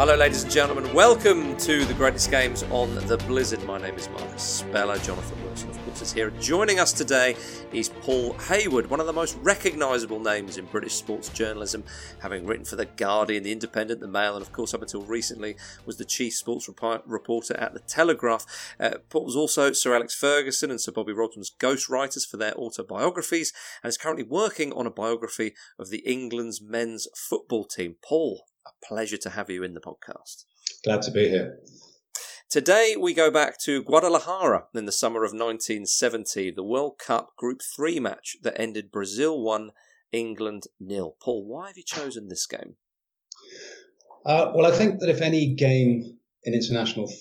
Hello, 0.00 0.16
ladies 0.16 0.44
and 0.44 0.50
gentlemen. 0.50 0.90
Welcome 0.94 1.58
to 1.58 1.84
the 1.84 1.92
greatest 1.92 2.30
games 2.30 2.62
on 2.70 2.94
the 3.06 3.18
Blizzard. 3.18 3.62
My 3.64 3.76
name 3.76 3.96
is 3.96 4.08
Marcus 4.08 4.42
Speller. 4.42 4.96
Jonathan 4.96 5.44
Wilson, 5.44 5.68
of 5.68 5.84
course, 5.84 6.00
is 6.00 6.10
here. 6.10 6.30
Joining 6.40 6.80
us 6.80 6.90
today 6.90 7.36
is 7.70 7.90
Paul 7.90 8.32
Hayward, 8.48 8.88
one 8.88 9.00
of 9.00 9.06
the 9.06 9.12
most 9.12 9.36
recognisable 9.42 10.18
names 10.18 10.56
in 10.56 10.64
British 10.64 10.94
sports 10.94 11.28
journalism, 11.28 11.84
having 12.20 12.46
written 12.46 12.64
for 12.64 12.76
The 12.76 12.86
Guardian, 12.86 13.42
The 13.42 13.52
Independent, 13.52 14.00
The 14.00 14.08
Mail, 14.08 14.36
and 14.36 14.42
of 14.42 14.52
course, 14.52 14.72
up 14.72 14.80
until 14.80 15.02
recently, 15.02 15.56
was 15.84 15.98
the 15.98 16.06
chief 16.06 16.32
sports 16.32 16.66
rep- 16.66 17.02
reporter 17.04 17.54
at 17.58 17.74
The 17.74 17.80
Telegraph. 17.80 18.46
Uh, 18.80 18.92
Paul 19.10 19.26
was 19.26 19.36
also 19.36 19.70
Sir 19.72 19.94
Alex 19.94 20.14
Ferguson 20.14 20.70
and 20.70 20.80
Sir 20.80 20.92
Bobby 20.92 21.12
Robson's 21.12 21.52
ghostwriters 21.60 22.26
for 22.26 22.38
their 22.38 22.54
autobiographies, 22.54 23.52
and 23.82 23.90
is 23.90 23.98
currently 23.98 24.24
working 24.24 24.72
on 24.72 24.86
a 24.86 24.90
biography 24.90 25.52
of 25.78 25.90
the 25.90 25.98
England's 26.06 26.62
men's 26.62 27.06
football 27.14 27.66
team. 27.66 27.96
Paul, 28.02 28.46
a 28.66 28.86
pleasure 28.86 29.16
to 29.18 29.30
have 29.30 29.50
you 29.50 29.62
in 29.62 29.74
the 29.74 29.80
podcast. 29.80 30.44
Glad 30.84 31.02
to 31.02 31.10
be 31.10 31.28
here. 31.28 31.58
Today 32.50 32.96
we 32.98 33.14
go 33.14 33.30
back 33.30 33.60
to 33.60 33.82
Guadalajara 33.84 34.64
in 34.74 34.84
the 34.84 34.90
summer 34.90 35.20
of 35.20 35.30
1970, 35.30 36.50
the 36.50 36.64
World 36.64 36.98
Cup 36.98 37.36
Group 37.36 37.60
3 37.76 38.00
match 38.00 38.36
that 38.42 38.60
ended 38.60 38.90
Brazil 38.90 39.40
1, 39.40 39.70
England 40.10 40.64
nil. 40.80 41.16
Paul, 41.22 41.46
why 41.46 41.68
have 41.68 41.76
you 41.76 41.84
chosen 41.86 42.28
this 42.28 42.46
game? 42.46 42.74
Uh, 44.26 44.50
well, 44.52 44.66
I 44.66 44.76
think 44.76 44.98
that 44.98 45.08
if 45.08 45.20
any 45.20 45.54
game 45.54 46.18
in 46.42 46.54
international 46.54 47.08
f- 47.08 47.16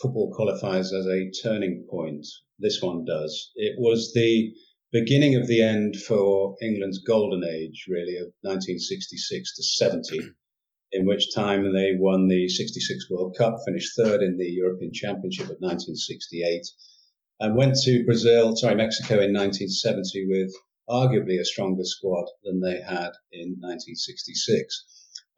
football 0.00 0.32
qualifies 0.34 0.92
as 0.92 1.06
a 1.06 1.30
turning 1.42 1.86
point, 1.90 2.26
this 2.58 2.80
one 2.80 3.04
does. 3.04 3.52
It 3.56 3.74
was 3.78 4.12
the 4.14 4.52
beginning 4.92 5.36
of 5.36 5.46
the 5.46 5.62
end 5.62 5.96
for 5.96 6.56
England's 6.62 7.00
golden 7.06 7.44
age, 7.44 7.84
really, 7.86 8.16
of 8.16 8.32
1966 8.42 9.56
to 9.56 9.62
70 9.62 10.20
in 10.92 11.06
which 11.06 11.34
time 11.34 11.72
they 11.72 11.92
won 11.98 12.28
the 12.28 12.48
66 12.48 13.08
World 13.10 13.36
Cup, 13.36 13.56
finished 13.64 13.92
third 13.96 14.22
in 14.22 14.36
the 14.36 14.50
European 14.50 14.92
Championship 14.92 15.44
of 15.44 15.60
1968, 15.60 16.66
and 17.40 17.56
went 17.56 17.76
to 17.84 18.04
Brazil, 18.04 18.56
sorry, 18.56 18.74
Mexico 18.74 19.14
in 19.14 19.32
1970 19.32 20.26
with 20.28 20.52
arguably 20.88 21.38
a 21.40 21.44
stronger 21.44 21.84
squad 21.84 22.26
than 22.42 22.60
they 22.60 22.80
had 22.80 23.12
in 23.32 23.56
1966. 23.60 24.84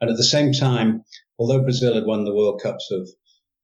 And 0.00 0.11
at 0.11 0.17
the 0.17 0.25
same 0.25 0.53
time, 0.53 1.05
although 1.39 1.62
Brazil 1.62 1.95
had 1.95 2.06
won 2.06 2.25
the 2.25 2.34
World 2.34 2.61
Cups 2.62 2.91
of 2.91 3.03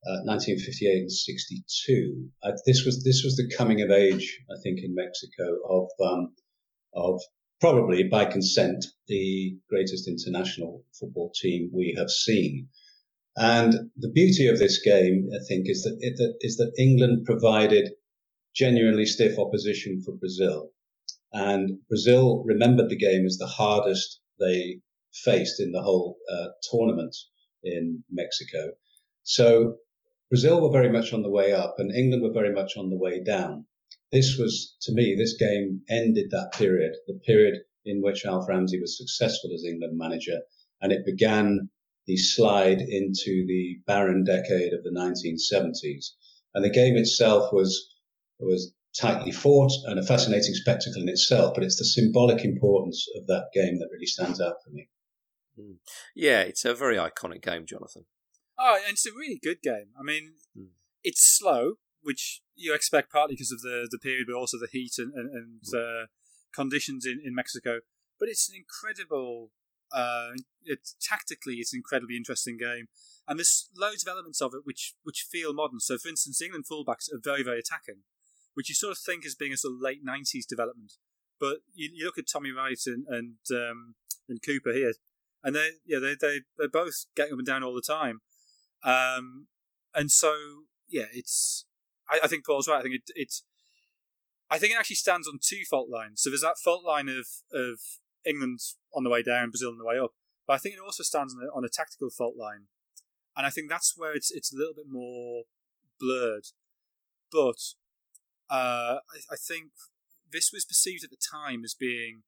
uh, 0.07 0.23
1958 0.23 1.01
and 1.01 1.11
62, 1.11 2.29
uh, 2.43 2.51
this 2.65 2.85
was 2.85 3.03
this 3.03 3.23
was 3.23 3.35
the 3.35 3.51
coming 3.57 3.81
of 3.81 3.91
age, 3.91 4.39
I 4.49 4.55
think, 4.63 4.79
in 4.81 4.95
Mexico 4.95 5.57
of 5.67 5.89
um, 5.99 6.33
of 6.93 7.19
probably 7.59 8.03
by 8.03 8.25
consent, 8.25 8.85
the 9.07 9.57
greatest 9.69 10.07
international 10.07 10.83
football 10.93 11.31
team 11.35 11.69
we 11.73 11.93
have 11.97 12.09
seen. 12.09 12.69
And 13.35 13.91
the 13.97 14.11
beauty 14.11 14.47
of 14.47 14.59
this 14.59 14.81
game, 14.81 15.29
I 15.33 15.43
think, 15.47 15.69
is 15.69 15.83
that, 15.83 15.97
it, 15.99 16.17
that, 16.17 16.35
is 16.41 16.57
that 16.57 16.73
England 16.77 17.25
provided 17.25 17.91
genuinely 18.55 19.05
stiff 19.05 19.37
opposition 19.37 20.01
for 20.01 20.13
Brazil. 20.13 20.71
And 21.31 21.79
Brazil 21.87 22.43
remembered 22.45 22.89
the 22.89 22.97
game 22.97 23.25
as 23.25 23.37
the 23.37 23.47
hardest 23.47 24.19
they 24.39 24.81
faced 25.13 25.59
in 25.59 25.71
the 25.71 25.81
whole 25.81 26.17
uh, 26.31 26.47
tournament 26.71 27.15
in 27.63 28.03
Mexico. 28.09 28.71
So 29.23 29.77
Brazil 30.29 30.61
were 30.61 30.71
very 30.71 30.91
much 30.91 31.13
on 31.13 31.23
the 31.23 31.29
way 31.29 31.53
up 31.53 31.75
and 31.77 31.91
England 31.91 32.23
were 32.23 32.33
very 32.33 32.53
much 32.53 32.77
on 32.77 32.89
the 32.89 32.97
way 32.97 33.21
down 33.21 33.65
this 34.11 34.37
was, 34.37 34.75
to 34.81 34.91
me, 34.91 35.15
this 35.15 35.35
game 35.37 35.81
ended 35.89 36.31
that 36.31 36.53
period, 36.53 36.93
the 37.07 37.19
period 37.25 37.61
in 37.85 38.01
which 38.01 38.25
Alf 38.25 38.47
Ramsey 38.47 38.79
was 38.79 38.97
successful 38.97 39.51
as 39.53 39.63
England 39.63 39.97
manager, 39.97 40.39
and 40.81 40.91
it 40.91 41.05
began 41.05 41.69
the 42.07 42.17
slide 42.17 42.81
into 42.81 43.45
the 43.47 43.79
barren 43.85 44.23
decade 44.23 44.73
of 44.73 44.83
the 44.83 44.91
1970s. 44.91 46.11
And 46.53 46.65
the 46.65 46.69
game 46.69 46.95
itself 46.97 47.53
was 47.53 47.95
was 48.39 48.73
tightly 48.97 49.31
fought 49.31 49.71
and 49.85 49.99
a 49.99 50.03
fascinating 50.03 50.53
spectacle 50.53 51.01
in 51.01 51.09
itself, 51.09 51.53
but 51.53 51.63
it's 51.63 51.77
the 51.77 51.85
symbolic 51.85 52.43
importance 52.43 53.05
of 53.15 53.27
that 53.27 53.49
game 53.53 53.77
that 53.79 53.89
really 53.91 54.05
stands 54.05 54.41
out 54.41 54.55
for 54.63 54.71
me. 54.71 54.89
Mm. 55.59 55.75
Yeah, 56.15 56.41
it's 56.41 56.65
a 56.65 56.73
very 56.73 56.95
iconic 56.97 57.41
game, 57.41 57.65
Jonathan. 57.65 58.05
Oh, 58.57 58.79
and 58.83 58.93
it's 58.93 59.05
a 59.05 59.11
really 59.11 59.39
good 59.41 59.61
game. 59.61 59.89
I 59.99 60.03
mean, 60.03 60.33
mm. 60.57 60.69
it's 61.03 61.21
slow, 61.21 61.75
which 62.01 62.41
you 62.55 62.73
expect 62.73 63.11
partly 63.11 63.35
because 63.35 63.51
of 63.51 63.61
the, 63.61 63.87
the 63.89 63.99
period, 63.99 64.25
but 64.27 64.37
also 64.37 64.57
the 64.57 64.67
heat 64.71 64.93
and, 64.97 65.13
and, 65.13 65.29
and 65.29 65.61
uh, 65.75 66.05
conditions 66.53 67.05
in, 67.05 67.21
in 67.23 67.35
Mexico. 67.35 67.79
But 68.19 68.29
it's 68.29 68.49
an 68.49 68.55
incredible, 68.55 69.51
uh, 69.93 70.31
it's 70.63 70.95
tactically, 71.01 71.55
it's 71.55 71.73
an 71.73 71.77
incredibly 71.77 72.17
interesting 72.17 72.57
game. 72.57 72.87
And 73.27 73.39
there's 73.39 73.69
loads 73.77 74.03
of 74.03 74.11
elements 74.11 74.41
of 74.41 74.53
it 74.53 74.61
which, 74.63 74.95
which 75.03 75.27
feel 75.29 75.53
modern. 75.53 75.79
So, 75.79 75.97
for 75.97 76.09
instance, 76.09 76.41
England 76.41 76.65
fullbacks 76.69 77.11
are 77.13 77.19
very, 77.23 77.43
very 77.43 77.59
attacking, 77.59 78.01
which 78.55 78.69
you 78.69 78.75
sort 78.75 78.91
of 78.91 78.97
think 78.97 79.25
as 79.25 79.35
being 79.35 79.53
a 79.53 79.57
sort 79.57 79.75
of 79.75 79.81
late 79.81 80.05
90s 80.05 80.47
development. 80.47 80.93
But 81.39 81.59
you, 81.73 81.89
you 81.93 82.05
look 82.05 82.17
at 82.17 82.25
Tommy 82.31 82.51
Wright 82.51 82.79
and, 82.85 83.05
and, 83.07 83.35
um, 83.51 83.95
and 84.27 84.41
Cooper 84.41 84.73
here, 84.73 84.93
and 85.43 85.55
they, 85.55 85.69
yeah, 85.85 85.99
they, 85.99 86.15
they, 86.19 86.41
they're 86.57 86.67
both 86.67 87.05
getting 87.15 87.33
up 87.33 87.39
and 87.39 87.47
down 87.47 87.63
all 87.63 87.73
the 87.73 87.81
time. 87.81 88.19
Um, 88.83 89.47
and 89.95 90.11
so, 90.11 90.33
yeah, 90.89 91.05
it's 91.13 91.65
I, 92.09 92.19
I 92.23 92.27
think 92.27 92.45
Paul's 92.45 92.67
right. 92.67 92.79
I 92.79 92.81
think 92.81 92.95
it, 92.95 93.11
it's 93.15 93.43
I 94.49 94.57
think 94.57 94.73
it 94.73 94.77
actually 94.79 94.95
stands 94.95 95.27
on 95.27 95.39
two 95.41 95.61
fault 95.69 95.89
lines. 95.89 96.21
So 96.21 96.29
there's 96.29 96.41
that 96.41 96.57
fault 96.63 96.83
line 96.83 97.09
of 97.09 97.27
of 97.53 97.79
England 98.25 98.59
on 98.93 99.03
the 99.03 99.09
way 99.09 99.23
down, 99.23 99.51
Brazil 99.51 99.71
on 99.71 99.77
the 99.77 99.85
way 99.85 99.99
up. 99.99 100.11
But 100.47 100.53
I 100.53 100.57
think 100.57 100.75
it 100.75 100.81
also 100.83 101.03
stands 101.03 101.35
on 101.35 101.43
a, 101.43 101.55
on 101.55 101.63
a 101.63 101.69
tactical 101.69 102.09
fault 102.09 102.35
line, 102.35 102.65
and 103.37 103.45
I 103.45 103.49
think 103.49 103.69
that's 103.69 103.93
where 103.95 104.13
it's 104.13 104.31
it's 104.31 104.53
a 104.53 104.57
little 104.57 104.73
bit 104.73 104.87
more 104.89 105.43
blurred. 105.99 106.47
But 107.31 107.75
uh, 108.49 108.97
I, 109.13 109.33
I, 109.33 109.35
think 109.35 109.69
this 110.31 110.51
was 110.51 110.65
perceived 110.65 111.03
at 111.03 111.11
the 111.11 111.17
time 111.31 111.63
as 111.63 111.75
being 111.75 112.23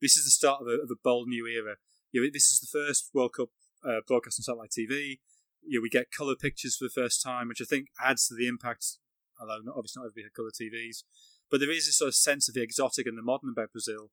this 0.00 0.16
is 0.16 0.24
the 0.24 0.30
start 0.30 0.62
of 0.62 0.68
a, 0.68 0.82
of 0.82 0.90
a 0.90 0.96
bold 1.02 1.28
new 1.28 1.46
era. 1.46 1.76
You 2.12 2.22
know, 2.22 2.30
this 2.32 2.50
is 2.50 2.60
the 2.60 2.66
first 2.66 3.10
World 3.12 3.34
Cup 3.34 3.50
uh, 3.86 4.00
broadcast 4.06 4.40
on 4.40 4.44
satellite 4.44 4.70
TV. 4.70 5.18
You 5.62 5.80
know, 5.80 5.82
we 5.82 5.90
get 5.90 6.10
colour 6.10 6.34
pictures 6.34 6.76
for 6.76 6.84
the 6.84 7.02
first 7.02 7.22
time, 7.22 7.48
which 7.48 7.60
I 7.60 7.66
think 7.66 7.88
adds 8.02 8.28
to 8.28 8.34
the 8.34 8.46
impact 8.46 8.96
although 9.40 9.60
not, 9.62 9.76
obviously 9.76 10.00
not 10.00 10.06
everybody 10.06 10.24
had 10.24 10.34
colour 10.34 10.50
TVs. 10.50 11.04
But 11.50 11.60
there 11.60 11.70
is 11.70 11.86
this 11.86 11.98
sort 11.98 12.08
of 12.08 12.14
sense 12.14 12.48
of 12.48 12.54
the 12.54 12.62
exotic 12.62 13.06
and 13.06 13.16
the 13.16 13.22
modern 13.22 13.50
about 13.50 13.72
Brazil. 13.72 14.10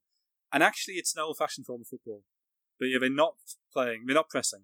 And 0.52 0.62
actually, 0.62 0.94
it's 0.94 1.14
an 1.16 1.22
old 1.22 1.36
fashioned 1.36 1.66
form 1.66 1.80
of 1.80 1.88
football. 1.88 2.22
But 2.78 2.86
yeah, 2.86 2.98
they're 3.00 3.10
not 3.10 3.34
playing, 3.72 4.04
they're 4.06 4.14
not 4.14 4.28
pressing. 4.28 4.62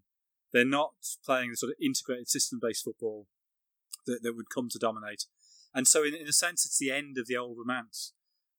They're 0.53 0.65
not 0.65 0.95
playing 1.25 1.51
the 1.51 1.57
sort 1.57 1.71
of 1.71 1.77
integrated 1.81 2.29
system 2.29 2.59
based 2.61 2.85
football 2.85 3.27
that, 4.07 4.23
that 4.23 4.37
would 4.37 4.51
come 4.53 4.69
to 4.71 4.79
dominate. 4.79 5.27
And 5.75 5.87
so, 5.87 6.03
in, 6.03 6.15
in 6.15 6.27
a 6.27 6.33
sense, 6.33 6.65
it's 6.65 6.79
the 6.79 6.91
end 6.91 7.17
of 7.19 7.27
the 7.27 7.37
old 7.37 7.57
romance 7.59 8.13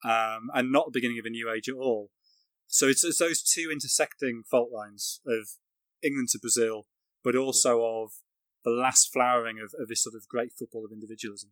um, 0.04 0.50
and 0.54 0.72
not 0.72 0.86
the 0.86 0.92
beginning 0.92 1.20
of 1.20 1.26
a 1.26 1.30
new 1.30 1.52
age 1.52 1.68
at 1.68 1.76
all. 1.76 2.12
So, 2.68 2.88
it's, 2.88 3.04
it's 3.04 3.20
those 3.20 3.42
two 3.42 3.70
intersecting 3.72 4.44
fault 4.50 4.72
lines 4.72 5.20
of 5.28 5.50
England 6.02 6.30
to 6.30 6.40
Brazil, 6.40 6.88
but 7.24 7.36
also 7.36 7.84
of 7.84 8.12
the 8.64 8.72
last 8.72 9.12
flowering 9.12 9.60
of, 9.60 9.74
of 9.80 9.90
this 9.90 10.04
sort 10.04 10.16
of 10.16 10.28
great 10.28 10.54
football 10.58 10.86
of 10.86 10.92
individualism. 10.92 11.52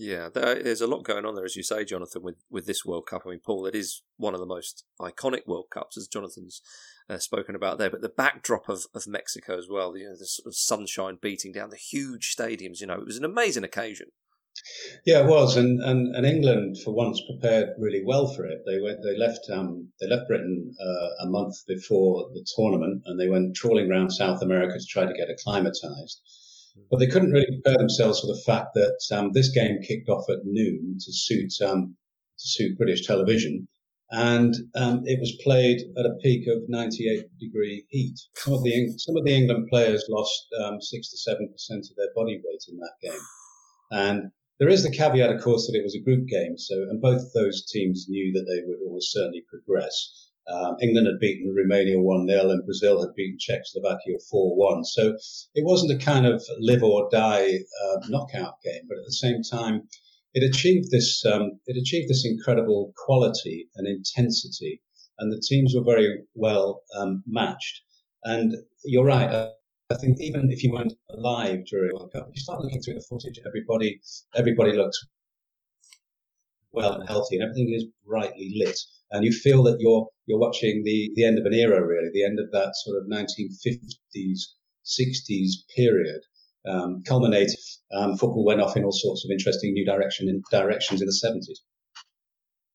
Yeah, 0.00 0.28
there's 0.32 0.80
a 0.80 0.86
lot 0.86 1.02
going 1.02 1.24
on 1.24 1.34
there, 1.34 1.44
as 1.44 1.56
you 1.56 1.64
say, 1.64 1.84
Jonathan, 1.84 2.22
with, 2.22 2.36
with 2.48 2.66
this 2.66 2.84
World 2.84 3.06
Cup. 3.06 3.22
I 3.26 3.30
mean, 3.30 3.40
Paul, 3.44 3.66
it 3.66 3.74
is 3.74 4.02
one 4.16 4.32
of 4.32 4.38
the 4.38 4.46
most 4.46 4.84
iconic 5.00 5.44
World 5.48 5.66
Cups, 5.72 5.98
as 5.98 6.06
Jonathan's 6.06 6.62
uh, 7.10 7.18
spoken 7.18 7.56
about 7.56 7.78
there. 7.78 7.90
But 7.90 8.02
the 8.02 8.08
backdrop 8.08 8.68
of, 8.68 8.86
of 8.94 9.08
Mexico 9.08 9.58
as 9.58 9.66
well, 9.68 9.96
you 9.96 10.04
know, 10.04 10.16
the 10.16 10.26
sort 10.26 10.46
of 10.46 10.54
sunshine 10.54 11.18
beating 11.20 11.50
down, 11.50 11.70
the 11.70 11.76
huge 11.76 12.32
stadiums, 12.32 12.80
you 12.80 12.86
know, 12.86 12.94
it 12.94 13.06
was 13.06 13.16
an 13.16 13.24
amazing 13.24 13.64
occasion. 13.64 14.12
Yeah, 15.04 15.24
it 15.24 15.26
was, 15.26 15.56
and, 15.56 15.82
and, 15.82 16.14
and 16.14 16.24
England 16.24 16.76
for 16.84 16.92
once 16.94 17.20
prepared 17.28 17.70
really 17.76 18.04
well 18.04 18.28
for 18.28 18.46
it. 18.46 18.62
They 18.66 18.80
went, 18.80 18.98
they 19.02 19.18
left, 19.18 19.50
um, 19.52 19.88
they 20.00 20.06
left 20.06 20.28
Britain 20.28 20.74
uh, 20.80 21.26
a 21.26 21.26
month 21.26 21.66
before 21.66 22.30
the 22.34 22.46
tournament, 22.56 23.02
and 23.06 23.18
they 23.18 23.28
went 23.28 23.56
trawling 23.56 23.90
around 23.90 24.10
South 24.10 24.42
America 24.42 24.78
to 24.78 24.86
try 24.88 25.06
to 25.06 25.12
get 25.12 25.28
acclimatized. 25.28 26.20
But 26.90 26.98
they 26.98 27.06
couldn't 27.06 27.32
really 27.32 27.60
prepare 27.62 27.78
themselves 27.78 28.20
for 28.20 28.26
the 28.26 28.42
fact 28.46 28.74
that 28.74 28.98
um, 29.16 29.32
this 29.32 29.50
game 29.50 29.80
kicked 29.82 30.08
off 30.08 30.28
at 30.30 30.44
noon 30.44 30.98
to 31.00 31.12
suit 31.12 31.52
um, 31.64 31.96
to 32.38 32.48
suit 32.48 32.78
British 32.78 33.06
television, 33.06 33.68
and 34.10 34.54
um, 34.74 35.02
it 35.04 35.20
was 35.20 35.38
played 35.42 35.80
at 35.98 36.06
a 36.06 36.16
peak 36.22 36.46
of 36.48 36.68
98 36.68 37.26
degree 37.38 37.84
heat. 37.88 38.18
Some 38.36 38.54
of 38.54 38.62
the 38.62 38.94
some 38.98 39.16
of 39.16 39.24
the 39.24 39.34
England 39.34 39.68
players 39.68 40.04
lost 40.08 40.46
um, 40.62 40.80
six 40.80 41.10
to 41.10 41.18
seven 41.18 41.48
percent 41.50 41.86
of 41.90 41.96
their 41.96 42.12
body 42.14 42.40
weight 42.44 42.64
in 42.68 42.78
that 42.78 42.94
game, 43.02 43.20
and 43.90 44.30
there 44.58 44.68
is 44.68 44.82
the 44.82 44.90
caveat, 44.90 45.30
of 45.30 45.42
course, 45.42 45.66
that 45.66 45.78
it 45.78 45.84
was 45.84 45.94
a 45.94 46.02
group 46.02 46.26
game. 46.26 46.58
So, 46.58 46.74
and 46.74 47.00
both 47.00 47.32
those 47.32 47.64
teams 47.66 48.06
knew 48.08 48.32
that 48.32 48.44
they 48.44 48.62
would 48.66 48.78
almost 48.84 49.12
certainly 49.12 49.44
progress. 49.48 50.27
Um, 50.50 50.76
England 50.80 51.06
had 51.06 51.20
beaten 51.20 51.54
Romania 51.54 52.00
1 52.00 52.26
0 52.26 52.50
and 52.50 52.64
Brazil 52.64 53.00
had 53.00 53.14
beaten 53.14 53.38
Czechoslovakia 53.38 54.18
4 54.30 54.56
1. 54.56 54.84
So 54.84 55.16
it 55.54 55.64
wasn't 55.64 55.92
a 55.92 56.04
kind 56.04 56.26
of 56.26 56.42
live 56.58 56.82
or 56.82 57.08
die 57.10 57.58
uh, 57.84 57.96
knockout 58.08 58.54
game, 58.64 58.82
but 58.88 58.98
at 58.98 59.04
the 59.04 59.12
same 59.12 59.42
time, 59.42 59.88
it 60.34 60.42
achieved 60.42 60.90
this 60.90 61.24
um, 61.24 61.58
it 61.66 61.76
achieved 61.76 62.08
this 62.08 62.24
incredible 62.24 62.92
quality 62.96 63.68
and 63.76 63.86
intensity, 63.86 64.80
and 65.18 65.32
the 65.32 65.42
teams 65.46 65.74
were 65.74 65.84
very 65.84 66.22
well 66.34 66.82
um, 66.96 67.22
matched. 67.26 67.82
And 68.24 68.54
you're 68.84 69.04
right, 69.04 69.28
uh, 69.28 69.50
I 69.90 69.96
think 69.96 70.20
even 70.20 70.50
if 70.50 70.62
you 70.62 70.72
weren't 70.72 70.92
alive 71.10 71.64
during 71.66 71.92
World 71.94 72.12
Cup, 72.12 72.28
you 72.32 72.40
start 72.40 72.60
looking 72.60 72.82
through 72.82 72.94
the 72.94 73.06
footage, 73.08 73.40
everybody 73.46 74.00
everybody 74.34 74.72
looks 74.72 74.98
well 76.72 76.92
and 76.92 77.08
healthy, 77.08 77.36
and 77.36 77.44
everything 77.44 77.72
is 77.74 77.86
brightly 78.06 78.52
lit, 78.56 78.78
and 79.10 79.24
you 79.24 79.32
feel 79.32 79.62
that 79.64 79.78
you're 79.80 80.06
you're 80.26 80.38
watching 80.38 80.82
the 80.84 81.10
the 81.14 81.24
end 81.24 81.38
of 81.38 81.44
an 81.44 81.54
era, 81.54 81.84
really, 81.86 82.10
the 82.12 82.24
end 82.24 82.38
of 82.38 82.50
that 82.52 82.72
sort 82.84 82.96
of 82.98 83.08
1950s, 83.08 84.40
60s 84.84 85.50
period. 85.74 86.20
Um, 86.68 87.02
culminated, 87.06 87.56
um, 87.96 88.18
football 88.18 88.44
went 88.44 88.60
off 88.60 88.76
in 88.76 88.84
all 88.84 88.92
sorts 88.92 89.24
of 89.24 89.30
interesting 89.30 89.72
new 89.72 89.86
direction 89.86 90.28
in 90.28 90.42
directions 90.50 91.00
in 91.00 91.06
the 91.06 91.14
70s. 91.14 91.60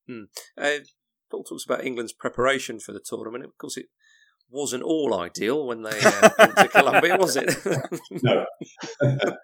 Hmm. 0.07 0.23
Uh, 0.57 0.83
Paul 1.29 1.43
talks 1.43 1.65
about 1.65 1.83
England's 1.85 2.13
preparation 2.13 2.79
for 2.79 2.91
the 2.91 3.01
tournament. 3.03 3.43
Of 3.43 3.57
course, 3.57 3.77
it 3.77 3.87
wasn't 4.49 4.83
all 4.83 5.19
ideal 5.19 5.65
when 5.65 5.83
they 5.83 5.99
uh, 5.99 6.29
went 6.39 6.55
to 6.55 6.67
Colombia, 6.69 7.17
was 7.17 7.35
it? 7.35 7.57
no. 8.23 8.45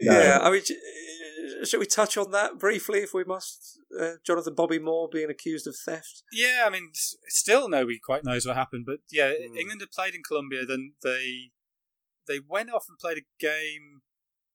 yeah, 0.00 0.38
I 0.40 0.50
mean, 0.50 0.62
shall 1.64 1.80
we 1.80 1.86
touch 1.86 2.16
on 2.16 2.30
that 2.30 2.58
briefly, 2.58 3.00
if 3.00 3.14
we 3.14 3.24
must? 3.24 3.78
Uh, 3.98 4.12
Jonathan 4.26 4.54
Bobby 4.54 4.78
Moore 4.78 5.08
being 5.10 5.30
accused 5.30 5.66
of 5.66 5.76
theft. 5.84 6.22
Yeah, 6.32 6.64
I 6.66 6.70
mean, 6.70 6.90
still 6.92 7.68
nobody 7.68 7.98
quite 7.98 8.24
knows 8.24 8.46
what 8.46 8.56
happened, 8.56 8.84
but 8.86 8.98
yeah, 9.10 9.30
mm. 9.30 9.56
England 9.56 9.80
had 9.80 9.90
played 9.90 10.14
in 10.14 10.22
Colombia. 10.26 10.64
Then 10.66 10.94
they 11.02 11.50
they 12.26 12.40
went 12.46 12.70
off 12.70 12.86
and 12.88 12.98
played 12.98 13.18
a 13.18 13.26
game 13.40 14.02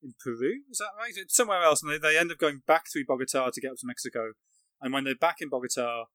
in 0.02 0.14
Peru. 0.24 0.62
Is 0.70 0.80
that 0.80 0.92
right? 0.98 1.14
Somewhere 1.28 1.64
else, 1.64 1.84
and 1.84 1.92
they, 1.92 1.98
they 1.98 2.18
end 2.18 2.32
up 2.32 2.38
going 2.38 2.62
back 2.66 2.86
through 2.92 3.06
Bogota 3.06 3.50
to 3.50 3.62
get 3.62 3.72
up 3.72 3.78
to 3.78 3.88
Mexico. 3.88 4.34
And 4.82 4.94
when 4.94 5.04
they're 5.04 5.16
back 5.16 5.38
in 5.42 5.50
Bogota, 5.50 6.06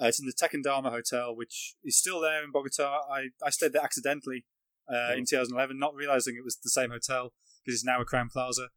uh, 0.00 0.06
it's 0.06 0.20
in 0.20 0.26
the 0.26 0.32
Tequendama 0.32 0.90
Hotel, 0.90 1.34
which 1.34 1.74
is 1.84 1.96
still 1.96 2.20
there 2.20 2.42
in 2.42 2.50
Bogota. 2.50 3.00
I, 3.10 3.28
I 3.44 3.50
stayed 3.50 3.72
there 3.72 3.84
accidentally 3.84 4.44
uh, 4.88 5.10
oh. 5.10 5.14
in 5.14 5.26
2011, 5.26 5.78
not 5.78 5.94
realizing 5.94 6.34
it 6.36 6.44
was 6.44 6.58
the 6.62 6.70
same 6.70 6.90
hotel 6.90 7.32
because 7.64 7.78
it's 7.78 7.84
now 7.84 8.00
a 8.00 8.04
Crowne 8.04 8.30
Plaza. 8.30 8.68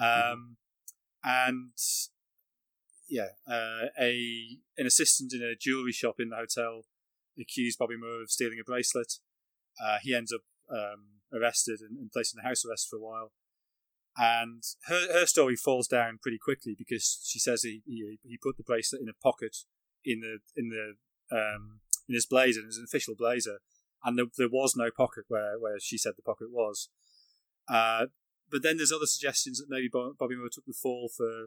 Mm-hmm. 0.00 0.04
Um, 0.04 0.38
mm-hmm. 0.38 0.52
And 1.26 1.72
yeah, 3.08 3.30
uh, 3.46 3.88
a 4.00 4.58
an 4.78 4.86
assistant 4.86 5.32
in 5.32 5.42
a 5.42 5.54
jewelry 5.54 5.92
shop 5.92 6.16
in 6.18 6.30
the 6.30 6.36
hotel 6.36 6.84
accused 7.38 7.78
Bobby 7.78 7.96
Moore 7.98 8.22
of 8.22 8.30
stealing 8.30 8.58
a 8.60 8.64
bracelet. 8.64 9.14
Uh, 9.84 9.98
he 10.00 10.14
ends 10.14 10.32
up 10.32 10.42
um, 10.70 11.20
arrested 11.34 11.80
and, 11.80 11.98
and 11.98 12.10
placed 12.12 12.34
in 12.34 12.40
the 12.42 12.48
house 12.48 12.64
arrest 12.64 12.88
for 12.88 12.96
a 12.96 13.00
while 13.00 13.32
and 14.16 14.62
her 14.86 15.12
her 15.12 15.26
story 15.26 15.56
falls 15.56 15.86
down 15.86 16.18
pretty 16.22 16.38
quickly 16.38 16.74
because 16.76 17.20
she 17.24 17.38
says 17.38 17.62
he 17.62 17.82
he, 17.86 18.18
he 18.22 18.38
put 18.42 18.56
the 18.56 18.62
bracelet 18.62 19.02
in 19.02 19.08
a 19.08 19.22
pocket 19.22 19.58
in 20.04 20.20
the 20.20 20.38
in 20.56 20.70
the 20.70 20.94
um, 21.36 21.80
in 22.08 22.14
his 22.14 22.26
blazer, 22.26 22.60
in 22.60 22.66
his 22.66 22.80
official 22.82 23.14
blazer, 23.16 23.58
and 24.04 24.18
there, 24.18 24.26
there 24.38 24.48
was 24.48 24.74
no 24.76 24.90
pocket 24.96 25.24
where 25.28 25.58
where 25.58 25.78
she 25.78 25.98
said 25.98 26.12
the 26.16 26.22
pocket 26.22 26.50
was. 26.50 26.88
Uh, 27.68 28.06
but 28.50 28.62
then 28.62 28.76
there's 28.76 28.92
other 28.92 29.06
suggestions 29.06 29.58
that 29.58 29.66
maybe 29.68 29.88
Bobby 29.88 30.36
Moore 30.36 30.48
took 30.52 30.66
the 30.66 30.72
fall 30.72 31.10
for 31.14 31.46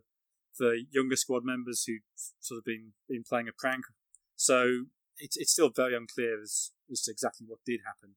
for 0.54 0.74
younger 0.92 1.16
squad 1.16 1.44
members 1.44 1.84
who 1.86 1.98
sort 2.40 2.58
of 2.58 2.66
been 2.66 2.94
been 3.08 3.24
playing 3.28 3.48
a 3.48 3.52
prank. 3.58 3.86
So 4.36 4.86
it's 5.18 5.38
it's 5.38 5.52
still 5.52 5.70
very 5.70 5.96
unclear 5.96 6.42
as 6.42 6.72
as 6.92 7.02
to 7.04 7.12
exactly 7.12 7.46
what 7.48 7.60
did 7.66 7.82
happen. 7.86 8.16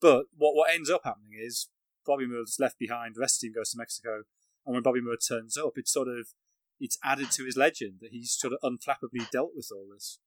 But 0.00 0.26
what 0.36 0.54
what 0.54 0.70
ends 0.72 0.90
up 0.90 1.02
happening 1.04 1.38
is 1.38 1.68
Bobby 2.06 2.26
Moore's 2.26 2.56
left 2.58 2.78
behind. 2.78 3.14
The 3.14 3.20
rest 3.20 3.36
of 3.36 3.40
the 3.40 3.46
team 3.48 3.54
goes 3.54 3.70
to 3.70 3.78
Mexico, 3.78 4.22
and 4.64 4.74
when 4.74 4.82
Bobby 4.82 5.00
Moore 5.00 5.16
turns 5.16 5.56
up, 5.56 5.72
it's 5.76 5.92
sort 5.92 6.08
of 6.08 6.28
it's 6.80 6.98
added 7.04 7.30
to 7.32 7.44
his 7.44 7.56
legend 7.56 7.98
that 8.00 8.12
he's 8.12 8.32
sort 8.32 8.52
of 8.52 8.60
unflappably 8.62 9.28
dealt 9.30 9.50
with 9.54 9.68
all 9.72 9.86
this. 9.92 10.18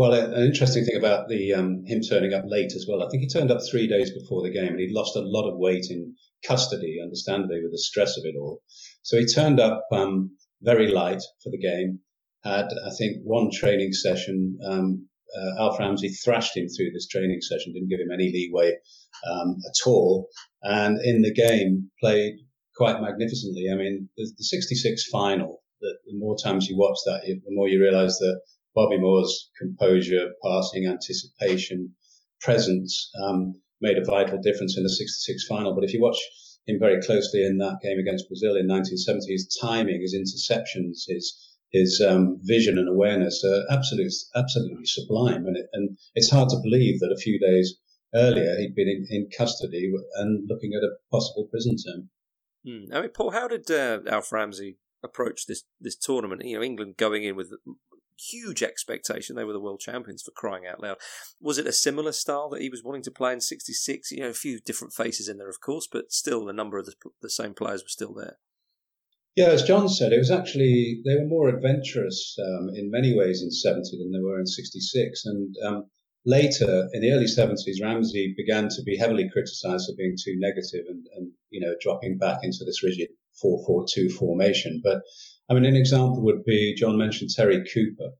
Well, 0.00 0.14
an 0.14 0.44
interesting 0.44 0.86
thing 0.86 0.96
about 0.96 1.28
the 1.28 1.52
um, 1.52 1.84
him 1.84 2.00
turning 2.00 2.32
up 2.32 2.44
late 2.46 2.72
as 2.74 2.86
well. 2.88 3.02
I 3.02 3.10
think 3.10 3.20
he 3.20 3.28
turned 3.28 3.50
up 3.50 3.60
three 3.60 3.86
days 3.86 4.10
before 4.10 4.40
the 4.40 4.48
game, 4.48 4.68
and 4.68 4.80
he'd 4.80 4.94
lost 4.94 5.14
a 5.14 5.20
lot 5.20 5.46
of 5.46 5.58
weight 5.58 5.88
in 5.90 6.14
custody, 6.42 6.96
understandably, 7.02 7.60
with 7.62 7.72
the 7.72 7.78
stress 7.78 8.16
of 8.16 8.24
it 8.24 8.34
all. 8.40 8.62
So 9.02 9.18
he 9.18 9.26
turned 9.26 9.60
up 9.60 9.84
um, 9.92 10.38
very 10.62 10.90
light 10.90 11.20
for 11.42 11.50
the 11.50 11.58
game. 11.58 11.98
Had 12.42 12.68
I 12.86 12.92
think 12.96 13.18
one 13.24 13.50
training 13.52 13.92
session. 13.92 14.58
Um, 14.66 15.06
uh, 15.38 15.64
Alf 15.64 15.78
Ramsey 15.78 16.08
thrashed 16.08 16.56
him 16.56 16.66
through 16.68 16.92
this 16.92 17.06
training 17.06 17.42
session, 17.42 17.74
didn't 17.74 17.90
give 17.90 18.00
him 18.00 18.10
any 18.10 18.32
leeway 18.32 18.78
um, 19.30 19.56
at 19.68 19.86
all, 19.86 20.30
and 20.62 20.98
in 21.04 21.20
the 21.20 21.34
game 21.34 21.90
played 22.00 22.36
quite 22.74 23.02
magnificently. 23.02 23.66
I 23.70 23.76
mean, 23.76 24.08
the, 24.16 24.32
the 24.38 24.44
66 24.44 25.10
final, 25.12 25.62
the, 25.82 25.94
the, 26.06 26.16
more 26.16 26.38
times 26.42 26.68
you 26.68 26.78
watch 26.78 26.96
that, 27.04 27.20
the 27.26 27.54
more 27.54 27.68
you 27.68 27.82
realize 27.82 28.16
that 28.16 28.40
Bobby 28.74 28.98
Moore's 28.98 29.50
composure, 29.58 30.30
passing, 30.42 30.86
anticipation, 30.86 31.94
presence 32.40 33.10
um, 33.22 33.60
made 33.80 33.98
a 33.98 34.04
vital 34.04 34.40
difference 34.40 34.76
in 34.76 34.82
the 34.82 34.90
66 34.90 35.46
final. 35.46 35.74
But 35.74 35.84
if 35.84 35.92
you 35.92 36.00
watch 36.00 36.18
him 36.66 36.78
very 36.78 37.00
closely 37.02 37.44
in 37.44 37.58
that 37.58 37.80
game 37.82 37.98
against 37.98 38.28
Brazil 38.28 38.56
in 38.56 38.68
1970, 38.68 39.32
his 39.32 39.58
timing, 39.60 40.00
his 40.00 40.14
interceptions, 40.14 41.04
his 41.08 41.46
his 41.72 42.00
um, 42.04 42.38
vision 42.42 42.78
and 42.78 42.88
awareness 42.88 43.44
are 43.44 43.62
absolutely 43.70 44.10
absolutely 44.34 44.84
sublime, 44.84 45.46
and 45.46 45.56
it, 45.56 45.66
and 45.72 45.96
it's 46.14 46.30
hard 46.30 46.48
to 46.48 46.60
believe 46.62 46.98
that 46.98 47.14
a 47.14 47.20
few 47.20 47.38
days 47.38 47.76
earlier 48.12 48.56
he'd 48.58 48.74
been 48.74 48.88
in, 48.88 49.06
in 49.08 49.28
custody 49.36 49.92
and 50.16 50.48
looking 50.48 50.72
at 50.74 50.82
a 50.82 50.96
possible 51.12 51.46
prison 51.48 51.76
term. 51.76 52.10
Hmm. 52.66 52.92
I 52.92 53.00
mean, 53.02 53.10
Paul, 53.10 53.30
how 53.30 53.46
did 53.46 53.70
uh, 53.70 54.00
Alf 54.08 54.32
Ramsey 54.32 54.78
approach 55.02 55.46
this 55.46 55.62
this 55.80 55.96
tournament? 55.96 56.44
You 56.44 56.56
know, 56.56 56.64
England 56.64 56.96
going 56.96 57.22
in 57.22 57.36
with 57.36 57.52
huge 58.32 58.62
expectation; 58.62 59.36
they 59.36 59.44
were 59.44 59.52
the 59.52 59.60
world 59.60 59.80
champions 59.80 60.22
for 60.22 60.30
crying 60.30 60.66
out 60.66 60.82
loud. 60.82 60.96
Was 61.40 61.58
it 61.58 61.66
a 61.66 61.72
similar 61.72 62.12
style 62.12 62.48
that 62.50 62.62
he 62.62 62.68
was 62.68 62.84
wanting 62.84 63.02
to 63.02 63.10
play 63.10 63.32
in 63.32 63.40
'66? 63.40 64.12
You 64.12 64.20
know, 64.20 64.28
a 64.28 64.34
few 64.34 64.60
different 64.60 64.92
faces 64.92 65.28
in 65.28 65.38
there, 65.38 65.48
of 65.48 65.60
course, 65.60 65.88
but 65.90 66.12
still, 66.12 66.44
the 66.44 66.52
number 66.52 66.78
of 66.78 66.86
the, 66.86 66.94
the 67.22 67.30
same 67.30 67.54
players 67.54 67.82
were 67.82 67.88
still 67.88 68.14
there. 68.14 68.36
Yeah, 69.36 69.48
as 69.48 69.62
John 69.62 69.88
said, 69.88 70.12
it 70.12 70.18
was 70.18 70.30
actually 70.30 71.02
they 71.04 71.14
were 71.14 71.26
more 71.26 71.48
adventurous 71.48 72.36
um, 72.38 72.70
in 72.74 72.90
many 72.90 73.16
ways 73.16 73.42
in 73.42 73.50
'70 73.50 73.96
than 73.98 74.12
they 74.12 74.20
were 74.20 74.38
in 74.38 74.46
'66, 74.46 75.24
and 75.26 75.54
um, 75.64 75.84
later 76.26 76.88
in 76.92 77.00
the 77.00 77.12
early 77.12 77.26
70s, 77.26 77.82
Ramsey 77.82 78.34
began 78.36 78.68
to 78.68 78.82
be 78.82 78.96
heavily 78.96 79.28
criticized 79.32 79.86
for 79.86 79.96
being 79.96 80.16
too 80.22 80.34
negative 80.38 80.84
and, 80.88 81.06
and 81.16 81.32
you 81.50 81.60
know, 81.60 81.74
dropping 81.80 82.18
back 82.18 82.40
into 82.42 82.64
this 82.64 82.82
rigid 82.82 83.08
4-4-2 83.42 84.12
formation. 84.12 84.80
But 84.84 85.02
I 85.48 85.54
mean, 85.54 85.64
an 85.64 85.76
example 85.76 86.22
would 86.22 86.44
be 86.44 86.74
John 86.74 86.98
mentioned 86.98 87.30
Terry 87.34 87.64
Cooper. 87.72 88.12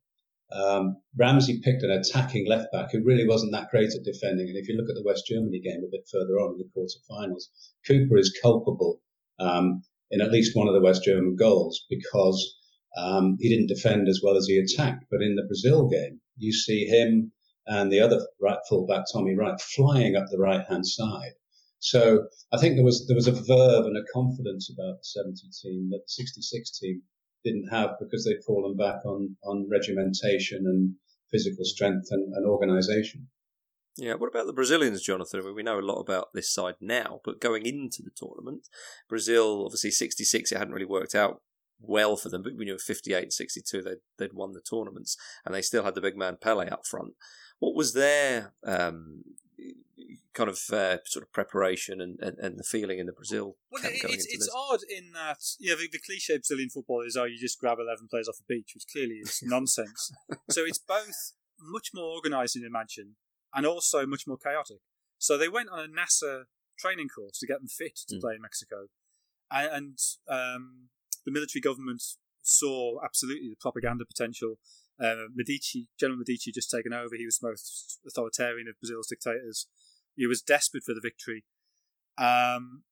Um, 0.52 0.96
Ramsey 1.16 1.60
picked 1.62 1.82
an 1.82 1.90
attacking 1.90 2.48
left 2.48 2.72
back 2.72 2.90
who 2.90 3.04
really 3.04 3.26
wasn't 3.26 3.52
that 3.52 3.70
great 3.70 3.94
at 3.94 4.02
defending. 4.04 4.48
And 4.48 4.56
if 4.56 4.68
you 4.68 4.76
look 4.76 4.88
at 4.88 4.96
the 4.96 5.04
West 5.04 5.26
Germany 5.26 5.60
game 5.60 5.82
a 5.84 5.90
bit 5.90 6.08
further 6.10 6.40
on 6.40 6.54
in 6.54 6.58
the 6.58 6.70
quarterfinals, 6.76 7.44
Cooper 7.86 8.16
is 8.16 8.36
culpable 8.42 9.00
um, 9.38 9.82
in 10.10 10.20
at 10.20 10.32
least 10.32 10.56
one 10.56 10.66
of 10.66 10.74
the 10.74 10.80
West 10.80 11.04
German 11.04 11.36
goals 11.36 11.84
because 11.88 12.56
um, 12.96 13.36
he 13.38 13.48
didn't 13.48 13.68
defend 13.68 14.08
as 14.08 14.20
well 14.22 14.36
as 14.36 14.46
he 14.46 14.58
attacked. 14.58 15.04
But 15.10 15.22
in 15.22 15.36
the 15.36 15.46
Brazil 15.46 15.88
game, 15.88 16.20
you 16.36 16.52
see 16.52 16.86
him 16.86 17.32
and 17.66 17.92
the 17.92 18.00
other 18.00 18.26
right 18.40 18.58
fullback, 18.68 19.04
Tommy 19.12 19.36
Wright, 19.36 19.60
flying 19.60 20.16
up 20.16 20.26
the 20.28 20.38
right 20.38 20.64
hand 20.68 20.86
side. 20.86 21.32
So 21.78 22.26
I 22.52 22.58
think 22.58 22.74
there 22.74 22.84
was 22.84 23.06
there 23.06 23.16
was 23.16 23.28
a 23.28 23.32
verve 23.32 23.86
and 23.86 23.96
a 23.96 24.04
confidence 24.12 24.68
about 24.70 24.98
the 24.98 25.04
70 25.04 25.36
team 25.62 25.88
that 25.90 26.02
the 26.04 26.08
66 26.08 26.78
team 26.78 27.02
didn't 27.44 27.68
have 27.70 27.90
because 27.98 28.24
they'd 28.24 28.44
fallen 28.46 28.76
back 28.76 29.04
on 29.04 29.36
on 29.44 29.68
regimentation 29.70 30.66
and 30.66 30.94
physical 31.30 31.64
strength 31.64 32.08
and, 32.10 32.32
and 32.34 32.46
organisation. 32.46 33.28
Yeah, 33.96 34.14
what 34.14 34.28
about 34.28 34.46
the 34.46 34.52
Brazilians, 34.52 35.02
Jonathan? 35.02 35.40
I 35.40 35.44
mean, 35.44 35.54
we 35.54 35.62
know 35.62 35.78
a 35.78 35.82
lot 35.82 36.00
about 36.00 36.28
this 36.32 36.52
side 36.52 36.76
now, 36.80 37.20
but 37.24 37.40
going 37.40 37.66
into 37.66 38.02
the 38.02 38.10
tournament, 38.16 38.68
Brazil 39.08 39.64
obviously 39.64 39.90
66, 39.90 40.52
it 40.52 40.58
hadn't 40.58 40.72
really 40.72 40.86
worked 40.86 41.14
out 41.14 41.42
well 41.80 42.16
for 42.16 42.28
them, 42.28 42.42
but 42.42 42.56
we 42.56 42.64
knew 42.64 42.78
58 42.78 43.22
and 43.22 43.32
62 43.32 43.82
they'd, 43.82 43.96
they'd 44.18 44.32
won 44.32 44.52
the 44.52 44.60
tournaments, 44.60 45.16
and 45.44 45.54
they 45.54 45.62
still 45.62 45.84
had 45.84 45.94
the 45.94 46.00
big 46.00 46.16
man 46.16 46.38
Pele 46.40 46.68
up 46.68 46.86
front. 46.86 47.14
What 47.58 47.74
was 47.74 47.92
their 47.92 48.54
um, 48.64 49.22
kind 50.32 50.48
of 50.48 50.58
uh, 50.72 50.98
sort 51.04 51.24
of 51.24 51.32
preparation 51.32 52.00
and, 52.00 52.18
and, 52.20 52.38
and, 52.38 52.58
the 52.58 52.62
feeling 52.62 52.98
in 52.98 53.06
the 53.06 53.12
Brazil 53.12 53.56
well, 53.70 53.82
going 53.82 54.14
it's, 54.14 54.26
it's 54.26 54.48
odd 54.54 54.80
in 54.88 55.12
that 55.12 55.38
yeah 55.58 55.74
the, 55.74 55.88
the 55.90 55.98
cliche 55.98 56.36
Brazilian 56.36 56.70
football 56.70 57.02
is 57.02 57.16
oh 57.16 57.24
you 57.24 57.38
just 57.38 57.58
grab 57.58 57.78
eleven 57.78 58.06
players 58.08 58.28
off 58.28 58.36
the 58.36 58.54
beach, 58.54 58.72
which 58.74 58.84
clearly 58.90 59.16
is 59.16 59.40
nonsense. 59.44 60.12
so 60.50 60.64
it's 60.64 60.78
both 60.78 61.32
much 61.60 61.90
more 61.92 62.14
organised 62.14 62.56
in 62.56 62.64
Imagine 62.64 63.16
and 63.54 63.66
also 63.66 64.06
much 64.06 64.26
more 64.26 64.38
chaotic. 64.38 64.78
So 65.18 65.36
they 65.36 65.48
went 65.48 65.68
on 65.70 65.80
a 65.80 65.88
NASA 65.88 66.44
training 66.78 67.08
course 67.08 67.38
to 67.40 67.46
get 67.46 67.58
them 67.58 67.68
fit 67.68 67.96
to 68.08 68.16
mm. 68.16 68.20
play 68.20 68.34
in 68.36 68.42
Mexico, 68.42 68.86
and, 69.50 69.68
and 69.72 69.98
um, 70.28 70.88
the 71.26 71.32
military 71.32 71.60
government 71.60 72.02
saw 72.42 72.98
absolutely 73.04 73.50
the 73.50 73.56
propaganda 73.60 74.04
potential 74.04 74.58
uh, 75.02 75.28
Medici, 75.34 75.88
General 75.98 76.18
Medici, 76.18 76.52
just 76.52 76.70
taken 76.70 76.92
over. 76.92 77.16
He 77.16 77.24
was 77.24 77.38
the 77.38 77.48
most 77.48 78.00
authoritarian 78.06 78.68
of 78.68 78.78
Brazil's 78.80 79.08
dictators. 79.08 79.66
He 80.16 80.26
was 80.26 80.42
desperate 80.42 80.84
for 80.84 80.94
the 80.94 81.00
victory. 81.02 81.44
Um, 82.18 82.82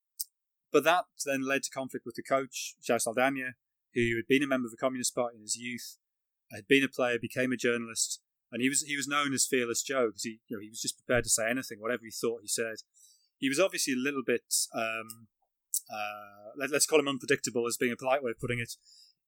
but 0.72 0.84
that 0.84 1.04
then 1.24 1.46
led 1.46 1.62
to 1.64 1.70
conflict 1.70 2.06
with 2.06 2.14
the 2.14 2.22
coach, 2.22 2.74
João 2.82 3.02
Saldanha, 3.02 3.52
who 3.94 4.16
had 4.16 4.26
been 4.28 4.42
a 4.42 4.46
member 4.46 4.66
of 4.66 4.70
the 4.70 4.76
Communist 4.76 5.14
Party 5.14 5.36
in 5.36 5.42
his 5.42 5.56
youth, 5.56 5.96
had 6.52 6.68
been 6.68 6.84
a 6.84 6.88
player, 6.88 7.18
became 7.20 7.52
a 7.52 7.56
journalist, 7.56 8.20
and 8.50 8.62
he 8.62 8.68
was 8.68 8.82
he 8.82 8.96
was 8.96 9.08
known 9.08 9.32
as 9.34 9.46
Fearless 9.46 9.82
Joe 9.82 10.08
because 10.08 10.22
he 10.22 10.40
you 10.48 10.56
know 10.56 10.62
he 10.62 10.68
was 10.68 10.80
just 10.80 10.96
prepared 10.98 11.24
to 11.24 11.30
say 11.30 11.48
anything, 11.50 11.80
whatever 11.80 12.02
he 12.04 12.10
thought 12.10 12.40
he 12.42 12.48
said. 12.48 12.76
he 13.38 13.48
was 13.48 13.60
obviously 13.60 13.92
a 13.92 13.96
little 13.96 14.22
bit, 14.24 14.54
um, 14.74 15.28
uh, 15.90 16.50
let, 16.56 16.72
us 16.72 16.86
call 16.86 16.98
him 16.98 17.08
unpredictable 17.08 17.66
as 17.66 17.76
being 17.76 17.92
a 17.92 17.96
polite 17.96 18.22
way 18.22 18.30
of 18.30 18.40
putting 18.40 18.58
it, 18.58 18.74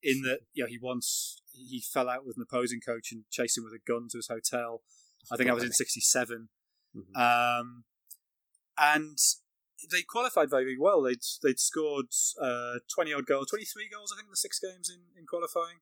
in 0.03 0.21
that 0.23 0.39
you 0.53 0.63
know, 0.63 0.67
he 0.69 0.77
once 0.81 1.41
he 1.53 1.81
fell 1.81 2.09
out 2.09 2.25
with 2.25 2.37
an 2.37 2.43
opposing 2.43 2.79
coach 2.79 3.11
and 3.11 3.23
chased 3.29 3.57
him 3.57 3.63
with 3.63 3.73
a 3.73 3.79
gun 3.85 4.07
to 4.11 4.17
his 4.17 4.27
hotel. 4.27 4.81
I 5.31 5.37
think 5.37 5.49
I 5.49 5.53
was 5.53 5.63
in 5.63 5.71
'67, 5.71 6.49
mm-hmm. 6.95 7.15
um, 7.15 7.83
and 8.77 9.17
they 9.91 10.01
qualified 10.01 10.49
very, 10.49 10.77
well. 10.79 11.03
They'd 11.03 11.21
they'd 11.43 11.59
scored 11.59 12.07
uh, 12.41 12.79
twenty 12.93 13.13
odd 13.13 13.25
goals, 13.25 13.47
twenty 13.49 13.65
three 13.65 13.87
goals, 13.91 14.11
I 14.13 14.17
think, 14.17 14.27
in 14.27 14.31
the 14.31 14.37
six 14.37 14.59
games 14.59 14.89
in 14.89 15.01
in 15.17 15.25
qualifying. 15.27 15.77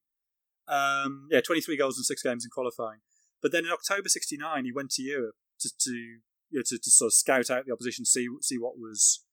Um, 0.67 1.27
yeah, 1.31 1.41
twenty 1.41 1.61
three 1.61 1.77
goals 1.77 1.97
in 1.97 2.03
six 2.03 2.21
games 2.21 2.43
in 2.43 2.51
qualifying. 2.51 2.99
But 3.41 3.51
then 3.51 3.65
in 3.65 3.71
October 3.71 4.09
'69, 4.09 4.65
he 4.65 4.71
went 4.71 4.91
to 4.91 5.01
Europe 5.01 5.35
to 5.61 5.69
to 5.79 5.91
you 5.91 6.59
know, 6.59 6.63
to, 6.65 6.77
to 6.77 6.91
sort 6.91 7.09
of 7.09 7.13
scout 7.13 7.49
out 7.49 7.65
the 7.65 7.73
opposition, 7.73 8.05
see 8.05 8.27
see 8.41 8.57
what 8.57 8.77
was 8.77 9.23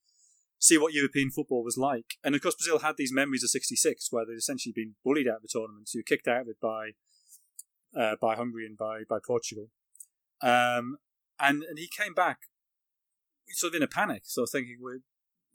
see 0.59 0.79
what 0.79 0.95
European 0.95 1.31
football 1.31 1.63
was 1.63 1.77
like. 1.77 2.15
And 2.25 2.35
of 2.35 2.41
course, 2.41 2.57
Brazil 2.57 2.81
had 2.81 2.97
these 2.97 3.13
memories 3.13 3.43
of 3.43 3.51
'66 3.51 4.09
where 4.11 4.25
they'd 4.25 4.35
essentially 4.35 4.73
been 4.75 4.95
bullied 5.05 5.29
out 5.29 5.37
of 5.37 5.43
the 5.43 5.49
tournament, 5.51 5.89
so 5.89 6.01
kicked 6.07 6.29
out 6.29 6.43
of 6.43 6.49
it 6.49 6.61
by 6.61 6.91
uh, 7.99 8.17
by 8.21 8.37
Hungary 8.37 8.67
and 8.67 8.77
by 8.77 9.03
by 9.09 9.19
Portugal. 9.25 9.71
Um, 10.43 10.99
and 11.39 11.63
and 11.63 11.79
he 11.79 11.89
came 11.89 12.15
back 12.15 12.39
sort 13.49 13.75
of 13.75 13.77
in 13.77 13.83
a 13.83 13.89
panic, 13.89 14.23
sort 14.25 14.49
of 14.49 14.53
thinking 14.53 14.79
we're 14.81 15.01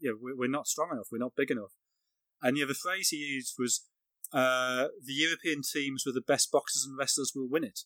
you 0.02 0.12
know, 0.12 0.34
we're 0.36 0.50
not 0.50 0.68
strong 0.68 0.90
enough, 0.92 1.08
we're 1.12 1.20
not 1.20 1.36
big 1.36 1.52
enough. 1.52 1.72
And 2.42 2.58
yeah, 2.58 2.66
the 2.66 2.74
phrase 2.74 3.10
he 3.10 3.18
used 3.18 3.56
was 3.58 3.88
uh, 4.34 4.88
the 5.06 5.14
European 5.14 5.62
teams 5.62 6.04
with 6.06 6.16
the 6.16 6.22
best 6.22 6.52
boxers 6.52 6.86
and 6.86 6.98
wrestlers 6.98 7.34
will 7.36 7.48
win 7.48 7.64
it. 7.64 7.82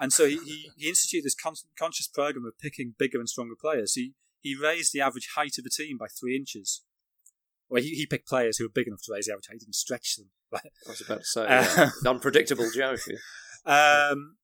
And 0.00 0.12
so 0.12 0.26
he, 0.26 0.38
he, 0.38 0.70
he 0.76 0.88
instituted 0.88 1.24
this 1.24 1.34
con- 1.34 1.54
conscious 1.78 2.08
program 2.08 2.46
of 2.46 2.58
picking 2.58 2.94
bigger 2.98 3.18
and 3.18 3.28
stronger 3.28 3.56
players. 3.60 3.94
He 3.94 4.14
he 4.40 4.56
raised 4.60 4.92
the 4.92 5.00
average 5.00 5.30
height 5.34 5.58
of 5.58 5.64
the 5.64 5.70
team 5.70 5.98
by 5.98 6.06
three 6.06 6.36
inches. 6.36 6.82
Well, 7.68 7.82
he, 7.82 7.90
he 7.90 8.06
picked 8.06 8.28
players 8.28 8.56
who 8.56 8.64
were 8.64 8.72
big 8.74 8.86
enough 8.86 9.02
to 9.04 9.12
raise 9.12 9.26
the 9.26 9.32
average 9.32 9.46
height. 9.48 9.56
He 9.60 9.66
didn't 9.66 9.74
stretch 9.74 10.16
them. 10.16 10.30
I 10.54 10.60
was 10.88 11.00
about 11.02 11.18
to 11.18 11.24
say, 11.24 11.46
uh, 11.46 11.90
unpredictable 12.06 12.68
joke. 12.74 13.00
Um, 13.66 14.36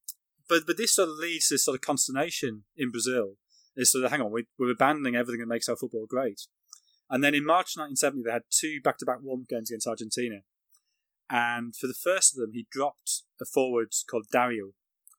but 0.48 0.66
but 0.66 0.76
this 0.76 0.96
sort 0.96 1.08
of 1.08 1.14
leads 1.16 1.48
to 1.48 1.56
sort 1.56 1.76
of 1.76 1.80
consternation 1.80 2.64
in 2.76 2.90
Brazil. 2.90 3.36
Is 3.74 3.92
sort 3.92 4.04
of 4.04 4.10
hang 4.10 4.20
on, 4.20 4.30
we, 4.30 4.44
we're 4.58 4.70
abandoning 4.70 5.16
everything 5.16 5.40
that 5.40 5.46
makes 5.46 5.68
our 5.68 5.76
football 5.76 6.04
great. 6.06 6.42
And 7.08 7.24
then 7.24 7.34
in 7.34 7.46
March 7.46 7.76
1970, 7.76 8.22
they 8.22 8.32
had 8.32 8.42
two 8.50 8.80
back-to-back 8.82 9.18
warm 9.22 9.46
games 9.48 9.70
against 9.70 9.86
Argentina. 9.86 10.40
And 11.30 11.74
for 11.74 11.86
the 11.86 11.94
first 11.94 12.34
of 12.34 12.40
them, 12.40 12.50
he 12.52 12.66
dropped 12.70 13.22
a 13.40 13.44
forward 13.44 13.92
called 14.10 14.26
Dario, 14.30 14.72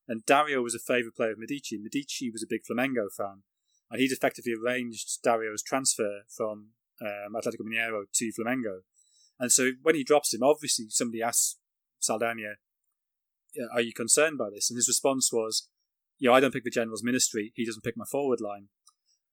and 0.08 0.26
Dario 0.26 0.62
was 0.62 0.76
a 0.76 0.80
favourite 0.80 1.16
player 1.16 1.32
of 1.32 1.40
Medici. 1.40 1.78
Medici 1.78 2.30
was 2.32 2.44
a 2.44 2.48
big 2.50 2.62
Flamengo 2.70 3.08
fan, 3.16 3.44
and 3.90 4.02
he'd 4.02 4.12
effectively 4.12 4.54
arranged 4.54 5.22
Dario's 5.24 5.64
transfer 5.64 6.22
from 6.36 6.70
um, 7.02 7.34
Atletico 7.36 7.62
Mineiro 7.62 8.04
to 8.14 8.32
Flamengo. 8.32 8.80
And 9.40 9.52
so 9.52 9.72
when 9.82 9.96
he 9.96 10.04
drops 10.04 10.34
him, 10.34 10.44
obviously 10.44 10.86
somebody 10.90 11.22
asks 11.22 11.58
Saldanha, 12.02 12.56
"Are 13.74 13.82
you 13.82 13.94
concerned 13.94 14.38
by 14.38 14.50
this?" 14.50 14.70
And 14.70 14.78
his 14.78 14.88
response 14.88 15.32
was, 15.32 15.68
"You 16.18 16.30
know, 16.30 16.36
I 16.36 16.40
don't 16.40 16.54
pick 16.54 16.64
the 16.64 16.70
general's 16.70 17.04
ministry. 17.04 17.52
He 17.56 17.66
doesn't 17.66 17.84
pick 17.84 17.98
my 17.98 18.06
forward 18.06 18.42
line." 18.42 18.70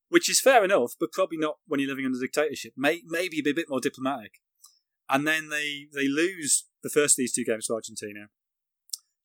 Which 0.08 0.28
is 0.28 0.42
fair 0.42 0.62
enough, 0.62 0.92
but 1.00 1.12
probably 1.12 1.38
not 1.38 1.56
when 1.66 1.80
you're 1.80 1.88
living 1.88 2.04
under 2.04 2.20
dictatorship. 2.20 2.74
May, 2.76 3.00
maybe 3.06 3.40
be 3.40 3.50
a 3.50 3.54
bit 3.54 3.70
more 3.70 3.80
diplomatic. 3.80 4.40
And 5.08 5.26
then 5.26 5.48
they, 5.48 5.86
they 5.90 6.06
lose 6.06 6.66
the 6.82 6.90
first 6.90 7.14
of 7.14 7.16
these 7.16 7.32
two 7.32 7.46
games 7.46 7.66
to 7.66 7.74
Argentina. 7.74 8.28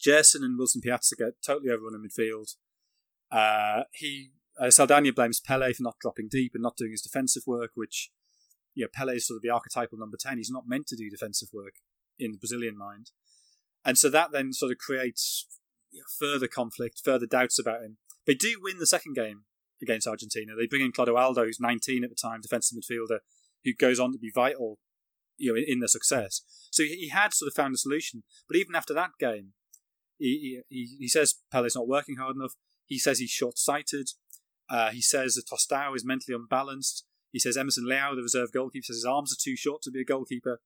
Gerson 0.01 0.43
and 0.43 0.57
Wilson 0.57 0.79
Piazza 0.79 1.15
get 1.17 1.41
totally 1.45 1.71
overrun 1.71 1.95
in 1.95 2.07
midfield. 2.07 2.55
Uh, 3.29 3.83
he 3.93 4.31
uh, 4.59 4.65
Saldanha 4.65 5.13
blames 5.13 5.39
Pele 5.39 5.73
for 5.73 5.83
not 5.83 5.99
dropping 6.01 6.27
deep 6.29 6.51
and 6.53 6.63
not 6.63 6.77
doing 6.77 6.91
his 6.91 7.01
defensive 7.01 7.43
work, 7.45 7.71
which 7.75 8.09
you 8.73 8.83
know, 8.83 8.89
Pele 8.93 9.15
is 9.15 9.27
sort 9.27 9.37
of 9.37 9.41
the 9.41 9.49
archetypal 9.49 9.97
number 9.97 10.17
10. 10.19 10.37
He's 10.37 10.51
not 10.51 10.67
meant 10.67 10.87
to 10.87 10.95
do 10.95 11.09
defensive 11.09 11.49
work 11.53 11.73
in 12.19 12.31
the 12.31 12.37
Brazilian 12.37 12.77
mind. 12.77 13.11
And 13.85 13.97
so 13.97 14.09
that 14.09 14.31
then 14.31 14.53
sort 14.53 14.71
of 14.71 14.77
creates 14.77 15.47
you 15.91 15.99
know, 15.99 16.05
further 16.19 16.47
conflict, 16.47 17.01
further 17.03 17.25
doubts 17.25 17.59
about 17.59 17.81
him. 17.81 17.97
They 18.25 18.35
do 18.35 18.59
win 18.61 18.79
the 18.79 18.87
second 18.87 19.15
game 19.15 19.43
against 19.81 20.07
Argentina. 20.07 20.53
They 20.57 20.67
bring 20.67 20.81
in 20.81 20.91
Clodoaldo, 20.91 21.45
who's 21.45 21.59
19 21.59 22.03
at 22.03 22.09
the 22.09 22.15
time, 22.15 22.41
defensive 22.41 22.77
midfielder, 22.77 23.19
who 23.63 23.73
goes 23.73 23.99
on 23.99 24.11
to 24.11 24.19
be 24.19 24.31
vital 24.33 24.79
you 25.37 25.51
know, 25.51 25.57
in, 25.57 25.65
in 25.67 25.79
their 25.79 25.87
success. 25.87 26.41
So 26.71 26.83
he, 26.83 26.95
he 26.95 27.09
had 27.09 27.33
sort 27.33 27.47
of 27.47 27.55
found 27.55 27.73
a 27.75 27.77
solution. 27.77 28.23
But 28.47 28.57
even 28.57 28.75
after 28.75 28.93
that 28.93 29.11
game, 29.19 29.53
he, 30.17 30.61
he, 30.69 30.97
he 30.99 31.07
says 31.07 31.35
Pele's 31.51 31.75
not 31.75 31.87
working 31.87 32.17
hard 32.17 32.35
enough. 32.35 32.53
He 32.85 32.97
says 32.97 33.19
he's 33.19 33.29
short 33.29 33.57
sighted. 33.57 34.09
Uh, 34.69 34.89
he 34.89 35.01
says 35.01 35.35
that 35.35 35.45
Tostão 35.47 35.95
is 35.95 36.05
mentally 36.05 36.35
unbalanced. 36.35 37.05
He 37.31 37.39
says 37.39 37.57
Emerson 37.57 37.85
Leão, 37.85 38.15
the 38.15 38.21
reserve 38.21 38.51
goalkeeper, 38.51 38.85
says 38.85 38.97
his 38.97 39.05
arms 39.05 39.31
are 39.31 39.41
too 39.41 39.55
short 39.55 39.81
to 39.83 39.91
be 39.91 40.01
a 40.01 40.05
goalkeeper. 40.05 40.59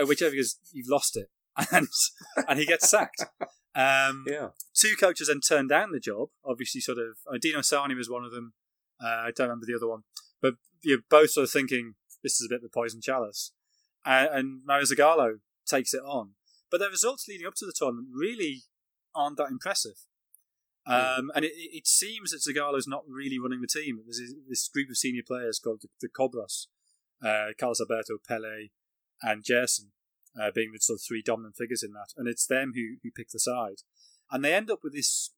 Uh, 0.00 0.06
whichever 0.06 0.34
is, 0.34 0.58
you've 0.72 0.88
lost 0.88 1.16
it. 1.16 1.28
And, 1.70 1.86
and 2.48 2.58
he 2.58 2.66
gets 2.66 2.90
sacked. 2.90 3.24
Um, 3.76 4.24
yeah. 4.26 4.48
Two 4.74 4.94
coaches 4.98 5.28
then 5.28 5.40
turned 5.40 5.68
down 5.68 5.92
the 5.92 6.00
job. 6.00 6.28
Obviously, 6.44 6.80
sort 6.80 6.98
of. 6.98 7.18
Uh, 7.32 7.38
Dino 7.40 7.60
Sani 7.60 7.94
was 7.94 8.10
one 8.10 8.24
of 8.24 8.32
them. 8.32 8.54
Uh, 9.00 9.06
I 9.06 9.30
don't 9.34 9.48
remember 9.48 9.66
the 9.66 9.76
other 9.76 9.88
one. 9.88 10.02
But 10.42 10.54
you're 10.82 10.98
both 11.08 11.30
sort 11.30 11.44
of 11.44 11.50
thinking 11.50 11.94
this 12.22 12.40
is 12.40 12.46
a 12.46 12.52
bit 12.52 12.62
of 12.62 12.64
a 12.64 12.68
poison 12.68 13.00
chalice. 13.00 13.52
Uh, 14.04 14.26
and 14.32 14.62
Mario 14.64 14.84
Zagallo 14.84 15.38
takes 15.66 15.94
it 15.94 16.02
on. 16.02 16.30
But 16.70 16.78
their 16.78 16.90
results 16.90 17.26
leading 17.28 17.46
up 17.46 17.54
to 17.56 17.66
the 17.66 17.74
tournament 17.74 18.08
really 18.12 18.64
aren't 19.14 19.36
that 19.36 19.50
impressive. 19.50 20.06
Um, 20.86 21.30
and 21.34 21.44
it, 21.44 21.52
it, 21.54 21.86
seems 21.86 22.30
that 22.30 22.42
Zagallo's 22.42 22.86
not 22.86 23.04
really 23.08 23.38
running 23.38 23.62
the 23.62 23.66
team. 23.66 24.00
There's 24.04 24.20
this 24.48 24.68
group 24.68 24.90
of 24.90 24.98
senior 24.98 25.22
players 25.26 25.58
called 25.58 25.80
the, 25.80 25.88
the 26.00 26.08
Cobras, 26.08 26.68
uh, 27.24 27.52
Carlos 27.58 27.80
Alberto, 27.80 28.18
Pele, 28.26 28.68
and 29.22 29.42
Gerson, 29.42 29.92
uh, 30.38 30.50
being 30.54 30.72
the 30.72 30.80
sort 30.80 30.98
of 30.98 31.02
three 31.06 31.22
dominant 31.24 31.56
figures 31.56 31.82
in 31.82 31.92
that. 31.92 32.08
And 32.18 32.28
it's 32.28 32.46
them 32.46 32.72
who, 32.74 32.96
who 33.02 33.10
pick 33.10 33.30
the 33.30 33.38
side. 33.38 33.80
And 34.30 34.44
they 34.44 34.52
end 34.52 34.70
up 34.70 34.80
with 34.82 34.92
this 34.92 35.30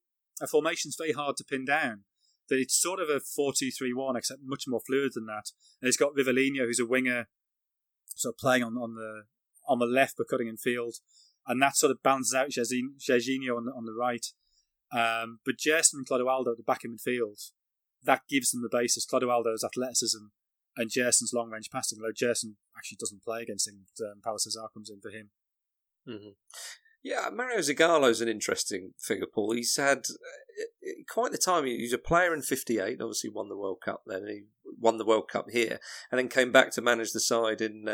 a 0.42 0.46
formation's 0.46 0.96
very 0.98 1.12
hard 1.12 1.36
to 1.36 1.44
pin 1.44 1.64
down. 1.64 2.04
That 2.48 2.58
it's 2.58 2.80
sort 2.80 3.00
of 3.00 3.08
a 3.08 3.20
4 3.20 3.52
2 3.56 3.70
3 3.70 3.92
1, 3.92 4.16
except 4.16 4.40
much 4.44 4.64
more 4.66 4.80
fluid 4.84 5.12
than 5.14 5.26
that. 5.26 5.50
And 5.80 5.88
it's 5.88 5.96
got 5.96 6.14
Rivellino, 6.16 6.64
who's 6.66 6.80
a 6.80 6.86
winger, 6.86 7.28
sort 8.14 8.34
of 8.34 8.38
playing 8.38 8.64
on, 8.64 8.76
on 8.76 8.94
the 8.94 9.22
on 9.68 9.78
the 9.78 9.86
left 9.86 10.14
but 10.16 10.28
cutting 10.28 10.46
in 10.46 10.56
field 10.56 10.96
and 11.46 11.62
that 11.62 11.76
sort 11.76 11.90
of 11.90 12.02
balances 12.02 12.34
out 12.34 12.50
Jairzinho 12.50 13.56
on 13.56 13.66
the, 13.66 13.72
on 13.72 13.84
the 13.84 13.92
right. 13.92 14.26
Um, 14.93 15.40
but 15.45 15.57
Gerson 15.62 16.00
and 16.00 16.09
Clodoaldo 16.09 16.52
at 16.52 16.57
the 16.57 16.62
back 16.62 16.85
in 16.85 16.97
midfield, 16.97 17.50
that 18.02 18.23
gives 18.28 18.50
them 18.50 18.62
the 18.62 18.69
basis. 18.71 19.07
Clodoaldo's 19.07 19.64
athleticism 19.64 20.26
and 20.76 20.90
Gerson's 20.95 21.33
long 21.33 21.50
range 21.50 21.71
passing, 21.73 21.99
though 21.99 22.12
Gerson 22.19 22.57
actually 22.76 22.99
doesn't 23.00 23.25
play 23.25 23.43
against 23.43 23.69
him. 23.69 23.87
Um, 24.00 24.21
Paulo 24.23 24.38
Cesar 24.38 24.69
comes 24.73 24.90
in 24.90 25.00
for 25.00 25.11
him. 25.11 25.31
Mm-hmm. 26.09 26.31
Yeah, 27.02 27.28
Mario 27.33 27.59
Zagallo's 27.59 28.21
an 28.21 28.28
interesting 28.28 28.95
figure, 28.99 29.26
Paul. 29.33 29.52
He's 29.52 29.76
had 29.76 30.07
quite 31.08 31.32
the 31.32 31.38
time. 31.38 31.66
He 31.66 31.82
was 31.82 31.92
a 31.92 31.98
player 31.98 32.34
in 32.34 32.42
'58, 32.42 33.00
obviously 33.00 33.30
won 33.30 33.48
the 33.48 33.56
World 33.56 33.78
Cup 33.84 34.02
then. 34.06 34.26
He 34.26 34.42
won 34.78 34.98
the 34.98 35.04
World 35.04 35.28
Cup 35.30 35.46
here, 35.50 35.78
and 36.10 36.18
then 36.18 36.28
came 36.28 36.52
back 36.52 36.72
to 36.72 36.82
manage 36.82 37.12
the 37.12 37.20
side 37.20 37.60
in 37.60 37.84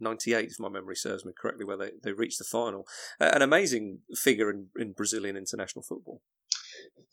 '98, 0.00 0.34
uh, 0.34 0.38
if 0.40 0.60
my 0.60 0.68
memory 0.68 0.96
serves 0.96 1.24
me 1.24 1.32
correctly, 1.36 1.64
where 1.64 1.76
they, 1.76 1.90
they 2.02 2.12
reached 2.12 2.38
the 2.38 2.44
final. 2.44 2.86
Uh, 3.20 3.30
an 3.32 3.42
amazing 3.42 4.00
figure 4.14 4.50
in, 4.50 4.68
in 4.76 4.92
Brazilian 4.92 5.36
international 5.36 5.82
football. 5.82 6.22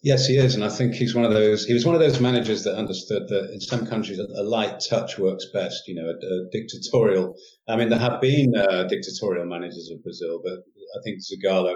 Yes, 0.01 0.27
he 0.27 0.37
is, 0.37 0.55
and 0.55 0.63
I 0.63 0.69
think 0.69 0.95
he's 0.95 1.13
one 1.13 1.25
of 1.25 1.33
those. 1.33 1.65
He 1.65 1.73
was 1.73 1.85
one 1.85 1.93
of 1.93 1.99
those 1.99 2.21
managers 2.21 2.63
that 2.63 2.75
understood 2.75 3.27
that 3.27 3.51
in 3.51 3.59
some 3.59 3.85
countries 3.85 4.17
a 4.17 4.43
light 4.43 4.81
touch 4.89 5.19
works 5.19 5.45
best. 5.53 5.87
You 5.87 5.95
know, 5.95 6.07
a, 6.07 6.13
a 6.13 6.49
dictatorial. 6.51 7.35
I 7.67 7.75
mean, 7.75 7.89
there 7.89 7.99
have 7.99 8.21
been 8.21 8.55
uh, 8.55 8.83
dictatorial 8.83 9.45
managers 9.45 9.89
of 9.93 10.01
Brazil, 10.01 10.39
but 10.41 10.53
I 10.53 10.99
think 11.03 11.19
Zagallo 11.19 11.75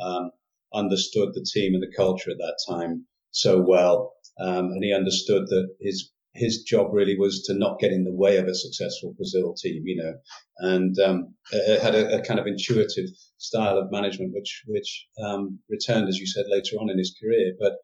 um, 0.00 0.30
understood 0.72 1.30
the 1.34 1.46
team 1.52 1.74
and 1.74 1.82
the 1.82 1.96
culture 1.96 2.30
at 2.30 2.38
that 2.38 2.58
time 2.68 3.06
so 3.30 3.60
well, 3.60 4.14
um, 4.40 4.66
and 4.72 4.82
he 4.82 4.92
understood 4.92 5.46
that 5.48 5.68
his 5.80 6.10
his 6.34 6.62
job 6.62 6.92
really 6.92 7.18
was 7.18 7.42
to 7.42 7.54
not 7.54 7.80
get 7.80 7.92
in 7.92 8.04
the 8.04 8.14
way 8.14 8.36
of 8.36 8.46
a 8.46 8.54
successful 8.54 9.12
Brazil 9.14 9.54
team, 9.54 9.82
you 9.86 9.96
know, 9.96 10.14
and 10.58 10.98
um, 11.00 11.34
it 11.52 11.80
had 11.80 11.94
a, 11.94 12.18
a, 12.18 12.22
kind 12.22 12.38
of 12.38 12.46
intuitive 12.46 13.06
style 13.38 13.76
of 13.78 13.90
management, 13.90 14.32
which 14.32 14.62
which 14.66 15.06
um, 15.22 15.58
returned, 15.68 16.08
as 16.08 16.18
you 16.18 16.26
said, 16.26 16.44
later 16.48 16.76
on 16.76 16.90
in 16.90 16.98
his 16.98 17.14
career. 17.20 17.54
But 17.58 17.78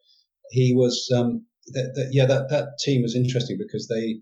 he 0.51 0.75
was, 0.75 1.11
um, 1.15 1.47
yeah, 2.11 2.27
that 2.27 2.49
that 2.51 2.79
team 2.85 3.03
was 3.03 3.17
interesting 3.17 3.59
because 3.59 3.89
they, 3.89 4.21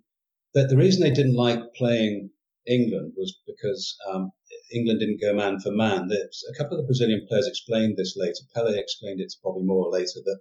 that 0.54 0.68
the 0.68 0.76
reason 0.76 1.02
they 1.02 1.10
didn't 1.10 1.36
like 1.36 1.60
playing 1.76 2.30
England 2.66 3.12
was 3.16 3.38
because 3.46 3.96
um, 4.10 4.30
England 4.74 5.00
didn't 5.00 5.20
go 5.20 5.34
man 5.34 5.60
for 5.60 5.70
man. 5.70 6.08
There's, 6.08 6.44
a 6.48 6.56
couple 6.56 6.76
of 6.76 6.82
the 6.82 6.86
Brazilian 6.86 7.26
players 7.28 7.46
explained 7.46 7.96
this 7.96 8.16
later. 8.16 8.42
Pele 8.54 8.78
explained 8.78 9.20
it 9.20 9.32
probably 9.42 9.64
more 9.64 9.90
later 9.90 10.20
that 10.24 10.38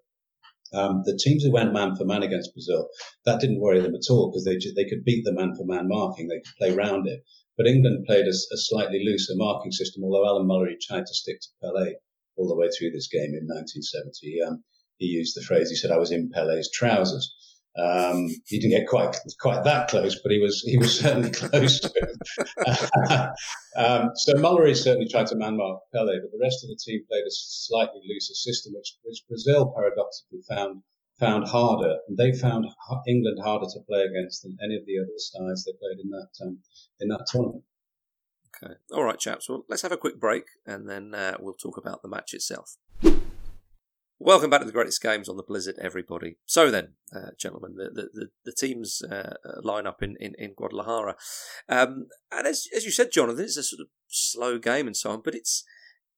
um, 0.73 1.03
the 1.05 1.17
teams 1.17 1.43
who 1.43 1.51
went 1.51 1.73
man 1.73 1.95
for 1.95 2.05
man 2.05 2.23
against 2.23 2.53
Brazil, 2.53 2.89
that 3.25 3.41
didn't 3.41 3.59
worry 3.59 3.81
them 3.81 3.95
at 3.95 4.09
all 4.09 4.31
because 4.31 4.45
they 4.45 4.57
they 4.73 4.89
could 4.89 5.03
beat 5.03 5.25
the 5.25 5.33
man 5.33 5.53
for 5.55 5.65
man 5.65 5.87
marking. 5.89 6.27
They 6.27 6.39
could 6.39 6.55
play 6.57 6.71
round 6.71 7.07
it. 7.07 7.25
But 7.57 7.67
England 7.67 8.05
played 8.05 8.25
a, 8.25 8.29
a 8.29 8.57
slightly 8.57 9.03
looser 9.03 9.35
marking 9.35 9.73
system. 9.73 10.03
Although 10.03 10.25
Alan 10.25 10.47
Mullery 10.47 10.79
tried 10.79 11.05
to 11.05 11.13
stick 11.13 11.41
to 11.41 11.49
Pele 11.61 11.95
all 12.37 12.47
the 12.47 12.55
way 12.55 12.69
through 12.69 12.91
this 12.91 13.07
game 13.07 13.35
in 13.35 13.47
1970, 13.47 14.41
um, 14.41 14.63
he 14.97 15.07
used 15.07 15.35
the 15.35 15.41
phrase. 15.41 15.69
He 15.69 15.75
said, 15.75 15.91
"I 15.91 15.97
was 15.97 16.11
in 16.11 16.29
Pele's 16.29 16.71
trousers." 16.71 17.35
Um, 17.77 18.27
he 18.47 18.59
didn't 18.59 18.77
get 18.77 18.87
quite 18.87 19.15
quite 19.39 19.63
that 19.63 19.87
close, 19.87 20.19
but 20.21 20.31
he 20.31 20.39
was 20.39 20.61
he 20.61 20.77
was 20.77 20.99
certainly 20.99 21.31
close 21.31 21.79
to 21.79 21.91
it. 21.95 23.29
um, 23.77 24.11
so 24.15 24.33
Mullery 24.33 24.75
certainly 24.75 25.07
tried 25.07 25.27
to 25.27 25.35
man 25.35 25.55
mark 25.55 25.79
Pele, 25.93 26.19
but 26.19 26.31
the 26.31 26.39
rest 26.41 26.63
of 26.63 26.69
the 26.69 26.77
team 26.83 27.01
played 27.07 27.23
a 27.23 27.31
slightly 27.31 28.01
looser 28.05 28.33
system, 28.33 28.73
which 28.75 28.95
which 29.03 29.23
Brazil 29.27 29.73
paradoxically 29.73 30.41
found 30.49 30.81
found 31.17 31.47
harder, 31.47 31.97
and 32.07 32.17
they 32.17 32.33
found 32.33 32.65
England 33.07 33.39
harder 33.41 33.67
to 33.71 33.79
play 33.87 34.01
against 34.01 34.43
than 34.43 34.57
any 34.61 34.75
of 34.75 34.85
the 34.85 34.97
other 34.99 35.17
sides 35.17 35.63
they 35.63 35.71
played 35.79 36.03
in 36.03 36.09
that 36.09 36.45
um, 36.45 36.57
in 36.99 37.07
that 37.07 37.25
tournament. 37.31 37.63
Okay, 38.63 38.73
all 38.91 39.05
right, 39.05 39.17
chaps. 39.17 39.47
Well, 39.47 39.63
let's 39.69 39.83
have 39.83 39.93
a 39.93 39.97
quick 39.97 40.19
break, 40.19 40.43
and 40.65 40.89
then 40.89 41.15
uh, 41.15 41.37
we'll 41.39 41.53
talk 41.53 41.77
about 41.77 42.01
the 42.01 42.09
match 42.09 42.33
itself. 42.33 42.75
Welcome 44.23 44.51
back 44.51 44.59
to 44.59 44.67
the 44.67 44.71
greatest 44.71 45.01
games 45.01 45.27
on 45.27 45.37
the 45.37 45.41
Blizzard, 45.41 45.79
everybody. 45.81 46.37
So 46.45 46.69
then, 46.69 46.89
uh, 47.11 47.31
gentlemen, 47.39 47.73
the 47.75 47.89
the, 47.89 48.09
the, 48.13 48.27
the 48.45 48.51
teams 48.51 49.01
uh, 49.01 49.33
line 49.63 49.87
up 49.87 50.03
in, 50.03 50.15
in, 50.19 50.35
in 50.37 50.53
Guadalajara. 50.53 51.15
Um, 51.67 52.05
and 52.31 52.45
as, 52.45 52.67
as 52.75 52.85
you 52.85 52.91
said, 52.91 53.11
Jonathan, 53.11 53.45
it's 53.45 53.57
a 53.57 53.63
sort 53.63 53.79
of 53.79 53.87
slow 54.07 54.59
game 54.59 54.85
and 54.85 54.95
so 54.95 55.09
on, 55.09 55.21
but 55.25 55.33
it's 55.33 55.63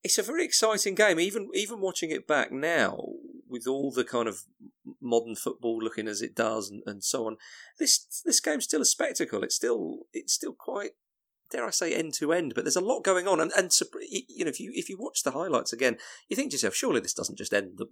it's 0.04 0.18
a 0.18 0.24
very 0.24 0.44
exciting 0.44 0.96
game. 0.96 1.18
Even 1.18 1.50
even 1.54 1.80
watching 1.80 2.12
it 2.12 2.28
back 2.28 2.52
now, 2.52 2.98
with 3.48 3.68
all 3.68 3.90
the 3.90 4.04
kind 4.04 4.28
of 4.28 4.42
modern 5.02 5.38
football 5.38 5.80
looking 5.82 6.10
as 6.10 6.22
it 6.22 6.36
does 6.36 6.70
and, 6.70 6.84
and 6.86 7.06
so 7.06 7.26
on, 7.26 7.38
this 7.80 8.22
this 8.26 8.42
game's 8.42 8.66
still 8.66 8.82
a 8.82 8.86
spectacle. 8.86 9.44
It's 9.44 9.56
still 9.56 10.00
it's 10.12 10.34
still 10.34 10.54
quite 10.54 10.92
dare 11.54 11.66
I 11.66 11.70
say 11.70 11.94
end 11.94 12.14
to 12.16 12.34
end, 12.34 12.54
but 12.56 12.66
there's 12.66 12.76
a 12.76 12.82
lot 12.82 13.04
going 13.04 13.28
on. 13.28 13.40
And, 13.40 13.52
and 13.56 13.72
you 14.02 14.44
know, 14.44 14.50
if 14.50 14.60
you 14.60 14.72
if 14.74 14.90
you 14.90 14.98
watch 15.00 15.24
the 15.24 15.32
highlights 15.32 15.72
again, 15.72 15.98
you 16.28 16.36
think 16.36 16.52
to 16.52 16.56
yourself, 16.56 16.76
surely 16.76 17.00
this 17.00 17.14
doesn't 17.14 17.38
just 17.38 17.54
end 17.54 17.78
the, 17.78 17.86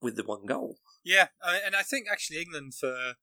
with 0.00 0.16
the 0.16 0.24
one 0.24 0.46
goal. 0.46 0.78
Yeah, 1.04 1.28
and 1.42 1.74
I 1.74 1.82
think 1.82 2.06
actually 2.10 2.40
England 2.40 2.74
for 2.74 3.14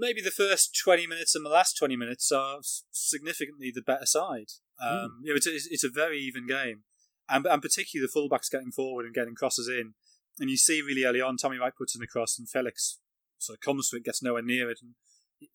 maybe 0.00 0.20
the 0.20 0.30
first 0.30 0.76
20 0.82 1.06
minutes 1.06 1.34
and 1.34 1.44
the 1.44 1.50
last 1.50 1.74
20 1.74 1.94
minutes 1.94 2.32
are 2.32 2.58
significantly 2.90 3.70
the 3.72 3.82
better 3.82 4.06
side. 4.06 4.52
Um, 4.80 4.88
mm. 4.88 5.08
you 5.22 5.32
know, 5.32 5.36
it's, 5.36 5.46
a, 5.46 5.54
it's 5.54 5.84
a 5.84 5.90
very 5.90 6.18
even 6.18 6.46
game. 6.46 6.84
And, 7.28 7.46
and 7.46 7.62
particularly 7.62 8.08
the 8.08 8.18
fullbacks 8.18 8.50
getting 8.50 8.72
forward 8.72 9.04
and 9.04 9.14
getting 9.14 9.34
crosses 9.34 9.68
in. 9.68 9.94
And 10.38 10.50
you 10.50 10.56
see 10.56 10.80
really 10.80 11.04
early 11.04 11.20
on, 11.20 11.36
Tommy 11.36 11.58
Wright 11.58 11.76
puts 11.76 11.94
in 11.94 12.00
the 12.00 12.06
cross 12.06 12.38
and 12.38 12.48
Felix 12.48 12.98
sort 13.38 13.58
of 13.58 13.60
comes 13.60 13.90
to 13.90 13.96
it, 13.96 14.04
gets 14.04 14.22
nowhere 14.22 14.42
near 14.42 14.70
it. 14.70 14.78
And 14.82 14.94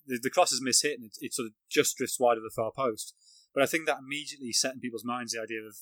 the, 0.06 0.20
the 0.22 0.30
cross 0.30 0.51
is 0.51 0.62
mishit 0.62 0.96
and 0.96 1.06
it, 1.06 1.18
it 1.20 1.34
sort 1.34 1.48
of 1.48 1.54
just 1.70 1.98
drifts 1.98 2.20
wide 2.20 2.38
of 2.38 2.44
the 2.44 2.54
far 2.56 2.72
post. 2.72 3.13
But 3.55 3.63
I 3.63 3.67
think 3.67 3.88
that 3.88 4.00
immediately 4.05 4.51
set 4.51 4.74
in 4.74 4.81
people's 4.81 5.05
minds 5.05 5.31
the 5.31 5.41
idea 5.41 5.62
of, 5.62 5.75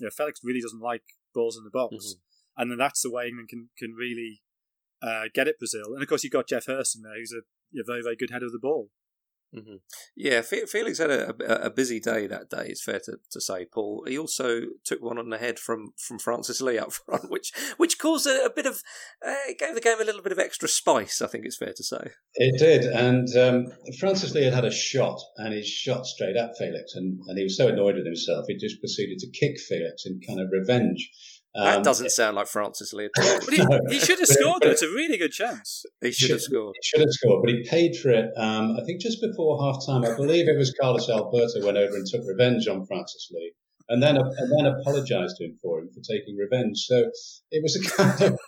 you 0.00 0.06
know, 0.06 0.10
Felix 0.10 0.40
really 0.42 0.62
doesn't 0.62 0.80
like 0.80 1.02
balls 1.34 1.58
in 1.58 1.64
the 1.64 1.70
box. 1.70 1.94
Mm-hmm. 1.94 2.62
And 2.62 2.70
then 2.70 2.78
that's 2.78 3.02
the 3.02 3.10
way 3.10 3.28
England 3.28 3.50
can, 3.50 3.68
can 3.78 3.92
really 3.92 4.42
uh, 5.02 5.24
get 5.34 5.48
at 5.48 5.58
Brazil. 5.58 5.92
And 5.94 6.02
of 6.02 6.08
course, 6.08 6.24
you've 6.24 6.32
got 6.32 6.48
Geoff 6.48 6.66
Hurst 6.66 6.98
there, 7.02 7.14
who's 7.14 7.32
a, 7.32 7.44
a 7.78 7.84
very, 7.86 8.02
very 8.02 8.16
good 8.16 8.30
head 8.30 8.42
of 8.42 8.52
the 8.52 8.58
ball. 8.58 8.88
Mm-hmm. 9.54 9.76
Yeah, 10.16 10.40
Felix 10.40 10.98
had 10.98 11.10
a, 11.10 11.66
a, 11.66 11.70
busy 11.70 12.00
day 12.00 12.26
that 12.26 12.48
day. 12.48 12.64
It's 12.68 12.82
fair 12.82 13.00
to, 13.04 13.18
to 13.30 13.40
say, 13.40 13.66
Paul. 13.66 14.04
He 14.08 14.18
also 14.18 14.62
took 14.82 15.02
one 15.02 15.18
on 15.18 15.28
the 15.28 15.36
head 15.36 15.58
from, 15.58 15.92
from 15.98 16.18
Francis 16.18 16.62
Lee 16.62 16.78
up 16.78 16.92
front, 16.92 17.24
which 17.30 17.52
which 17.76 17.98
caused 17.98 18.26
a, 18.26 18.46
a 18.46 18.50
bit 18.50 18.64
of 18.64 18.82
uh, 19.26 19.34
gave 19.58 19.74
the 19.74 19.82
game 19.82 20.00
a 20.00 20.04
little 20.04 20.22
bit 20.22 20.32
of 20.32 20.38
extra 20.38 20.68
spice. 20.68 21.20
I 21.20 21.26
think 21.26 21.44
it's 21.44 21.58
fair 21.58 21.74
to 21.76 21.84
say 21.84 22.12
it 22.34 22.58
did. 22.58 22.84
And 22.84 23.28
um, 23.36 23.66
Francis 24.00 24.32
Lee 24.32 24.44
had 24.44 24.54
had 24.54 24.64
a 24.64 24.72
shot, 24.72 25.20
and 25.36 25.52
he 25.52 25.62
shot 25.62 26.06
straight 26.06 26.36
at 26.36 26.56
Felix, 26.56 26.94
and, 26.94 27.18
and 27.26 27.36
he 27.36 27.44
was 27.44 27.56
so 27.56 27.68
annoyed 27.68 27.96
with 27.96 28.06
himself, 28.06 28.46
he 28.48 28.56
just 28.56 28.80
proceeded 28.80 29.18
to 29.18 29.30
kick 29.38 29.58
Felix 29.60 30.06
in 30.06 30.20
kind 30.26 30.40
of 30.40 30.48
revenge. 30.50 31.10
That 31.54 31.78
um, 31.78 31.82
doesn't 31.82 32.10
sound 32.10 32.36
like 32.36 32.46
Francis 32.46 32.94
Lee 32.94 33.06
at 33.06 33.10
all. 33.22 33.38
But 33.44 33.54
he, 33.54 33.62
no, 33.62 33.80
he 33.90 33.98
should 33.98 34.18
have 34.18 34.28
scored. 34.28 34.62
Though. 34.62 34.70
It's 34.70 34.82
a 34.82 34.88
really 34.88 35.18
good 35.18 35.32
chance. 35.32 35.84
He 36.00 36.10
should, 36.10 36.16
should, 36.16 36.30
have 36.30 36.40
scored. 36.40 36.74
He 36.80 36.86
should 36.86 37.00
have 37.00 37.12
scored, 37.12 37.42
but 37.44 37.52
he 37.52 37.62
paid 37.68 37.94
for 37.96 38.10
it. 38.10 38.30
Um, 38.36 38.76
I 38.80 38.84
think 38.84 39.02
just 39.02 39.20
before 39.20 39.60
half 39.60 39.84
time, 39.84 40.02
I 40.04 40.16
believe 40.16 40.48
it 40.48 40.56
was 40.56 40.74
Carlos 40.80 41.10
Alberto 41.10 41.64
went 41.64 41.76
over 41.76 41.94
and 41.94 42.06
took 42.06 42.22
revenge 42.26 42.68
on 42.68 42.86
Francis 42.86 43.28
Lee, 43.32 43.52
and 43.90 44.02
then 44.02 44.16
and 44.16 44.52
then 44.56 44.66
apologised 44.66 45.36
to 45.36 45.44
him 45.44 45.58
for 45.60 45.80
him 45.80 45.90
for 45.92 46.00
taking 46.00 46.36
revenge. 46.36 46.78
So 46.86 47.10
it 47.50 47.62
was 47.62 47.76
a 47.76 47.96
kind 47.96 48.32
of. 48.32 48.38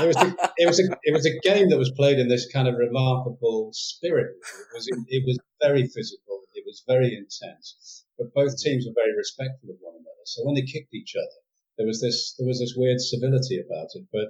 it 0.00 0.06
was 0.06 0.16
a, 0.16 0.36
it 0.56 0.66
was 0.66 0.80
a 0.80 0.84
it 1.04 1.12
was 1.12 1.26
a 1.26 1.38
game 1.40 1.68
that 1.68 1.76
was 1.76 1.92
played 1.92 2.18
in 2.18 2.28
this 2.28 2.48
kind 2.50 2.66
of 2.66 2.76
remarkable 2.78 3.68
spirit. 3.74 4.32
It 4.72 4.74
was 4.74 4.88
it 4.88 5.22
was 5.26 5.38
very 5.60 5.82
physical. 5.82 6.40
It 6.54 6.64
was 6.64 6.82
very 6.88 7.12
intense. 7.12 8.06
But 8.16 8.32
both 8.32 8.56
teams 8.56 8.86
were 8.86 8.94
very 8.96 9.14
respectful 9.14 9.68
of 9.68 9.76
one 9.80 9.94
another. 9.94 10.24
So 10.24 10.44
when 10.44 10.54
they 10.54 10.62
kicked 10.62 10.94
each 10.94 11.14
other, 11.14 11.38
there 11.78 11.86
was 11.86 12.00
this 12.00 12.34
there 12.38 12.46
was 12.46 12.58
this 12.58 12.74
weird 12.76 13.00
civility 13.00 13.58
about 13.58 13.88
it. 13.94 14.04
But 14.12 14.28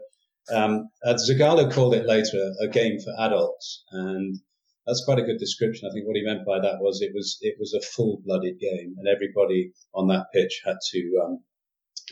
um, 0.54 0.88
Zagallo 1.04 1.70
called 1.72 1.94
it 1.94 2.06
later 2.06 2.52
a 2.60 2.68
game 2.68 2.98
for 3.00 3.12
adults, 3.18 3.84
and 3.90 4.38
that's 4.86 5.04
quite 5.04 5.18
a 5.18 5.24
good 5.24 5.38
description. 5.38 5.88
I 5.88 5.92
think 5.92 6.06
what 6.06 6.16
he 6.16 6.22
meant 6.22 6.46
by 6.46 6.60
that 6.60 6.80
was 6.80 7.02
it 7.02 7.12
was 7.14 7.38
it 7.40 7.56
was 7.58 7.74
a 7.74 7.80
full 7.80 8.22
blooded 8.24 8.58
game, 8.60 8.94
and 8.98 9.08
everybody 9.08 9.72
on 9.94 10.08
that 10.08 10.26
pitch 10.32 10.62
had 10.64 10.76
to 10.92 11.20
um, 11.24 11.40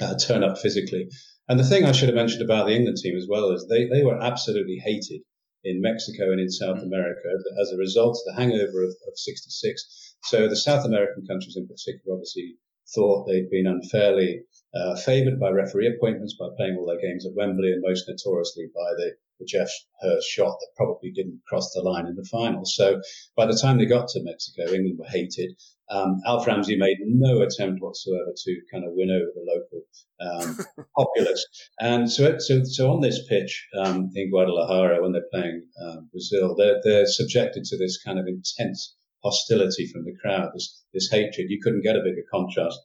uh, 0.01 0.14
turn 0.18 0.42
up 0.42 0.59
physically. 0.59 1.09
And 1.49 1.61
the 1.61 1.64
thing 1.64 1.85
I 1.85 1.92
should 1.92 2.09
have 2.09 2.16
mentioned 2.16 2.42
about 2.42 2.66
the 2.66 2.75
England 2.75 2.99
team 2.99 3.16
as 3.16 3.29
well 3.29 3.53
is 3.53 3.66
they, 3.68 3.87
they 3.87 4.03
were 4.03 4.20
absolutely 4.20 4.83
hated 4.85 5.20
in 5.62 5.81
Mexico 5.81 6.33
and 6.33 6.40
in 6.40 6.51
South 6.51 6.83
America 6.83 7.29
as 7.61 7.70
a 7.70 7.77
result 7.77 8.18
of 8.18 8.35
the 8.35 8.40
hangover 8.40 8.83
of, 8.83 8.90
of 8.90 9.14
66. 9.14 10.14
So 10.25 10.49
the 10.49 10.57
South 10.57 10.85
American 10.85 11.25
countries 11.27 11.57
in 11.57 11.68
particular 11.68 12.14
obviously 12.14 12.57
thought 12.94 13.27
they'd 13.27 13.51
been 13.51 13.66
unfairly 13.66 14.42
uh, 14.77 14.97
favoured 14.97 15.41
by 15.41 15.51
referee 15.51 15.87
appointments 15.87 16.37
by 16.39 16.49
playing 16.57 16.77
all 16.77 16.87
their 16.87 17.01
games 17.01 17.25
at 17.25 17.35
Wembley 17.35 17.73
and 17.73 17.83
most 17.83 18.09
notoriously 18.09 18.67
by 18.75 18.91
the, 18.97 19.12
the 19.39 19.47
Geoff 19.47 19.71
Hurst 20.01 20.29
shot 20.29 20.59
that 20.59 20.77
probably 20.77 21.11
didn't 21.11 21.41
cross 21.49 21.73
the 21.73 21.83
line 21.83 22.07
in 22.07 22.17
the 22.17 22.25
final. 22.25 22.65
So 22.65 23.01
by 23.37 23.47
the 23.47 23.59
time 23.61 23.79
they 23.79 23.87
got 23.87 24.09
to 24.09 24.23
Mexico, 24.23 24.73
England 24.73 24.99
were 24.99 25.07
hated. 25.07 25.57
Um, 25.89 26.21
Alf 26.27 26.47
Ramsey 26.47 26.77
made 26.77 26.99
no 27.07 27.43
attempt 27.43 27.81
whatsoever 27.81 28.33
to 28.37 28.61
kind 28.73 28.85
of 28.85 28.93
win 28.95 29.11
over 29.11 29.31
the 29.35 29.47
local 29.47 29.87
um, 30.21 30.87
populace. 30.97 31.47
And 31.81 32.11
so, 32.11 32.39
so, 32.39 32.65
so 32.65 32.93
on 32.93 33.01
this 33.01 33.27
pitch 33.29 33.69
um, 33.79 34.11
in 34.15 34.31
Guadalajara, 34.31 35.01
when 35.01 35.12
they're 35.12 35.31
playing 35.33 35.62
um, 35.81 36.09
Brazil, 36.11 36.57
they're, 36.57 36.81
they're 36.83 37.07
subjected 37.07 37.65
to 37.67 37.79
this 37.79 38.03
kind 38.03 38.19
of 38.19 38.27
intense 38.27 38.97
hostility 39.23 39.87
from 39.87 40.05
the 40.05 40.15
crowd, 40.21 40.51
this, 40.55 40.83
this 40.93 41.09
hatred. 41.11 41.51
You 41.51 41.61
couldn't 41.62 41.83
get 41.83 41.97
a 41.97 42.03
bigger 42.03 42.25
contrast 42.33 42.79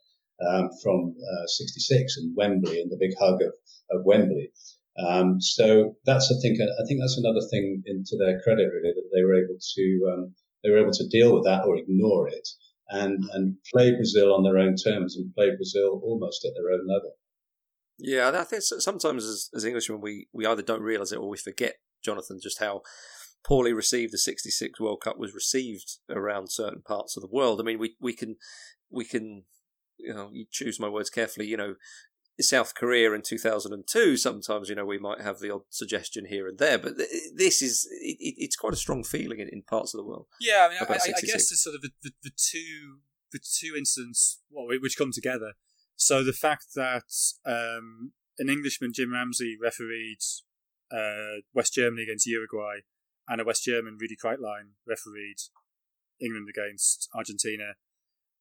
um, 0.48 0.70
from 0.84 1.16
uh, 1.20 1.48
66 1.48 2.18
and 2.18 2.36
Wembley 2.36 2.82
and 2.82 2.92
the 2.92 2.98
big 3.00 3.12
hug 3.20 3.42
of, 3.42 3.54
of 3.92 4.06
Wembley. 4.06 4.52
Um, 5.00 5.40
so 5.40 5.96
that's 6.06 6.32
I 6.32 6.36
think 6.42 6.60
I 6.60 6.84
think 6.88 7.00
that's 7.00 7.18
another 7.18 7.46
thing 7.50 7.82
into 7.86 8.18
their 8.18 8.42
credit 8.42 8.70
really 8.74 8.94
that 8.94 9.10
they 9.14 9.24
were 9.24 9.36
able 9.36 9.58
to 9.76 10.14
um, 10.14 10.36
they 10.64 10.70
were 10.70 10.80
able 10.80 10.92
to 10.92 11.08
deal 11.08 11.34
with 11.34 11.46
that 11.46 11.66
or 11.66 11.78
ignore 11.78 12.28
it 12.28 12.48
and 12.90 13.24
and 13.34 13.56
play 13.74 13.96
Brazil 13.96 14.34
on 14.34 14.44
their 14.44 14.58
own 14.58 14.76
terms 14.76 15.16
and 15.16 15.34
play 15.34 15.56
Brazil 15.56 16.02
almost 16.04 16.46
at 16.46 16.52
their 16.56 16.74
own 16.74 16.88
level. 16.88 17.14
Yeah, 17.98 18.32
I 18.34 18.44
think 18.44 18.64
sometimes 18.64 19.26
as, 19.26 19.50
as 19.56 19.64
Englishmen 19.64 20.02
we, 20.02 20.28
we 20.34 20.46
either 20.46 20.64
don't 20.64 20.82
realise 20.82 21.12
it 21.12 21.20
or 21.20 21.30
we 21.30 21.38
forget, 21.38 21.76
Jonathan, 22.04 22.40
just 22.42 22.60
how 22.60 22.82
poorly 23.44 23.74
received 23.74 24.12
the 24.12 24.18
66 24.18 24.80
World 24.80 25.02
Cup 25.04 25.20
was 25.20 25.36
received 25.36 26.00
around 26.10 26.52
certain 26.52 26.82
parts 26.82 27.16
of 27.16 27.22
the 27.22 27.30
world. 27.32 27.60
I 27.60 27.64
mean, 27.64 27.78
we, 27.78 27.96
we 28.00 28.14
can 28.14 28.38
we 28.90 29.06
can 29.06 29.44
you 30.04 30.14
know, 30.14 30.30
you 30.32 30.46
choose 30.50 30.80
my 30.80 30.90
words 30.90 31.10
carefully, 31.10 31.48
you 31.48 31.58
know, 31.58 31.76
South 32.40 32.74
Korea 32.76 33.12
in 33.14 33.22
2002, 33.22 34.18
sometimes, 34.18 34.70
you 34.70 34.76
know, 34.76 34.86
we 34.86 34.98
might 34.98 35.22
have 35.22 35.40
the 35.40 35.54
odd 35.54 35.62
suggestion 35.70 36.26
here 36.26 36.48
and 36.48 36.58
there, 36.58 36.78
but 36.78 36.98
this 37.36 37.62
is, 37.62 37.88
it, 37.92 38.18
it's 38.38 38.56
quite 38.56 38.74
a 38.74 38.78
strong 38.78 39.04
feeling 39.04 39.40
in, 39.40 39.48
in, 39.50 39.62
parts 39.62 39.94
of 39.94 40.00
the 40.00 40.06
world. 40.06 40.28
Yeah, 40.40 40.68
I 40.68 40.70
mean, 40.70 40.78
I, 40.82 40.94
I, 40.94 41.22
guess 41.22 41.50
the 41.50 41.56
sort 41.56 41.76
of 41.76 41.82
the, 41.82 41.92
the, 42.02 42.12
the, 42.24 42.32
two, 42.36 43.00
the 43.32 43.40
two 43.40 43.76
incidents 43.78 44.42
well, 44.50 44.68
which 44.82 44.98
come 44.98 45.12
together. 45.12 45.54
So 45.96 46.24
the 46.24 46.34
fact 46.34 46.68
that 46.76 47.12
um, 47.46 48.14
an 48.40 48.50
Englishman, 48.50 48.92
Jim 48.94 49.14
Ramsey, 49.14 49.56
refereed 49.62 50.18
uh, 50.92 51.42
West 51.54 51.74
Germany 51.74 52.04
against 52.04 52.26
Uruguay, 52.26 52.80
and 53.28 53.40
a 53.40 53.46
West 53.46 53.64
German, 53.64 53.98
Rudi 54.00 54.16
Kreitlein, 54.22 54.74
refereed 54.88 55.38
England 56.20 56.48
against 56.50 57.08
Argentina 57.14 57.76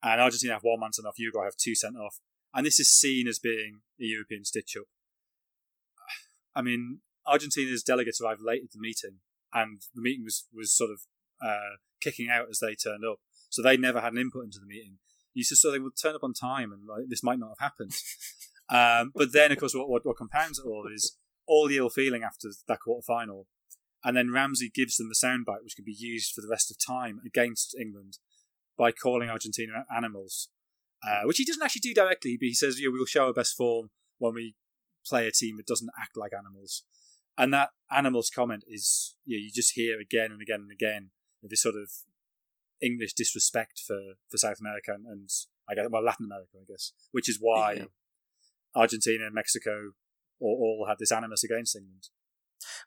and 0.03 0.21
Argentina 0.21 0.55
have 0.55 0.63
one 0.63 0.81
man 0.81 0.93
sent 0.93 1.07
off, 1.07 1.19
Uruguay 1.19 1.45
have 1.45 1.57
two 1.57 1.75
sent 1.75 1.97
off, 1.97 2.21
and 2.55 2.67
this 2.67 2.81
is 2.81 2.91
seen 2.91 3.29
as 3.29 3.39
being 3.39 3.81
a 4.01 4.05
European 4.05 4.45
stitch 4.45 4.77
up. 4.79 4.87
I 6.57 6.63
mean, 6.63 7.01
Argentina's 7.27 7.83
delegates 7.83 8.21
arrived 8.21 8.41
late 8.43 8.63
at 8.65 8.73
the 8.73 8.81
meeting, 8.81 9.19
and 9.53 9.83
the 9.95 10.03
meeting 10.03 10.25
was 10.25 10.47
was 10.55 10.77
sort 10.77 10.91
of 10.91 11.01
uh, 11.45 11.77
kicking 12.01 12.29
out 12.31 12.47
as 12.51 12.59
they 12.61 12.75
turned 12.75 13.05
up, 13.05 13.19
so 13.49 13.63
they 13.63 13.77
never 13.77 14.01
had 14.01 14.13
an 14.13 14.19
input 14.19 14.45
into 14.45 14.59
the 14.61 14.67
meeting. 14.67 14.99
You 15.35 15.45
just 15.45 15.63
thought 15.63 15.73
they 15.73 15.79
would 15.79 15.93
turn 16.01 16.15
up 16.15 16.25
on 16.25 16.33
time, 16.33 16.73
and 16.73 16.87
like 16.87 17.05
this 17.09 17.23
might 17.23 17.39
not 17.39 17.55
have 17.59 17.71
happened. 17.71 17.93
um, 18.69 19.13
but 19.15 19.33
then, 19.33 19.53
of 19.53 19.59
course, 19.59 19.75
what, 19.75 19.89
what, 19.89 20.05
what 20.05 20.17
compounds 20.17 20.59
it 20.59 20.67
all 20.67 20.89
is 20.93 21.17
all 21.47 21.69
the 21.69 21.77
ill 21.77 21.91
feeling 21.91 22.23
after 22.23 22.49
that 22.69 22.81
quarter 22.81 23.05
final, 23.07 23.47
and 24.05 24.17
then 24.17 24.33
Ramsey 24.33 24.71
gives 24.75 24.97
them 24.97 25.09
the 25.09 25.27
soundbite, 25.27 25.63
which 25.63 25.77
can 25.77 25.85
be 25.85 25.97
used 25.97 26.33
for 26.35 26.41
the 26.41 26.49
rest 26.51 26.71
of 26.71 26.79
time 26.85 27.21
against 27.25 27.77
England 27.79 28.19
by 28.81 28.91
calling 28.91 29.29
Argentina 29.29 29.85
animals, 29.95 30.49
uh, 31.07 31.21
which 31.25 31.37
he 31.37 31.45
doesn't 31.45 31.63
actually 31.63 31.81
do 31.81 31.93
directly, 31.93 32.39
but 32.41 32.47
he 32.47 32.55
says, 32.55 32.81
yeah, 32.81 32.89
we'll 32.91 33.05
show 33.05 33.27
our 33.27 33.33
best 33.35 33.55
form 33.55 33.91
when 34.17 34.33
we 34.33 34.55
play 35.07 35.27
a 35.27 35.31
team 35.31 35.59
that 35.59 35.67
doesn't 35.67 35.91
act 36.01 36.17
like 36.17 36.33
animals. 36.33 36.85
And 37.37 37.53
that 37.53 37.71
animals 37.95 38.31
comment 38.35 38.65
is 38.67 39.17
you, 39.27 39.37
know, 39.37 39.43
you 39.43 39.51
just 39.55 39.75
hear 39.75 40.01
again 40.01 40.33
and 40.33 40.41
again 40.41 40.61
and 40.61 40.73
again 40.73 41.11
this 41.43 41.63
sort 41.63 41.75
of 41.75 41.91
English 42.81 43.13
disrespect 43.13 43.83
for, 43.87 44.01
for 44.31 44.39
South 44.39 44.61
America 44.61 44.93
and, 44.95 45.07
and 45.07 45.29
I 45.69 45.75
guess 45.75 45.87
well 45.91 46.03
Latin 46.03 46.27
America, 46.27 46.57
I 46.59 46.65
guess, 46.67 46.93
which 47.13 47.29
is 47.29 47.37
why 47.39 47.73
yeah. 47.73 47.85
Argentina 48.75 49.27
and 49.27 49.35
Mexico 49.35 49.93
all, 50.41 50.81
all 50.81 50.87
had 50.89 50.99
this 50.99 51.13
animus 51.13 51.45
against 51.45 51.77
England. 51.77 52.09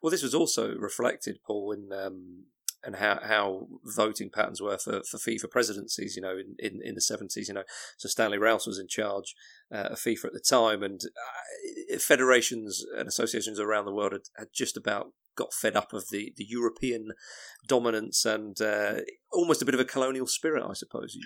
Well, 0.01 0.12
this 0.12 0.23
was 0.23 0.36
also 0.36 0.75
reflected, 0.75 1.39
Paul, 1.45 1.71
in 1.71 1.91
um, 1.91 2.45
and 2.83 2.97
how, 2.97 3.19
how 3.23 3.67
voting 3.83 4.29
patterns 4.29 4.61
were 4.61 4.77
for, 4.77 5.01
for 5.09 5.17
FIFA 5.17 5.49
presidencies, 5.49 6.15
you 6.15 6.21
know, 6.21 6.37
in, 6.37 6.55
in, 6.59 6.81
in 6.83 6.95
the 6.95 7.01
70s, 7.01 7.47
you 7.47 7.53
know. 7.53 7.63
So 7.97 8.09
Stanley 8.09 8.37
Rous 8.37 8.67
was 8.67 8.79
in 8.79 8.87
charge 8.87 9.35
uh, 9.73 9.89
of 9.91 9.99
FIFA 9.99 10.25
at 10.25 10.33
the 10.33 10.43
time, 10.47 10.83
and 10.83 10.99
uh, 11.03 11.97
federations 11.99 12.83
and 12.97 13.07
associations 13.07 13.59
around 13.59 13.85
the 13.85 13.93
world 13.93 14.11
had, 14.11 14.21
had 14.37 14.47
just 14.53 14.77
about 14.77 15.13
got 15.35 15.53
fed 15.53 15.75
up 15.75 15.93
of 15.93 16.09
the, 16.11 16.33
the 16.37 16.45
European 16.47 17.09
dominance 17.67 18.25
and 18.25 18.59
uh, 18.61 18.95
almost 19.31 19.61
a 19.61 19.65
bit 19.65 19.73
of 19.73 19.79
a 19.79 19.85
colonial 19.85 20.27
spirit, 20.27 20.63
I 20.63 20.73
suppose 20.73 21.17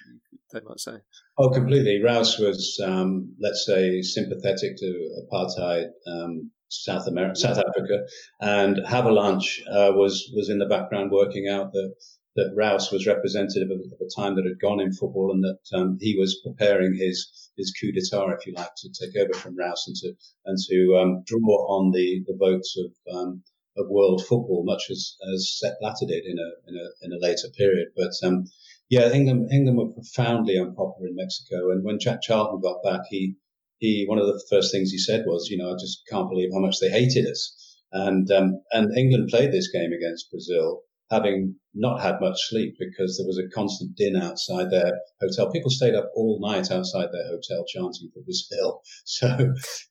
they 0.53 0.61
might 0.61 0.79
say. 0.79 0.99
Oh, 1.37 1.49
completely. 1.49 2.01
Rous 2.03 2.37
was, 2.39 2.81
um, 2.83 3.35
let's 3.41 3.65
say, 3.65 4.01
sympathetic 4.01 4.77
to 4.77 5.09
apartheid 5.25 5.87
um, 6.07 6.51
South 6.69 7.07
America, 7.07 7.39
South 7.39 7.57
Africa, 7.57 8.05
and 8.41 8.77
Havelange 8.77 9.61
uh, 9.69 9.91
was 9.93 10.31
was 10.35 10.49
in 10.49 10.59
the 10.59 10.65
background 10.65 11.11
working 11.11 11.47
out 11.47 11.71
that 11.71 11.95
that 12.35 12.53
Rous 12.55 12.91
was 12.91 13.07
representative 13.07 13.71
of, 13.71 13.79
of, 13.79 13.99
a 13.99 14.09
time 14.15 14.35
that 14.35 14.45
had 14.45 14.59
gone 14.59 14.79
in 14.79 14.93
football, 14.93 15.31
and 15.31 15.43
that 15.43 15.77
um, 15.77 15.97
he 15.99 16.15
was 16.17 16.39
preparing 16.45 16.95
his 16.95 17.49
his 17.57 17.73
coup 17.79 17.91
d'état, 17.91 18.37
if 18.37 18.45
you 18.45 18.53
like, 18.53 18.75
to 18.77 18.89
take 18.89 19.15
over 19.17 19.33
from 19.33 19.57
Rous 19.57 19.87
and 19.87 19.95
to 19.97 20.13
and 20.45 20.57
to 20.69 20.97
um, 20.97 21.23
draw 21.25 21.77
on 21.77 21.91
the 21.91 22.23
the 22.27 22.37
votes 22.37 22.77
of 22.77 22.91
um, 23.15 23.43
of 23.77 23.89
world 23.89 24.25
football, 24.25 24.63
much 24.65 24.87
as 24.91 25.15
as 25.33 25.57
Sepp 25.57 25.79
Blatter 25.79 26.05
did 26.05 26.25
in 26.25 26.37
a 26.37 26.69
in 26.69 26.75
a 26.75 27.05
in 27.05 27.13
a 27.13 27.19
later 27.19 27.49
period. 27.57 27.89
But 27.95 28.13
um, 28.23 28.45
yeah, 28.89 29.11
England 29.11 29.51
England 29.51 29.77
were 29.77 29.93
profoundly 29.93 30.59
unpopular 30.59 31.07
in 31.07 31.15
Mexico, 31.15 31.71
and 31.71 31.83
when 31.83 31.99
Jack 31.99 32.21
Charlton 32.21 32.61
got 32.61 32.83
back, 32.83 33.01
he 33.09 33.35
he 33.79 34.05
one 34.07 34.19
of 34.19 34.27
the 34.27 34.43
first 34.49 34.71
things 34.71 34.91
he 34.91 34.97
said 34.97 35.25
was, 35.25 35.49
you 35.49 35.57
know, 35.57 35.71
I 35.71 35.75
just 35.79 36.01
can't 36.09 36.29
believe 36.29 36.49
how 36.53 36.59
much 36.59 36.77
they 36.79 36.89
hated 36.89 37.25
us. 37.25 37.53
And 37.91 38.29
um, 38.31 38.61
and 38.71 38.95
England 38.97 39.29
played 39.29 39.51
this 39.51 39.71
game 39.71 39.91
against 39.93 40.29
Brazil, 40.31 40.81
having 41.09 41.55
not 41.73 42.01
had 42.01 42.19
much 42.19 42.37
sleep 42.49 42.75
because 42.79 43.17
there 43.17 43.27
was 43.27 43.37
a 43.37 43.47
constant 43.53 43.95
din 43.95 44.15
outside 44.15 44.69
their 44.71 44.91
hotel. 45.21 45.51
People 45.51 45.69
stayed 45.69 45.95
up 45.95 46.09
all 46.15 46.39
night 46.41 46.71
outside 46.71 47.09
their 47.13 47.27
hotel 47.27 47.63
chanting 47.67 48.09
for 48.13 48.21
Brazil. 48.23 48.81
So, 49.05 49.29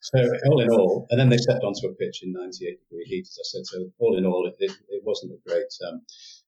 so 0.03 0.19
all 0.47 0.61
in 0.61 0.69
all, 0.69 1.07
and 1.11 1.19
then 1.19 1.31
they 1.31 1.39
stepped 1.39 1.65
onto 1.65 1.87
a 1.87 1.95
pitch 1.95 2.23
in 2.23 2.33
98 2.33 2.79
degree 2.81 3.05
heat, 3.07 3.23
as 3.23 3.39
I 3.41 3.45
said. 3.45 3.67
So 3.67 3.91
all 3.99 4.19
in 4.19 4.27
all, 4.27 4.47
it, 4.47 4.55
it, 4.59 4.73
it 4.89 5.03
wasn't 5.05 5.33
a 5.33 5.49
great 5.49 5.73
um, 5.89 6.03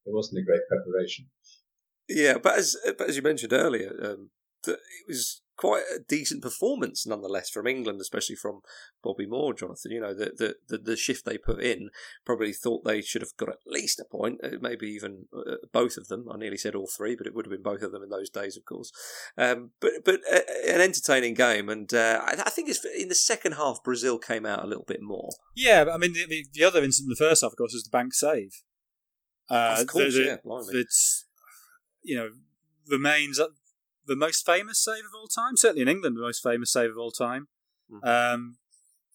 it 0.05 0.13
wasn't 0.15 0.41
a 0.41 0.45
great 0.45 0.61
preparation. 0.69 1.27
Yeah, 2.09 2.39
but 2.43 2.59
as 2.59 2.77
but 2.99 3.09
as 3.09 3.17
you 3.17 3.23
mentioned 3.23 3.53
earlier, 3.53 3.95
um, 4.03 4.31
it 4.67 4.79
was 5.07 5.41
quite 5.59 5.83
a 5.95 5.99
decent 6.09 6.41
performance 6.41 7.07
nonetheless 7.07 7.51
from 7.51 7.67
England, 7.67 8.01
especially 8.01 8.37
from 8.37 8.61
Bobby 9.03 9.27
Moore, 9.27 9.53
Jonathan. 9.53 9.91
You 9.91 10.01
know, 10.01 10.15
the, 10.15 10.33
the, 10.39 10.55
the, 10.69 10.79
the, 10.79 10.97
shift 10.97 11.25
they 11.27 11.37
put 11.37 11.61
in, 11.61 11.91
probably 12.25 12.53
thought 12.53 12.85
they 12.85 13.03
should 13.03 13.23
have 13.23 13.37
got 13.37 13.51
at 13.51 13.59
least 13.67 14.01
a 14.01 14.05
point, 14.05 14.41
uh, 14.43 14.51
maybe 14.61 14.87
even 14.87 15.27
uh, 15.37 15.57
both 15.73 15.97
of 15.97 16.09
them. 16.09 16.29
I 16.33 16.39
nearly 16.39 16.57
said 16.57 16.75
all 16.75 16.87
three, 16.87 17.17
but 17.17 17.27
it 17.27 17.35
would 17.35 17.45
have 17.45 17.51
been 17.51 17.63
both 17.63 17.83
of 17.83 17.93
them 17.93 18.03
in 18.03 18.09
those 18.09 18.31
days, 18.31 18.57
of 18.57 18.65
course. 18.65 18.93
Um, 19.37 19.73
but 19.81 19.91
but 20.05 20.21
uh, 20.33 20.41
an 20.69 20.81
entertaining 20.81 21.35
game, 21.35 21.69
and 21.69 21.93
uh, 21.93 22.21
I, 22.23 22.43
I, 22.47 22.51
think 22.51 22.69
it's 22.69 22.85
in 22.85 23.09
the 23.09 23.15
second 23.15 23.53
half, 23.53 23.83
Brazil 23.83 24.19
came 24.19 24.47
out 24.47 24.65
a 24.65 24.69
little 24.69 24.87
bit 24.87 25.03
more. 25.03 25.31
Yeah, 25.57 25.87
I 25.93 25.99
mean, 25.99 26.13
the, 26.13 26.47
the 26.53 26.65
other 26.65 26.83
incident 26.85 27.11
in 27.11 27.17
the 27.19 27.29
first 27.29 27.43
half, 27.43 27.53
of 27.53 27.59
course, 27.59 27.73
was 27.73 27.83
the 27.83 27.91
Banks 27.91 28.21
save. 28.21 28.63
Uh, 29.51 29.79
of 29.81 29.87
course, 29.89 30.15
the, 30.15 30.39
yeah, 30.45 30.81
It's, 30.81 31.25
you 32.03 32.17
know, 32.17 32.31
remains 32.89 33.41
the 34.09 34.17
most 34.17 34.45
famous 34.45 34.83
save 34.83 35.05
of 35.05 35.15
all 35.15 35.29
time. 35.29 35.57
Certainly 35.57 35.83
in 35.83 35.89
England, 35.89 36.17
the 36.17 36.21
most 36.21 36.43
famous 36.43 36.73
save 36.73 36.91
of 36.91 36.99
all 36.99 37.13
time. 37.13 37.49
Mm-hmm. 37.93 38.09
Um, 38.09 38.57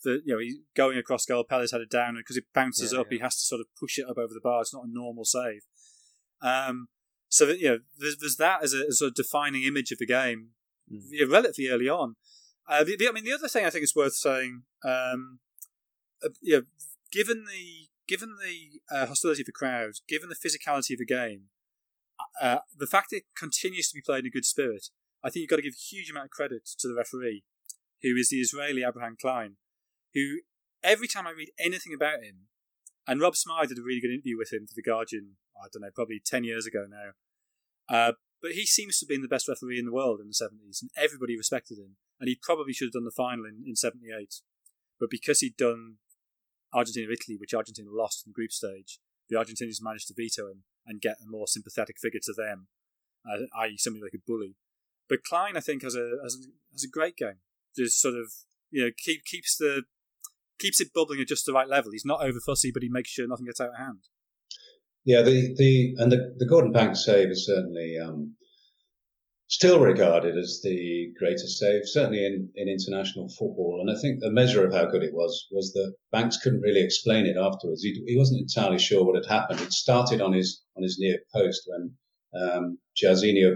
the 0.03 0.21
you 0.25 0.33
know 0.33 0.39
he's 0.39 0.57
going 0.75 0.97
across 0.97 1.25
goal. 1.25 1.43
Palace 1.43 1.71
had 1.71 1.81
it 1.81 1.89
down 1.89 2.15
because 2.15 2.37
it 2.37 2.45
bounces 2.53 2.93
yeah, 2.93 2.99
up. 2.99 3.07
Yeah. 3.09 3.17
He 3.17 3.21
has 3.23 3.35
to 3.35 3.41
sort 3.41 3.61
of 3.61 3.67
push 3.79 3.97
it 3.97 4.05
up 4.09 4.17
over 4.17 4.33
the 4.33 4.41
bar. 4.41 4.61
It's 4.61 4.73
not 4.73 4.85
a 4.85 4.91
normal 4.91 5.25
save. 5.25 5.61
Um, 6.41 6.87
so 7.29 7.47
that, 7.47 7.59
you 7.59 7.69
know, 7.69 7.79
there's, 7.97 8.17
there's 8.17 8.35
that 8.35 8.63
as 8.63 8.73
a, 8.73 8.83
as 8.87 9.01
a 9.01 9.09
defining 9.09 9.63
image 9.63 9.91
of 9.91 9.97
the 9.97 10.05
game, 10.05 10.49
mm. 10.91 11.31
relatively 11.31 11.67
early 11.67 11.89
on. 11.89 12.15
Uh, 12.67 12.83
the, 12.83 12.95
the, 12.95 13.07
I 13.07 13.11
mean, 13.11 13.23
the 13.23 13.33
other 13.33 13.47
thing 13.47 13.65
I 13.65 13.69
think 13.69 13.83
is 13.83 13.95
worth 13.95 14.13
saying, 14.13 14.63
um, 14.85 15.39
uh, 16.23 16.29
you 16.41 16.57
know, 16.57 16.63
given 17.11 17.45
the 17.45 17.87
given 18.07 18.35
the 18.43 18.95
uh, 18.95 19.05
hostility 19.07 19.41
of 19.41 19.45
the 19.45 19.51
crowd, 19.51 19.93
given 20.07 20.29
the 20.29 20.35
physicality 20.35 20.93
of 20.93 20.99
the 20.99 21.05
game, 21.05 21.45
uh, 22.41 22.59
the 22.77 22.87
fact 22.87 23.07
it 23.11 23.23
continues 23.37 23.89
to 23.89 23.95
be 23.95 24.01
played 24.01 24.21
in 24.21 24.27
a 24.27 24.29
good 24.31 24.45
spirit, 24.45 24.87
I 25.23 25.29
think 25.29 25.41
you've 25.41 25.49
got 25.49 25.57
to 25.57 25.61
give 25.61 25.73
a 25.73 25.89
huge 25.95 26.09
amount 26.09 26.25
of 26.25 26.31
credit 26.31 26.67
to 26.79 26.87
the 26.87 26.95
referee, 26.95 27.43
who 28.01 28.15
is 28.15 28.29
the 28.29 28.37
Israeli 28.37 28.83
Abraham 28.83 29.15
Klein, 29.19 29.55
who 30.13 30.39
every 30.83 31.07
time 31.07 31.25
I 31.25 31.31
read 31.31 31.51
anything 31.59 31.93
about 31.93 32.23
him, 32.23 32.47
and 33.07 33.21
Rob 33.21 33.35
Smyth 33.35 33.69
did 33.69 33.79
a 33.79 33.83
really 33.83 34.01
good 34.01 34.13
interview 34.13 34.37
with 34.37 34.51
him 34.51 34.67
for 34.67 34.73
The 34.75 34.83
Guardian, 34.83 35.35
I 35.57 35.67
don't 35.71 35.81
know, 35.81 35.91
probably 35.93 36.21
10 36.23 36.43
years 36.43 36.65
ago 36.65 36.85
now. 36.89 37.11
Uh, 37.89 38.13
but 38.41 38.51
he 38.51 38.65
seems 38.65 38.99
to 38.99 39.05
have 39.05 39.09
been 39.09 39.21
the 39.21 39.27
best 39.27 39.47
referee 39.47 39.79
in 39.79 39.85
the 39.85 39.93
world 39.93 40.19
in 40.19 40.27
the 40.27 40.35
70s, 40.35 40.81
and 40.81 40.91
everybody 40.97 41.37
respected 41.37 41.77
him. 41.77 41.95
And 42.19 42.27
he 42.27 42.39
probably 42.41 42.73
should 42.73 42.87
have 42.87 42.93
done 42.93 43.05
the 43.05 43.11
final 43.11 43.45
in, 43.45 43.63
in 43.67 43.75
78. 43.75 44.35
But 44.99 45.09
because 45.09 45.39
he'd 45.39 45.57
done 45.57 45.95
Argentina 46.73 47.07
Italy, 47.11 47.37
which 47.39 47.53
Argentina 47.53 47.89
lost 47.91 48.25
in 48.25 48.31
the 48.31 48.35
group 48.35 48.51
stage, 48.51 48.99
the 49.29 49.37
Argentinians 49.37 49.81
managed 49.81 50.07
to 50.07 50.13
veto 50.15 50.47
him 50.47 50.63
and 50.85 51.01
get 51.01 51.17
a 51.21 51.29
more 51.29 51.47
sympathetic 51.47 51.97
figure 51.99 52.19
to 52.23 52.33
them, 52.33 52.67
uh, 53.29 53.45
i.e., 53.61 53.77
somebody 53.77 54.03
like 54.03 54.13
a 54.15 54.23
bully. 54.25 54.55
But 55.09 55.23
Klein, 55.23 55.57
I 55.57 55.59
think, 55.59 55.83
has 55.83 55.95
a, 55.95 56.17
has 56.23 56.35
a 56.35 56.39
has 56.71 56.83
a 56.83 56.89
great 56.89 57.17
game. 57.17 57.39
Just 57.75 58.01
sort 58.01 58.15
of 58.15 58.31
you 58.71 58.83
know 58.83 58.91
keep 58.97 59.25
keeps 59.25 59.57
the 59.57 59.83
keeps 60.59 60.79
it 60.79 60.93
bubbling 60.93 61.19
at 61.19 61.27
just 61.27 61.45
the 61.45 61.53
right 61.53 61.67
level. 61.67 61.91
He's 61.91 62.05
not 62.05 62.23
over 62.23 62.39
fussy, 62.45 62.71
but 62.73 62.83
he 62.83 62.89
makes 62.89 63.09
sure 63.09 63.27
nothing 63.27 63.45
gets 63.45 63.61
out 63.61 63.69
of 63.69 63.77
hand. 63.77 64.03
Yeah, 65.05 65.21
the 65.21 65.53
the 65.57 65.95
and 65.97 66.11
the, 66.11 66.33
the 66.37 66.47
Gordon 66.47 66.71
Banks 66.71 67.05
save 67.05 67.29
is 67.29 67.45
certainly 67.45 67.97
um, 67.97 68.35
still 69.53 69.79
regarded 69.79 70.35
as 70.35 70.61
the 70.63 71.13
greatest 71.19 71.59
save, 71.59 71.81
certainly 71.85 72.25
in, 72.25 72.49
in 72.55 72.67
international 72.67 73.29
football. 73.29 73.79
And 73.81 73.95
I 73.95 73.99
think 74.01 74.19
the 74.19 74.31
measure 74.31 74.65
of 74.65 74.73
how 74.73 74.85
good 74.85 75.03
it 75.03 75.13
was 75.13 75.47
was 75.51 75.73
that 75.73 75.93
Banks 76.11 76.37
couldn't 76.37 76.61
really 76.61 76.83
explain 76.83 77.27
it 77.27 77.37
afterwards. 77.37 77.83
He, 77.83 78.03
he 78.07 78.17
wasn't 78.17 78.41
entirely 78.41 78.79
sure 78.79 79.05
what 79.05 79.15
had 79.15 79.31
happened. 79.31 79.61
It 79.61 79.71
started 79.71 80.21
on 80.21 80.33
his 80.33 80.62
on 80.75 80.83
his 80.83 80.97
near 80.99 81.19
post 81.33 81.63
when 81.67 81.95
um, 82.35 82.77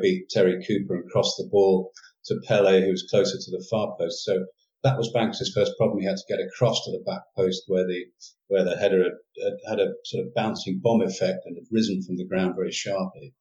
beat 0.02 0.30
Terry 0.30 0.64
Cooper 0.66 0.96
and 0.96 1.10
crossed 1.10 1.38
the 1.38 1.50
ball 1.52 1.92
to 2.26 2.40
Pele, 2.48 2.82
who 2.82 2.92
was 2.92 3.08
closer 3.10 3.38
to 3.38 3.52
the 3.52 3.66
far 3.70 3.96
post. 3.98 4.24
So 4.24 4.46
that 4.84 4.98
was 4.98 5.12
Banks's 5.12 5.52
first 5.54 5.74
problem. 5.78 6.00
He 6.00 6.06
had 6.06 6.18
to 6.18 6.24
get 6.30 6.40
across 6.40 6.86
to 6.86 6.92
the 6.92 7.04
back 7.06 7.22
post 7.36 7.64
where 7.68 7.86
the 7.88 8.06
where 8.48 8.64
the 8.64 8.78
header 8.78 9.04
had, 9.04 9.14
had, 9.44 9.58
had 9.68 9.80
a 9.80 9.94
sort 10.06 10.26
of 10.26 10.34
bouncing 10.34 10.80
bomb 10.82 11.02
effect 11.02 11.46
and 11.46 11.58
had 11.58 11.66
risen 11.72 12.02
from 12.04 12.18
the 12.18 12.26
ground 12.26 12.56
very 12.56 12.72
sharply. 12.72 13.34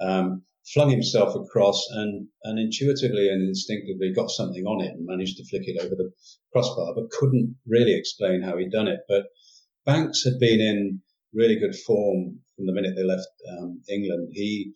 Um, 0.00 0.42
flung 0.72 0.90
himself 0.90 1.34
across 1.34 1.86
and, 1.90 2.26
and 2.44 2.58
intuitively 2.58 3.28
and 3.28 3.46
instinctively 3.46 4.12
got 4.14 4.30
something 4.30 4.64
on 4.64 4.82
it 4.82 4.92
and 4.92 5.04
managed 5.04 5.36
to 5.36 5.44
flick 5.44 5.68
it 5.68 5.78
over 5.78 5.94
the 5.94 6.10
crossbar, 6.52 6.94
but 6.94 7.10
couldn't 7.10 7.54
really 7.66 7.94
explain 7.94 8.40
how 8.40 8.56
he'd 8.56 8.70
done 8.70 8.88
it. 8.88 9.00
But 9.06 9.26
Banks 9.84 10.24
had 10.24 10.38
been 10.38 10.60
in 10.60 11.02
really 11.34 11.56
good 11.56 11.76
form 11.76 12.40
from 12.56 12.66
the 12.66 12.72
minute 12.72 12.94
they 12.96 13.04
left 13.04 13.28
um, 13.58 13.82
England. 13.88 14.28
He 14.32 14.72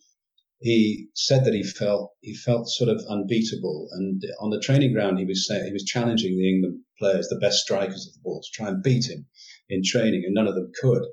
he 0.61 1.07
said 1.15 1.45
that 1.45 1.53
he 1.53 1.63
felt 1.63 2.11
he 2.21 2.35
felt 2.35 2.67
sort 2.67 2.89
of 2.89 3.01
unbeatable, 3.09 3.87
and 3.91 4.21
on 4.41 4.49
the 4.49 4.59
training 4.59 4.93
ground 4.93 5.17
he 5.17 5.25
was 5.25 5.47
saying 5.47 5.65
he 5.65 5.73
was 5.73 5.85
challenging 5.85 6.37
the 6.37 6.49
England 6.49 6.81
players, 6.97 7.27
the 7.27 7.39
best 7.39 7.59
strikers 7.59 8.07
of 8.07 8.13
the 8.13 8.19
ball, 8.23 8.41
to 8.41 8.51
try 8.53 8.67
and 8.67 8.83
beat 8.83 9.09
him 9.09 9.25
in 9.69 9.81
training, 9.83 10.23
and 10.25 10.33
none 10.33 10.47
of 10.47 10.55
them 10.55 10.71
could. 10.81 11.03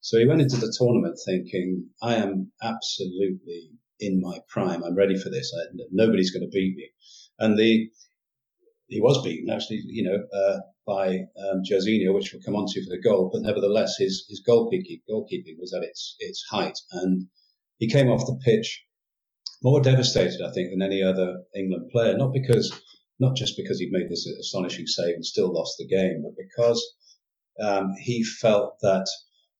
So 0.00 0.18
he 0.18 0.26
went 0.26 0.40
into 0.40 0.56
the 0.56 0.74
tournament 0.76 1.18
thinking, 1.24 1.88
I 2.02 2.14
am 2.14 2.52
absolutely 2.62 3.70
in 4.00 4.20
my 4.20 4.38
prime. 4.48 4.84
I'm 4.84 4.94
ready 4.94 5.16
for 5.16 5.30
this. 5.30 5.52
I, 5.56 5.66
nobody's 5.90 6.30
going 6.30 6.48
to 6.48 6.54
beat 6.54 6.76
me. 6.76 6.90
And 7.38 7.58
the 7.58 7.90
he 8.88 9.00
was 9.00 9.22
beaten 9.22 9.50
actually, 9.50 9.82
you 9.86 10.04
know, 10.04 10.26
uh, 10.32 10.58
by 10.86 11.18
um, 11.36 11.62
which 11.62 12.32
we'll 12.32 12.42
come 12.44 12.56
on 12.56 12.66
to 12.66 12.84
for 12.84 12.90
the 12.90 13.02
goal. 13.02 13.30
But 13.32 13.42
nevertheless, 13.42 13.96
his 13.98 14.24
his 14.28 14.42
goalkeeping 14.46 15.02
goalkeeping 15.10 15.58
was 15.58 15.74
at 15.74 15.82
its 15.82 16.16
its 16.20 16.44
height, 16.50 16.78
and 16.92 17.26
he 17.78 17.88
came 17.88 18.08
off 18.08 18.26
the 18.26 18.40
pitch 18.44 18.84
more 19.62 19.80
devastated, 19.80 20.40
I 20.42 20.52
think, 20.52 20.70
than 20.70 20.82
any 20.82 21.02
other 21.02 21.42
England 21.54 21.90
player. 21.90 22.16
Not 22.16 22.32
because 22.32 22.72
not 23.18 23.36
just 23.36 23.56
because 23.56 23.80
he'd 23.80 23.92
made 23.92 24.10
this 24.10 24.26
astonishing 24.26 24.86
save 24.86 25.14
and 25.14 25.24
still 25.24 25.52
lost 25.52 25.76
the 25.78 25.86
game, 25.86 26.22
but 26.22 26.36
because 26.36 26.94
um, 27.60 27.94
he 27.98 28.22
felt 28.22 28.78
that 28.82 29.06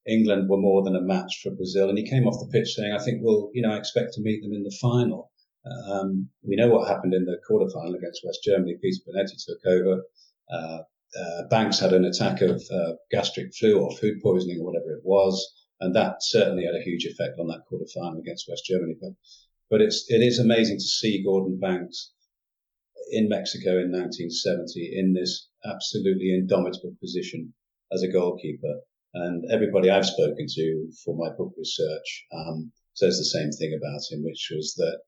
England 0.06 0.48
were 0.48 0.58
more 0.58 0.82
than 0.84 0.94
a 0.94 1.00
match 1.00 1.40
for 1.42 1.50
Brazil. 1.50 1.88
And 1.88 1.98
he 1.98 2.08
came 2.08 2.26
off 2.26 2.38
the 2.38 2.52
pitch 2.52 2.74
saying, 2.74 2.92
I 2.92 3.02
think, 3.02 3.20
well, 3.22 3.50
you 3.54 3.62
know, 3.62 3.72
I 3.72 3.78
expect 3.78 4.12
to 4.14 4.22
meet 4.22 4.42
them 4.42 4.52
in 4.52 4.62
the 4.62 4.76
final. 4.80 5.32
Um, 5.66 6.28
we 6.42 6.54
know 6.54 6.68
what 6.68 6.86
happened 6.86 7.14
in 7.14 7.24
the 7.24 7.40
quarterfinal 7.48 7.96
against 7.96 8.22
West 8.24 8.40
Germany. 8.44 8.76
Peter 8.80 9.00
Bonetti 9.08 9.44
took 9.44 9.58
over. 9.66 10.02
Uh, 10.48 10.78
uh, 11.18 11.44
Banks 11.48 11.78
had 11.78 11.92
an 11.92 12.04
attack 12.04 12.40
of 12.40 12.62
uh, 12.70 12.92
gastric 13.10 13.54
flu 13.54 13.78
or 13.80 13.96
food 13.96 14.20
poisoning 14.22 14.60
or 14.60 14.66
whatever 14.66 14.92
it 14.92 15.04
was, 15.04 15.34
and 15.80 15.94
that 15.94 16.22
certainly 16.22 16.64
had 16.64 16.74
a 16.74 16.82
huge 16.82 17.04
effect 17.04 17.38
on 17.38 17.46
that 17.48 17.64
quarter 17.68 17.86
final 17.94 18.18
against 18.18 18.48
West 18.48 18.64
Germany. 18.64 18.96
But 19.00 19.12
but 19.70 19.80
it's 19.82 20.04
it 20.08 20.22
is 20.22 20.38
amazing 20.38 20.78
to 20.78 20.84
see 20.84 21.24
Gordon 21.24 21.58
Banks 21.58 22.12
in 23.10 23.28
Mexico 23.28 23.70
in 23.78 23.92
1970 23.92 24.98
in 24.98 25.12
this 25.12 25.48
absolutely 25.64 26.34
indomitable 26.34 26.96
position 27.00 27.54
as 27.92 28.02
a 28.02 28.08
goalkeeper. 28.08 28.80
And 29.14 29.44
everybody 29.50 29.90
I've 29.90 30.06
spoken 30.06 30.46
to 30.48 30.92
for 31.04 31.16
my 31.16 31.30
book 31.36 31.54
research 31.56 32.26
um, 32.32 32.72
says 32.94 33.18
the 33.18 33.24
same 33.24 33.50
thing 33.50 33.74
about 33.74 34.02
him, 34.10 34.24
which 34.24 34.50
was 34.54 34.74
that 34.74 35.00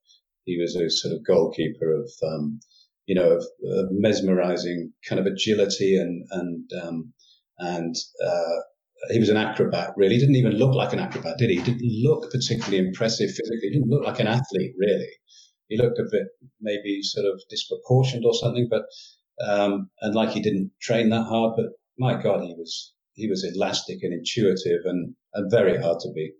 he 0.44 0.58
was 0.58 0.76
a 0.76 0.88
sort 0.88 1.14
of 1.14 1.24
goalkeeper 1.24 1.92
of, 1.92 2.10
um, 2.22 2.60
you 3.08 3.14
know, 3.14 3.30
of, 3.30 3.42
of, 3.64 3.88
mesmerizing 3.90 4.92
kind 5.08 5.18
of 5.18 5.26
agility 5.26 5.96
and 5.96 6.26
and 6.30 6.70
um, 6.82 7.12
and 7.58 7.94
uh, 8.24 8.58
he 9.10 9.18
was 9.18 9.30
an 9.30 9.38
acrobat. 9.38 9.94
Really, 9.96 10.14
he 10.14 10.20
didn't 10.20 10.36
even 10.36 10.58
look 10.58 10.74
like 10.74 10.92
an 10.92 10.98
acrobat, 10.98 11.38
did 11.38 11.48
he? 11.48 11.56
He 11.56 11.62
didn't 11.62 12.02
look 12.02 12.30
particularly 12.30 12.86
impressive 12.86 13.30
physically. 13.30 13.68
He 13.68 13.70
didn't 13.70 13.88
look 13.88 14.04
like 14.04 14.20
an 14.20 14.26
athlete, 14.26 14.74
really. 14.76 15.08
He 15.68 15.78
looked 15.78 15.98
a 15.98 16.04
bit 16.10 16.26
maybe 16.60 17.00
sort 17.02 17.26
of 17.26 17.40
disproportioned 17.48 18.24
or 18.26 18.34
something, 18.34 18.68
but 18.70 18.82
um, 19.42 19.88
and 20.02 20.14
like 20.14 20.30
he 20.30 20.40
didn't 20.40 20.70
train 20.80 21.08
that 21.08 21.24
hard. 21.24 21.54
But 21.56 21.66
my 21.98 22.20
God, 22.22 22.42
he 22.44 22.54
was 22.58 22.92
he 23.14 23.26
was 23.26 23.42
elastic 23.42 24.02
and 24.02 24.12
intuitive 24.12 24.82
and, 24.84 25.14
and 25.32 25.50
very 25.50 25.80
hard 25.80 25.98
to 26.00 26.12
beat. 26.14 26.34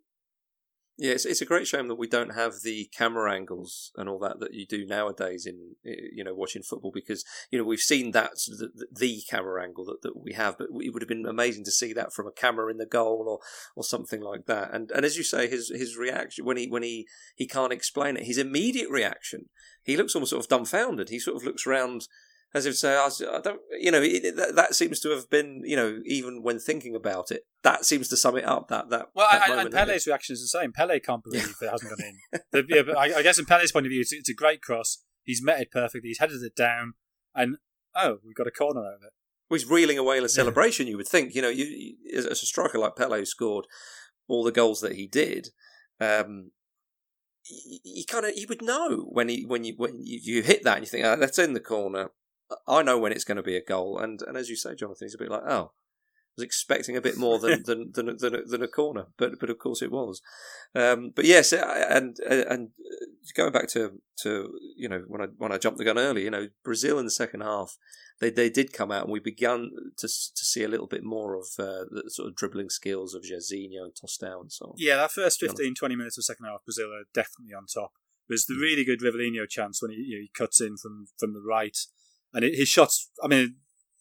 Yeah, 1.00 1.12
it's, 1.12 1.24
it's 1.24 1.40
a 1.40 1.46
great 1.46 1.68
shame 1.68 1.87
that 1.87 1.94
we 1.94 2.08
don't 2.08 2.34
have 2.34 2.54
the 2.64 2.90
camera 2.92 3.32
angles 3.32 3.92
and 3.96 4.08
all 4.08 4.18
that 4.18 4.40
that 4.40 4.52
you 4.52 4.66
do 4.66 4.84
nowadays 4.84 5.46
in 5.46 5.76
you 5.84 6.24
know 6.24 6.34
watching 6.34 6.64
football 6.64 6.90
because 6.92 7.24
you 7.52 7.58
know 7.58 7.64
we've 7.64 7.78
seen 7.78 8.11
that 8.11 8.32
the, 8.48 8.88
the, 8.90 9.22
camera 9.30 9.62
angle 9.62 9.84
that, 9.84 10.02
that 10.02 10.20
we 10.20 10.32
have, 10.32 10.58
but 10.58 10.66
it 10.80 10.92
would 10.92 11.02
have 11.02 11.08
been 11.08 11.24
amazing 11.24 11.64
to 11.64 11.70
see 11.70 11.92
that 11.92 12.12
from 12.12 12.26
a 12.26 12.32
camera 12.32 12.68
in 12.68 12.78
the 12.78 12.87
goal 12.87 13.26
or 13.28 13.38
or 13.76 13.84
something 13.84 14.20
like 14.20 14.46
that. 14.46 14.74
And 14.74 14.90
and 14.90 15.04
as 15.04 15.16
you 15.16 15.22
say, 15.22 15.48
his 15.48 15.68
his 15.68 15.96
reaction 15.96 16.44
when 16.44 16.56
he 16.56 16.68
when 16.68 16.82
he 16.82 17.06
he 17.37 17.46
can't 17.46 17.72
explain 17.72 18.16
it, 18.16 18.24
his 18.24 18.38
immediate 18.38 18.90
reaction, 18.90 19.50
he 19.84 19.96
looks 19.96 20.16
almost 20.16 20.30
sort 20.30 20.44
of 20.44 20.48
dumbfounded. 20.48 21.11
He 21.11 21.20
sort 21.20 21.37
of 21.37 21.44
looks 21.44 21.64
around 21.64 22.08
as 22.54 22.64
if 22.64 22.74
to 22.74 22.78
say, 22.78 22.96
I 22.96 23.40
don't, 23.40 23.61
you 23.78 23.90
know, 23.90 24.00
that, 24.00 24.52
that, 24.54 24.74
seems 24.74 25.00
to 25.00 25.11
have 25.11 25.28
been, 25.28 25.62
you 25.64 25.76
know, 25.76 26.00
even 26.06 26.42
when 26.42 26.58
thinking 26.58 26.96
about 26.96 27.30
it, 27.30 27.42
that 27.62 27.84
seems 27.84 28.08
to 28.08 28.16
sum 28.16 28.37
it 28.38 28.44
up. 28.44 28.68
That 28.68 28.88
that 28.88 29.08
well, 29.14 29.28
that 29.30 29.50
I, 29.50 29.62
and 29.62 29.70
Pele's 29.70 30.06
reaction 30.06 30.32
is 30.32 30.40
the 30.40 30.58
same. 30.58 30.72
Pele 30.72 30.98
can't 31.00 31.22
believe 31.22 31.54
it 31.61 31.70
hasn't 31.70 31.90
gone 31.90 32.06
in. 32.06 32.40
but, 32.52 32.64
yeah, 32.68 32.82
but 32.82 32.96
I, 32.96 33.18
I, 33.18 33.22
guess 33.22 33.38
in 33.38 33.44
Pele's 33.44 33.72
point 33.72 33.84
of 33.84 33.90
view, 33.90 34.00
it's, 34.00 34.12
it's, 34.12 34.30
a 34.30 34.34
great 34.34 34.62
cross. 34.62 35.04
He's 35.24 35.42
met 35.42 35.61
it 35.61 35.70
perfectly. 35.70 36.08
He's 36.08 36.20
headed 36.20 36.42
it 36.42 36.56
down, 36.56 36.94
and 37.34 37.56
oh, 37.94 38.18
we've 38.24 38.34
got 38.34 38.46
a 38.46 38.50
corner 38.50 38.80
out 38.80 38.94
of 38.94 39.02
it. 39.02 39.12
Well, 39.50 39.58
he's 39.58 39.68
reeling 39.68 39.98
away 39.98 40.16
in 40.18 40.24
a 40.24 40.28
celebration. 40.28 40.87
Yeah. 40.87 40.92
You 40.92 40.96
would 40.98 41.08
think, 41.08 41.34
you 41.34 41.42
know, 41.42 41.48
you, 41.48 41.64
you, 41.64 42.18
as 42.18 42.24
a 42.24 42.34
striker 42.34 42.78
like 42.78 42.96
Pele, 42.96 43.24
scored 43.24 43.66
all 44.26 44.44
the 44.44 44.52
goals 44.52 44.80
that 44.80 44.94
he 44.94 45.06
did. 45.06 45.48
Um, 46.00 46.52
you, 47.50 48.04
kind 48.06 48.26
of 48.26 48.37
you 48.37 48.46
would 48.48 48.62
know 48.62 49.06
when 49.11 49.28
he 49.28 49.44
when 49.46 49.64
you 49.64 49.74
when 49.76 49.98
you, 50.02 50.20
you 50.22 50.42
hit 50.42 50.64
that 50.64 50.76
and 50.76 50.87
you 50.87 50.90
think 50.90 51.04
oh, 51.04 51.16
that's 51.16 51.38
in 51.38 51.54
the 51.54 51.61
corner 51.61 52.11
I 52.66 52.82
know 52.82 52.98
when 52.98 53.12
it's 53.12 53.24
going 53.24 53.37
to 53.37 53.42
be 53.42 53.56
a 53.56 53.64
goal, 53.64 53.98
and 53.98 54.22
and 54.22 54.37
as 54.37 54.48
you 54.48 54.56
say, 54.56 54.74
Jonathan, 54.74 55.06
he's 55.06 55.14
a 55.14 55.18
bit 55.18 55.30
like, 55.30 55.42
oh, 55.46 55.72
I 55.72 56.34
was 56.37 56.44
expecting 56.44 56.96
a 56.96 57.00
bit 57.00 57.16
more 57.16 57.38
than 57.38 57.62
than, 57.66 57.92
than, 57.92 58.16
than, 58.18 58.42
than, 58.46 58.62
a 58.62 58.68
corner, 58.68 59.06
but 59.16 59.38
but 59.38 59.50
of 59.50 59.58
course 59.58 59.82
it 59.82 59.90
was. 59.90 60.22
Um, 60.74 61.12
but 61.14 61.24
yes, 61.24 61.52
and 61.52 62.16
and 62.20 62.70
going 63.37 63.52
back 63.52 63.68
to 63.68 64.00
to 64.22 64.52
you 64.76 64.88
know 64.88 65.04
when 65.06 65.20
I 65.20 65.26
when 65.37 65.52
I 65.52 65.58
jumped 65.58 65.78
the 65.78 65.84
gun 65.84 65.98
early, 65.98 66.24
you 66.24 66.30
know 66.30 66.48
Brazil 66.64 66.98
in 66.98 67.04
the 67.04 67.11
second 67.11 67.42
half, 67.42 67.76
they 68.20 68.30
they 68.30 68.48
did 68.48 68.72
come 68.72 68.90
out, 68.90 69.04
and 69.04 69.12
we 69.12 69.20
began 69.20 69.70
to 69.98 70.08
to 70.08 70.44
see 70.44 70.62
a 70.62 70.68
little 70.68 70.87
bit 70.87 71.04
more 71.04 71.34
of 71.34 71.46
uh, 71.58 71.84
the 71.90 72.04
sort 72.08 72.28
of 72.28 72.37
dribbling 72.37 72.70
skills 72.70 73.14
of 73.14 73.22
Jairzinho 73.22 73.84
and 73.84 73.94
Tostão 73.94 74.40
and 74.40 74.52
so 74.52 74.66
on. 74.66 74.74
Yeah, 74.76 74.96
that 74.96 75.12
first 75.12 75.40
15, 75.40 75.74
20 75.74 75.96
minutes 75.96 76.16
of 76.16 76.22
the 76.22 76.24
second 76.24 76.46
half, 76.46 76.64
Brazil 76.64 76.92
are 76.92 77.04
definitely 77.12 77.54
on 77.54 77.66
top. 77.66 77.92
There's 78.28 78.46
the 78.46 78.54
mm. 78.54 78.61
really 78.61 78.84
good 78.84 79.00
Rivellino 79.00 79.48
chance 79.48 79.80
when 79.80 79.90
he, 79.90 79.96
you 79.96 80.16
know, 80.16 80.22
he 80.22 80.30
cuts 80.34 80.61
in 80.61 80.76
from, 80.76 81.06
from 81.18 81.32
the 81.32 81.40
right 81.40 81.76
and 82.32 82.44
it, 82.44 82.54
his 82.56 82.68
shots. 82.68 83.10
I 83.22 83.28
mean, 83.28 83.56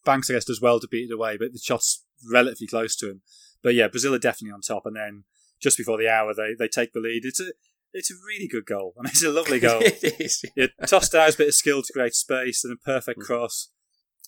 Banks 0.05 0.29
I 0.29 0.33
guess 0.33 0.45
does 0.45 0.61
well 0.61 0.79
to 0.79 0.87
beat 0.87 1.09
it 1.09 1.13
away, 1.13 1.37
but 1.37 1.53
the 1.53 1.59
shots 1.59 2.05
relatively 2.31 2.67
close 2.67 2.95
to 2.97 3.09
him. 3.09 3.21
But 3.61 3.75
yeah, 3.75 3.87
Brazil 3.87 4.13
are 4.13 4.19
definitely 4.19 4.53
on 4.53 4.61
top, 4.61 4.85
and 4.85 4.95
then 4.95 5.23
just 5.61 5.77
before 5.77 5.97
the 5.97 6.09
hour 6.09 6.33
they, 6.33 6.53
they 6.57 6.67
take 6.67 6.93
the 6.93 6.99
lead. 6.99 7.25
It's 7.25 7.39
a 7.39 7.51
it's 7.93 8.11
a 8.11 8.15
really 8.25 8.47
good 8.47 8.65
goal. 8.65 8.93
I 8.99 9.03
mean, 9.03 9.09
it's 9.09 9.23
a 9.23 9.31
lovely 9.31 9.59
goal. 9.59 9.79
it 9.81 10.19
is. 10.19 10.43
Yeah, 10.55 10.67
Tostão 10.83 11.33
a 11.33 11.37
bit 11.37 11.47
of 11.49 11.53
skill 11.53 11.81
to 11.81 11.93
create 11.93 12.13
space 12.13 12.63
and 12.63 12.73
a 12.73 12.77
perfect 12.77 13.21
mm. 13.21 13.23
cross. 13.23 13.69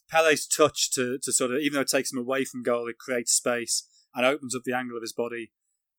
Pele's 0.09 0.47
touch 0.47 0.89
to, 0.91 1.19
to 1.21 1.31
sort 1.31 1.51
of, 1.51 1.59
even 1.59 1.75
though 1.75 1.81
it 1.81 1.87
takes 1.87 2.11
him 2.11 2.17
away 2.17 2.43
from 2.43 2.63
goal, 2.63 2.87
it 2.87 2.97
creates 2.97 3.31
space 3.31 3.87
and 4.15 4.25
opens 4.25 4.55
up 4.55 4.63
the 4.65 4.75
angle 4.75 4.97
of 4.97 5.03
his 5.03 5.13
body 5.13 5.51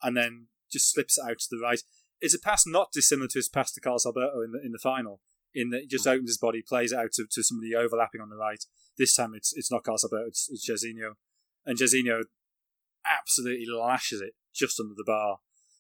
and 0.03 0.17
then 0.17 0.49
just 0.71 0.93
slips 0.93 1.17
it 1.17 1.31
out 1.31 1.39
to 1.39 1.47
the 1.49 1.61
right. 1.63 1.81
It's 2.21 2.35
a 2.35 2.41
pass 2.41 2.67
not 2.67 2.91
dissimilar 2.93 3.29
to 3.29 3.39
his 3.39 3.49
pass 3.49 3.73
to 3.73 3.81
Carlos 3.81 4.05
Alberto 4.05 4.43
in 4.43 4.51
the, 4.51 4.61
in 4.65 4.73
the 4.73 4.79
final 4.79 5.21
in 5.55 5.71
that 5.71 5.83
he 5.83 5.87
just 5.87 6.07
opens 6.07 6.31
his 6.31 6.39
body, 6.39 6.63
plays 6.67 6.93
it 6.93 6.99
out 6.99 7.13
to, 7.13 7.27
to 7.31 7.43
somebody 7.43 7.75
overlapping 7.75 8.21
on 8.21 8.31
the 8.31 8.37
right. 8.37 8.65
This 8.99 9.15
time 9.15 9.33
it's 9.35 9.53
it's 9.57 9.71
not 9.71 9.85
Carlos 9.85 10.05
Alberto, 10.05 10.29
it's, 10.29 10.49
it's 10.51 10.69
Jairzinho. 10.69 11.13
And 11.67 11.79
Jairzinho 11.79 12.23
absolutely 13.07 13.67
lashes 13.67 14.21
it 14.21 14.35
just 14.55 14.81
under 14.81 14.95
the 14.97 15.05
bar. 15.07 15.39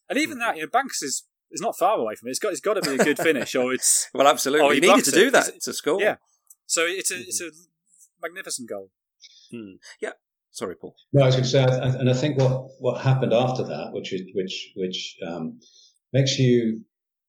And 0.09 0.18
even 0.18 0.38
mm-hmm. 0.38 0.40
that, 0.40 0.56
you 0.56 0.62
know, 0.62 0.68
Banks 0.68 1.02
is 1.02 1.24
is 1.50 1.61
not 1.61 1.76
far 1.76 1.98
away 1.98 2.14
from 2.14 2.28
it. 2.28 2.30
It's 2.30 2.38
got 2.38 2.52
it's 2.52 2.61
got 2.61 2.74
to 2.74 2.83
be 2.83 3.00
a 3.00 3.04
good 3.04 3.18
finish, 3.18 3.54
or 3.54 3.72
it's 3.72 4.09
well, 4.14 4.26
absolutely. 4.26 4.76
he, 4.76 4.80
he 4.80 4.88
needed 4.88 5.04
to 5.04 5.11
do 5.11 5.30
that 5.30 5.61
to 5.62 5.72
score. 5.72 6.00
Yeah. 6.00 6.16
So 6.66 6.85
it's 6.87 7.11
a 7.11 7.14
mm-hmm. 7.14 7.22
it's 7.26 7.40
a 7.40 7.50
magnificent 8.22 8.68
goal. 8.68 8.90
Hmm. 9.50 9.74
Yeah. 10.00 10.12
Sorry, 10.52 10.74
Paul. 10.74 10.96
No, 11.12 11.22
I 11.22 11.26
was 11.26 11.37
going 11.37 11.44
to 11.44 11.50
say, 11.50 11.64
and 11.64 12.11
I 12.11 12.12
think 12.12 12.38
what 12.38 12.68
what 12.80 13.00
happened 13.00 13.33
after 13.33 13.64
that, 13.64 13.92
which 13.92 14.12
is 14.12 14.22
which 14.35 14.72
which 14.76 15.16
um, 15.26 15.61
makes 16.12 16.38
you 16.38 16.85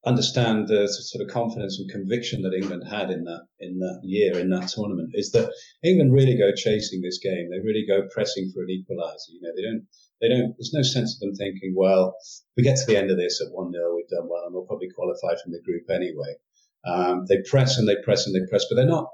understand 0.05 0.67
the 0.67 0.87
sort 0.87 1.23
of 1.23 1.31
confidence 1.31 1.77
and 1.79 1.89
conviction 1.89 2.41
that 2.41 2.53
England 2.53 2.83
had 2.89 3.11
in 3.11 3.23
that 3.25 3.41
in 3.59 3.77
that 3.79 3.99
year 4.03 4.37
in 4.39 4.49
that 4.49 4.67
tournament 4.67 5.11
is 5.13 5.31
that 5.31 5.53
England 5.83 6.11
really 6.11 6.35
go 6.35 6.51
chasing 6.55 7.01
this 7.01 7.19
game. 7.19 7.49
They 7.51 7.59
really 7.59 7.85
go 7.87 8.07
pressing 8.11 8.51
for 8.53 8.63
an 8.63 8.69
equaliser. 8.69 9.29
You 9.29 9.41
know, 9.41 9.51
they 9.55 9.61
don't 9.61 9.85
they 10.21 10.29
don't. 10.29 10.55
There's 10.57 10.73
no 10.73 10.81
sense 10.81 11.15
of 11.15 11.19
them 11.19 11.35
thinking, 11.35 11.73
well, 11.75 12.15
we 12.57 12.63
get 12.63 12.77
to 12.77 12.85
the 12.85 12.97
end 12.97 13.11
of 13.11 13.17
this 13.17 13.41
at 13.41 13.53
one 13.53 13.71
0 13.71 13.95
we've 13.95 14.09
done 14.09 14.27
well, 14.27 14.43
and 14.45 14.53
we'll 14.53 14.65
probably 14.65 14.89
qualify 14.89 15.35
from 15.41 15.51
the 15.51 15.61
group 15.61 15.89
anyway. 15.89 16.35
Um, 16.83 17.25
they 17.27 17.41
press 17.47 17.77
and 17.77 17.87
they 17.87 17.97
press 18.03 18.25
and 18.25 18.35
they 18.35 18.47
press, 18.49 18.65
but 18.69 18.75
they're 18.75 18.85
not. 18.85 19.07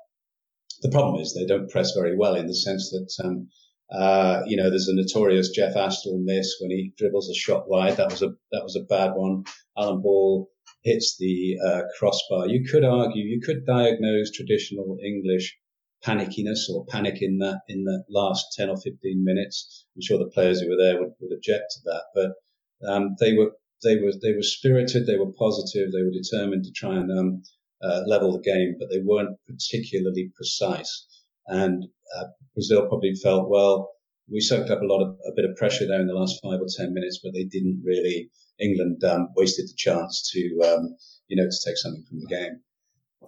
The 0.84 0.92
problem 0.92 1.22
is 1.22 1.34
they 1.34 1.46
don't 1.46 1.70
press 1.70 1.92
very 1.92 2.16
well 2.16 2.36
in 2.36 2.48
the 2.48 2.56
sense 2.56 2.92
that. 2.92 3.26
Um, 3.26 3.50
uh, 3.90 4.42
you 4.46 4.58
know, 4.58 4.70
there's 4.70 4.90
a 4.90 4.94
notorious 4.94 5.48
Jeff 5.52 5.76
Astle 5.76 6.22
miss 6.22 6.58
when 6.60 6.72
he 6.72 6.92
dribbles 6.98 7.30
a 7.30 7.34
shot 7.34 7.70
wide. 7.70 7.96
That 7.96 8.12
was 8.12 8.22
a 8.22 8.34
that 8.52 8.62
was 8.62 8.76
a 8.76 8.84
bad 8.84 9.14
one. 9.16 9.46
Alan 9.78 10.02
Ball 10.02 10.50
hits 10.88 11.18
the 11.18 11.58
uh, 11.68 11.82
crossbar. 12.00 12.48
You 12.48 12.64
could 12.64 12.86
argue, 12.86 13.24
you 13.24 13.42
could 13.42 13.66
diagnose 13.66 14.32
traditional 14.32 14.98
English 15.04 15.58
panickiness 16.06 16.70
or 16.70 16.86
panic 16.86 17.22
in 17.22 17.40
that 17.40 17.60
in 17.68 17.84
the 17.84 18.04
last 18.10 18.54
10 18.56 18.70
or 18.70 18.78
15 18.78 19.24
minutes. 19.24 19.86
I'm 19.96 20.02
sure 20.02 20.18
the 20.18 20.32
players 20.34 20.62
who 20.62 20.70
were 20.70 20.82
there 20.82 20.98
would, 21.00 21.12
would 21.20 21.36
object 21.36 21.66
to 21.72 21.80
that, 21.86 22.04
but 22.16 22.90
um, 22.90 23.16
they 23.20 23.34
were 23.34 23.52
they 23.84 23.98
were 23.98 24.14
they 24.22 24.34
were 24.34 24.44
spirited, 24.44 25.06
they 25.06 25.18
were 25.18 25.34
positive, 25.34 25.92
they 25.92 26.04
were 26.04 26.22
determined 26.22 26.64
to 26.64 26.72
try 26.72 26.96
and 26.96 27.12
um, 27.12 27.44
uh, 27.84 28.02
level 28.08 28.32
the 28.32 28.42
game, 28.42 28.76
but 28.80 28.90
they 28.90 29.02
weren't 29.04 29.38
particularly 29.46 30.32
precise. 30.36 31.08
And 31.48 31.86
uh, 32.16 32.26
Brazil 32.54 32.88
probably 32.88 33.14
felt 33.16 33.50
well. 33.50 33.90
We 34.30 34.42
soaked 34.42 34.70
up 34.70 34.82
a 34.82 34.86
lot 34.86 35.02
of 35.02 35.18
a 35.28 35.32
bit 35.36 35.46
of 35.46 35.56
pressure 35.56 35.88
there 35.88 36.02
in 36.02 36.08
the 36.08 36.14
last 36.14 36.40
five 36.44 36.60
or 36.60 36.68
ten 36.76 36.94
minutes, 36.94 37.20
but 37.24 37.34
they 37.34 37.46
didn't 37.46 37.82
really 37.84 38.30
England 38.60 39.04
um, 39.04 39.30
wasted 39.36 39.68
the 39.68 39.76
chance 39.76 40.30
to 40.34 40.62
um, 40.66 40.96
you 41.28 41.38
know 41.38 41.50
to 41.50 41.58
take 41.66 41.78
something 41.78 42.04
from 42.08 42.20
the 42.20 42.28
game. 42.28 42.62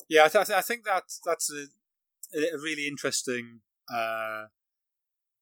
Yeah, 0.07 0.25
I, 0.25 0.27
th- 0.27 0.49
I 0.49 0.61
think 0.61 0.85
that 0.85 1.03
that's 1.25 1.51
a, 1.51 2.37
a 2.37 2.57
really 2.61 2.87
interesting. 2.87 3.61
Uh, 3.91 4.45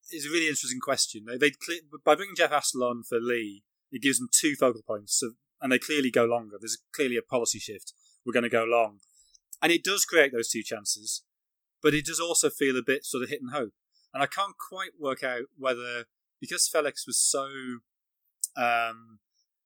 it's 0.10 0.26
a 0.26 0.30
really 0.30 0.48
interesting 0.48 0.80
question. 0.80 1.26
They, 1.26 1.38
they 1.38 1.52
by 2.06 2.16
bringing 2.16 2.36
Jeff 2.36 2.52
Astle 2.52 2.90
on 2.90 3.04
for 3.04 3.20
Lee, 3.20 3.64
it 3.92 4.02
gives 4.02 4.20
them 4.20 4.30
two 4.32 4.56
focal 4.56 4.82
points, 4.86 5.20
so, 5.20 5.32
and 5.62 5.72
they 5.72 5.80
clearly 5.80 6.12
go 6.12 6.26
longer. 6.26 6.58
There's 6.60 6.78
clearly 6.94 7.18
a 7.18 7.22
policy 7.22 7.60
shift. 7.60 7.94
We're 8.26 8.34
going 8.34 8.44
to 8.44 8.50
go 8.50 8.64
long, 8.64 9.00
and 9.62 9.72
it 9.72 9.84
does 9.84 10.06
create 10.06 10.32
those 10.32 10.50
two 10.50 10.64
chances, 10.64 11.24
but 11.82 11.94
it 11.94 12.06
does 12.06 12.20
also 12.20 12.50
feel 12.50 12.78
a 12.78 12.84
bit 12.84 13.06
sort 13.06 13.24
of 13.24 13.30
hit 13.30 13.42
and 13.42 13.52
hope. 13.52 13.74
And 14.14 14.24
I 14.24 14.26
can't 14.26 14.56
quite 14.58 14.92
work 15.00 15.24
out 15.24 15.44
whether 15.58 16.06
because 16.40 16.68
Felix 16.68 17.06
was 17.06 17.20
so 17.20 17.50
um, 18.56 19.20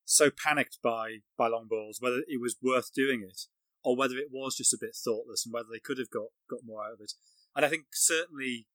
so 0.06 0.30
panicked 0.30 0.80
by 0.84 1.18
by 1.38 1.48
long 1.48 1.68
balls 1.70 2.00
whether 2.02 2.22
it 2.28 2.42
was 2.42 2.58
worth 2.62 2.94
doing 2.94 3.22
it 3.22 3.42
or 3.84 3.96
whether 3.96 4.16
it 4.16 4.28
was 4.32 4.56
just 4.56 4.74
a 4.74 4.78
bit 4.80 4.96
thoughtless 4.96 5.46
and 5.46 5.54
whether 5.54 5.70
they 5.72 5.80
could 5.80 5.98
have 5.98 6.10
got 6.10 6.28
got 6.50 6.60
more 6.66 6.84
out 6.84 6.94
of 6.94 7.02
it. 7.02 7.14
And 7.56 7.66
I 7.66 7.70
think 7.70 7.86
certainly 7.94 8.68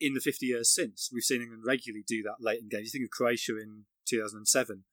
in 0.00 0.14
the 0.14 0.20
50 0.20 0.46
years 0.46 0.72
since, 0.72 1.10
we've 1.12 1.24
seen 1.24 1.42
England 1.42 1.64
regularly 1.66 2.04
do 2.06 2.22
that 2.22 2.36
late 2.40 2.60
in 2.60 2.68
games. 2.68 2.86
You 2.86 3.00
think 3.00 3.04
of 3.04 3.10
Croatia 3.10 3.56
in 3.56 3.84
2007 4.08 4.84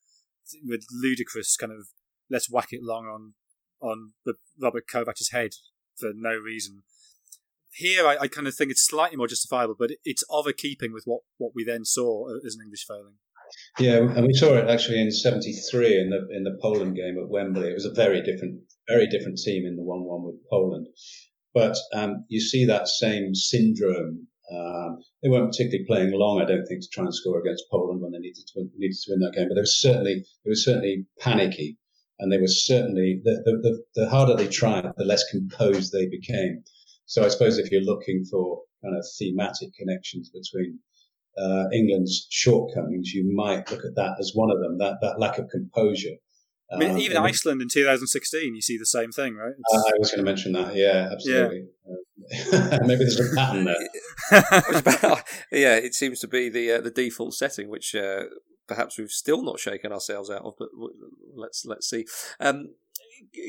with 0.64 0.86
ludicrous 0.92 1.56
kind 1.56 1.72
of 1.72 1.88
let's 2.30 2.50
whack 2.50 2.70
it 2.72 2.84
long 2.84 3.06
on 3.06 3.34
on 3.82 4.14
the 4.26 4.36
Robert 4.60 4.88
Kovac's 4.88 5.32
head 5.32 5.52
for 5.98 6.12
no 6.14 6.36
reason. 6.36 6.84
Here 7.76 8.08
I, 8.08 8.18
I, 8.22 8.28
kind 8.28 8.48
of 8.48 8.56
think 8.56 8.72
it's 8.72 8.86
slightly 8.86 9.18
more 9.18 9.28
justifiable, 9.28 9.76
but 9.78 9.92
it's 10.04 10.24
of 10.30 10.48
a 10.48 10.54
keeping 10.54 10.94
with 10.94 11.04
what, 11.06 11.22
what 11.38 11.52
we 11.54 11.64
then 11.64 11.84
saw 11.84 12.28
as 12.46 12.56
an 12.56 12.62
English 12.64 12.86
failing. 12.88 13.16
Yeah, 13.78 13.98
and 13.98 14.26
we 14.26 14.34
saw 14.34 14.56
it 14.56 14.70
actually 14.70 15.02
in 15.02 15.12
'73 15.12 16.00
in 16.00 16.10
the 16.10 16.28
in 16.36 16.44
the 16.44 16.58
Poland 16.62 16.96
game 16.96 17.18
at 17.18 17.30
Wembley. 17.30 17.70
It 17.70 17.74
was 17.74 17.86
a 17.86 17.94
very 17.94 18.22
different, 18.22 18.62
very 18.88 19.08
different 19.08 19.38
team 19.38 19.66
in 19.66 19.76
the 19.76 19.84
one-one 19.84 20.24
with 20.24 20.36
Poland, 20.50 20.88
but 21.54 21.78
um, 21.94 22.26
you 22.28 22.42
see 22.42 22.66
that 22.66 22.88
same 22.88 23.36
syndrome. 23.36 24.28
Um, 24.52 24.98
they 25.22 25.30
weren't 25.30 25.52
particularly 25.52 25.86
playing 25.86 26.12
long, 26.14 26.42
I 26.42 26.46
don't 26.46 26.66
think, 26.66 26.82
to 26.82 26.88
try 26.92 27.04
and 27.04 27.14
score 27.14 27.40
against 27.40 27.66
Poland 27.72 28.02
when 28.02 28.12
they 28.12 28.20
needed 28.20 28.46
to 28.54 28.68
needed 28.78 28.98
to 29.04 29.12
win 29.12 29.20
that 29.20 29.34
game. 29.34 29.48
But 29.48 29.56
there 29.56 29.64
was 29.64 29.80
certainly 29.80 30.26
it 30.46 30.50
was 30.50 30.66
certainly 30.66 31.06
panicky, 31.20 31.78
and 32.20 32.32
they 32.32 32.40
were 32.40 32.48
certainly 32.48 33.22
the 33.24 33.44
the, 33.46 33.52
the, 33.62 33.84
the 34.02 34.10
harder 34.10 34.36
they 34.36 34.48
tried, 34.48 34.92
the 34.98 35.06
less 35.06 35.24
composed 35.30 35.92
they 35.92 36.08
became. 36.08 36.64
So 37.06 37.24
I 37.24 37.30
suppose 37.30 37.58
if 37.58 37.72
you're 37.72 37.82
looking 37.82 38.26
for 38.30 38.62
kind 38.84 38.98
of 38.98 39.06
thematic 39.20 39.70
connections 39.78 40.30
between 40.30 40.80
uh, 41.38 41.66
England's 41.74 42.28
shortcomings, 42.30 43.14
you 43.14 43.32
might 43.36 43.70
look 43.72 43.86
at 43.86 43.96
that 43.96 44.16
as 44.20 44.32
one 44.34 44.52
of 44.52 44.60
them. 44.60 44.78
That 44.78 44.98
that 45.02 45.20
lack 45.20 45.38
of 45.38 45.50
composure. 45.50 46.16
I 46.72 46.78
mean, 46.78 46.92
um, 46.92 46.98
even 46.98 47.18
Iceland 47.18 47.62
in 47.62 47.68
2016, 47.72 48.56
you 48.56 48.62
see 48.62 48.78
the 48.78 48.88
same 48.88 49.12
thing, 49.12 49.36
right? 49.36 49.54
Uh, 49.72 49.78
I 49.78 49.92
was 50.00 50.10
going 50.10 50.26
to 50.26 50.32
mention 50.32 50.54
that. 50.54 50.76
Yeah, 50.76 51.10
absolutely. 51.12 51.66
Yeah. 51.88 51.96
Uh, 52.54 52.80
maybe 52.86 53.04
there's 53.04 53.20
a 53.20 53.36
pattern 53.36 53.66
there. 53.66 53.76
yeah, 55.52 55.76
it 55.76 55.94
seems 55.94 56.20
to 56.22 56.28
be 56.28 56.50
the 56.50 56.72
uh, 56.72 56.82
the 56.82 56.90
default 56.90 57.36
setting, 57.36 57.70
which 57.70 57.94
uh, 57.94 58.24
perhaps 58.68 58.98
we've 58.98 59.12
still 59.12 59.44
not 59.44 59.60
shaken 59.60 59.92
ourselves 59.92 60.32
out 60.32 60.42
of. 60.42 60.56
But 60.58 60.70
let's 61.36 61.66
let's 61.66 61.88
see. 61.88 62.06
Um, 62.40 62.70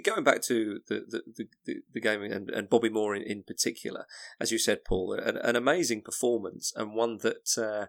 going 0.05 0.25
back 0.25 0.43
to 0.43 0.81
the 0.89 1.05
the, 1.09 1.47
the, 1.65 1.75
the 1.93 2.01
game 2.01 2.23
and, 2.23 2.51
and 2.51 2.69
Bobby 2.69 2.89
Moore 2.89 3.15
in, 3.15 3.23
in 3.23 3.43
particular, 3.43 4.07
as 4.41 4.53
you 4.53 4.59
said, 4.59 4.85
Paul, 4.85 5.13
an, 5.13 5.37
an 5.37 5.57
amazing 5.57 6.03
performance 6.03 6.73
and 6.77 6.95
one 6.95 7.19
that 7.19 7.57
uh, 7.59 7.87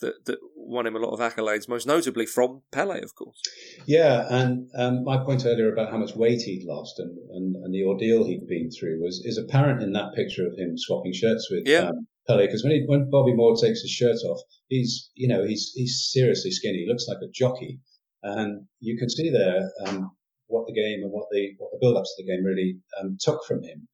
that 0.00 0.24
that 0.26 0.38
won 0.56 0.86
him 0.86 0.96
a 0.96 0.98
lot 0.98 1.12
of 1.12 1.20
accolades, 1.20 1.68
most 1.68 1.86
notably 1.86 2.26
from 2.26 2.62
Pele, 2.72 3.00
of 3.00 3.14
course. 3.14 3.40
Yeah, 3.86 4.26
and 4.28 4.68
um, 4.76 5.04
my 5.04 5.18
point 5.18 5.44
earlier 5.46 5.72
about 5.72 5.90
how 5.90 5.98
much 5.98 6.16
weight 6.16 6.42
he'd 6.42 6.66
lost 6.66 6.98
and, 6.98 7.16
and, 7.30 7.56
and 7.56 7.74
the 7.74 7.84
ordeal 7.84 8.24
he'd 8.26 8.46
been 8.46 8.70
through 8.70 9.00
was 9.00 9.22
is 9.24 9.38
apparent 9.38 9.82
in 9.82 9.92
that 9.92 10.14
picture 10.14 10.46
of 10.46 10.58
him 10.58 10.74
swapping 10.76 11.12
shirts 11.12 11.48
with 11.50 11.66
yeah. 11.66 11.88
um, 11.88 12.06
Pele. 12.26 12.46
Because 12.46 12.64
when 12.64 12.72
he, 12.72 12.84
when 12.86 13.10
Bobby 13.10 13.34
Moore 13.34 13.56
takes 13.56 13.82
his 13.82 13.90
shirt 13.90 14.18
off, 14.28 14.40
he's 14.68 15.10
you 15.14 15.28
know 15.28 15.44
he's 15.44 15.72
he's 15.74 16.08
seriously 16.12 16.50
skinny. 16.50 16.78
He 16.78 16.88
looks 16.88 17.06
like 17.08 17.18
a 17.22 17.30
jockey, 17.32 17.80
and 18.22 18.66
you 18.80 18.98
can 18.98 19.08
see 19.08 19.30
there 19.30 19.70
um, 19.86 20.10
what 20.50 20.66
the 20.66 20.74
game 20.74 21.02
and 21.02 21.12
what 21.12 21.26
the 21.30 21.54
what 21.58 21.70
the 21.72 21.78
build-ups 21.80 22.14
to 22.16 22.22
the 22.22 22.30
game 22.30 22.44
really 22.44 22.78
um, 23.00 23.16
took 23.20 23.44
from 23.44 23.62
him. 23.62 23.88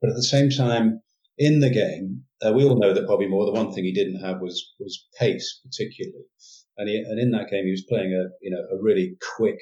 But 0.00 0.10
at 0.10 0.16
the 0.16 0.22
same 0.22 0.50
time, 0.50 1.02
in 1.38 1.60
the 1.60 1.70
game, 1.70 2.24
uh, 2.44 2.52
we 2.52 2.64
all 2.64 2.78
know 2.78 2.92
that 2.94 3.06
Bobby 3.06 3.28
Moore, 3.28 3.46
the 3.46 3.52
one 3.52 3.72
thing 3.72 3.84
he 3.84 3.92
didn't 3.92 4.20
have 4.20 4.40
was 4.40 4.74
was 4.80 5.06
pace, 5.18 5.60
particularly. 5.64 6.24
And, 6.76 6.88
he, 6.88 6.96
and 6.96 7.18
in 7.18 7.32
that 7.32 7.50
game, 7.50 7.64
he 7.64 7.72
was 7.72 7.84
playing 7.88 8.12
a 8.12 8.30
you 8.40 8.50
know 8.50 8.64
a 8.72 8.80
really 8.80 9.16
quick, 9.36 9.58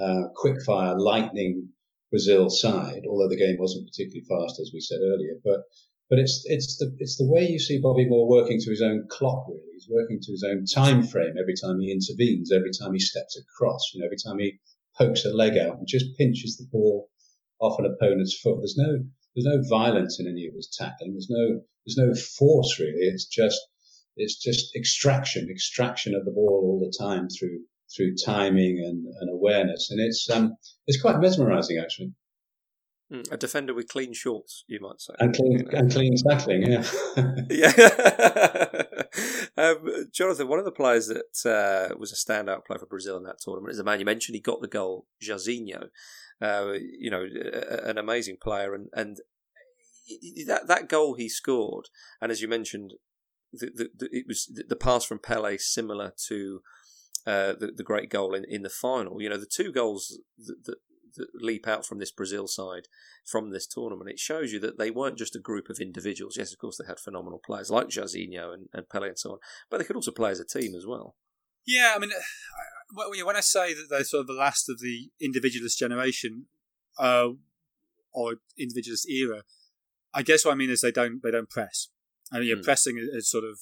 uh, 0.00 0.28
quick 0.34 0.62
fire, 0.62 0.98
lightning 0.98 1.68
Brazil 2.10 2.50
side. 2.50 3.02
Although 3.08 3.28
the 3.28 3.36
game 3.36 3.56
wasn't 3.58 3.88
particularly 3.88 4.26
fast, 4.28 4.60
as 4.60 4.70
we 4.72 4.80
said 4.80 5.00
earlier, 5.02 5.36
but 5.44 5.60
but 6.10 6.18
it's 6.18 6.42
it's 6.46 6.76
the 6.76 6.94
it's 6.98 7.16
the 7.16 7.26
way 7.26 7.48
you 7.48 7.58
see 7.58 7.80
Bobby 7.80 8.06
Moore 8.06 8.28
working 8.28 8.60
to 8.60 8.70
his 8.70 8.82
own 8.82 9.06
clock. 9.08 9.46
Really, 9.48 9.62
he's 9.72 9.88
working 9.88 10.20
to 10.20 10.32
his 10.32 10.44
own 10.44 10.64
time 10.66 11.02
frame 11.02 11.34
every 11.38 11.54
time 11.54 11.80
he 11.80 11.92
intervenes, 11.92 12.52
every 12.52 12.72
time 12.72 12.92
he 12.92 13.00
steps 13.00 13.38
across. 13.38 13.92
You 13.94 14.00
know, 14.00 14.06
every 14.06 14.18
time 14.18 14.38
he 14.38 14.58
pokes 15.00 15.24
a 15.24 15.30
leg 15.30 15.56
out 15.56 15.78
and 15.78 15.88
just 15.88 16.16
pinches 16.18 16.56
the 16.56 16.68
ball 16.70 17.08
off 17.60 17.78
an 17.78 17.86
opponent's 17.86 18.38
foot. 18.38 18.58
There's 18.58 18.76
no 18.76 18.98
there's 19.34 19.46
no 19.46 19.62
violence 19.68 20.20
in 20.20 20.26
any 20.28 20.46
of 20.46 20.54
his 20.54 20.68
tackling. 20.76 21.12
There's 21.12 21.30
no 21.30 21.62
there's 21.86 21.96
no 21.96 22.14
force 22.14 22.78
really. 22.78 23.06
It's 23.06 23.26
just 23.26 23.60
it's 24.16 24.36
just 24.36 24.76
extraction, 24.76 25.48
extraction 25.50 26.14
of 26.14 26.24
the 26.24 26.32
ball 26.32 26.62
all 26.64 26.80
the 26.80 27.04
time 27.04 27.28
through 27.28 27.60
through 27.96 28.14
timing 28.24 28.78
and, 28.84 29.06
and 29.20 29.30
awareness, 29.30 29.90
and 29.90 30.00
it's 30.00 30.28
um 30.30 30.56
it's 30.86 31.00
quite 31.00 31.20
mesmerising 31.20 31.78
actually. 31.78 32.12
Hmm, 33.10 33.22
a 33.32 33.36
defender 33.36 33.74
with 33.74 33.88
clean 33.88 34.12
shorts, 34.14 34.64
you 34.68 34.78
might 34.80 35.00
say, 35.00 35.14
and 35.18 35.34
clean 35.34 35.68
and 35.72 35.90
clean 35.90 36.14
tackling, 36.16 36.62
yeah, 36.62 36.84
yeah. 37.50 38.82
um, 39.56 40.06
Jonathan, 40.12 40.46
one 40.46 40.60
of 40.60 40.64
the 40.64 40.70
players 40.70 41.08
that 41.08 41.44
uh, 41.44 41.96
was 41.96 42.12
a 42.12 42.14
standout 42.14 42.64
player 42.64 42.78
for 42.78 42.86
Brazil 42.86 43.16
in 43.16 43.24
that 43.24 43.40
tournament 43.40 43.72
is 43.72 43.78
the 43.78 43.84
man 43.84 43.98
you 43.98 44.04
mentioned. 44.04 44.36
He 44.36 44.40
got 44.40 44.60
the 44.60 44.68
goal, 44.68 45.06
Jairzinho. 45.20 45.88
Uh, 46.40 46.74
you 46.98 47.10
know, 47.10 47.26
an 47.84 47.98
amazing 47.98 48.36
player, 48.40 48.74
and 48.74 48.88
and 48.94 49.16
that 50.46 50.68
that 50.68 50.88
goal 50.88 51.14
he 51.14 51.28
scored, 51.28 51.86
and 52.20 52.30
as 52.30 52.40
you 52.40 52.46
mentioned, 52.46 52.94
the, 53.52 53.70
the, 53.74 53.90
the 53.98 54.08
it 54.12 54.24
was 54.28 54.50
the 54.68 54.76
pass 54.76 55.04
from 55.04 55.18
Pele 55.18 55.56
similar 55.58 56.12
to 56.28 56.60
uh, 57.26 57.54
the 57.58 57.72
the 57.76 57.82
great 57.82 58.08
goal 58.08 58.34
in, 58.34 58.44
in 58.48 58.62
the 58.62 58.70
final. 58.70 59.20
You 59.20 59.30
know, 59.30 59.36
the 59.36 59.50
two 59.50 59.72
goals 59.72 60.20
that, 60.38 60.64
that 60.64 60.76
that 61.14 61.28
leap 61.34 61.66
out 61.66 61.86
from 61.86 61.98
this 61.98 62.10
Brazil 62.10 62.46
side 62.46 62.88
from 63.24 63.50
this 63.50 63.66
tournament. 63.66 64.10
It 64.10 64.18
shows 64.18 64.52
you 64.52 64.60
that 64.60 64.78
they 64.78 64.90
weren't 64.90 65.18
just 65.18 65.36
a 65.36 65.40
group 65.40 65.68
of 65.68 65.78
individuals. 65.78 66.36
Yes, 66.36 66.52
of 66.52 66.58
course, 66.58 66.78
they 66.78 66.86
had 66.86 66.98
phenomenal 66.98 67.40
players 67.44 67.70
like 67.70 67.88
Jairzinho 67.88 68.54
and, 68.54 68.68
and 68.72 68.88
Pele 68.88 69.08
and 69.08 69.18
so 69.18 69.32
on, 69.32 69.38
but 69.70 69.78
they 69.78 69.84
could 69.84 69.96
also 69.96 70.10
play 70.10 70.30
as 70.30 70.40
a 70.40 70.44
team 70.44 70.74
as 70.74 70.86
well. 70.86 71.16
Yeah, 71.66 71.92
I 71.94 71.98
mean, 71.98 72.10
when 73.24 73.36
I 73.36 73.40
say 73.40 73.74
that 73.74 73.86
they're 73.90 74.04
sort 74.04 74.22
of 74.22 74.26
the 74.26 74.32
last 74.32 74.68
of 74.68 74.80
the 74.80 75.10
individualist 75.20 75.78
generation 75.78 76.46
uh, 76.98 77.28
or 78.12 78.36
individualist 78.58 79.08
era, 79.08 79.42
I 80.12 80.22
guess 80.22 80.44
what 80.44 80.52
I 80.52 80.56
mean 80.56 80.70
is 80.70 80.80
they 80.80 80.90
don't 80.90 81.22
they 81.22 81.30
don't 81.30 81.50
press, 81.50 81.88
and 82.32 82.44
you 82.44 82.56
know, 82.56 82.62
mm. 82.62 82.64
pressing 82.64 82.96
has 83.14 83.30
sort 83.30 83.44
of 83.44 83.58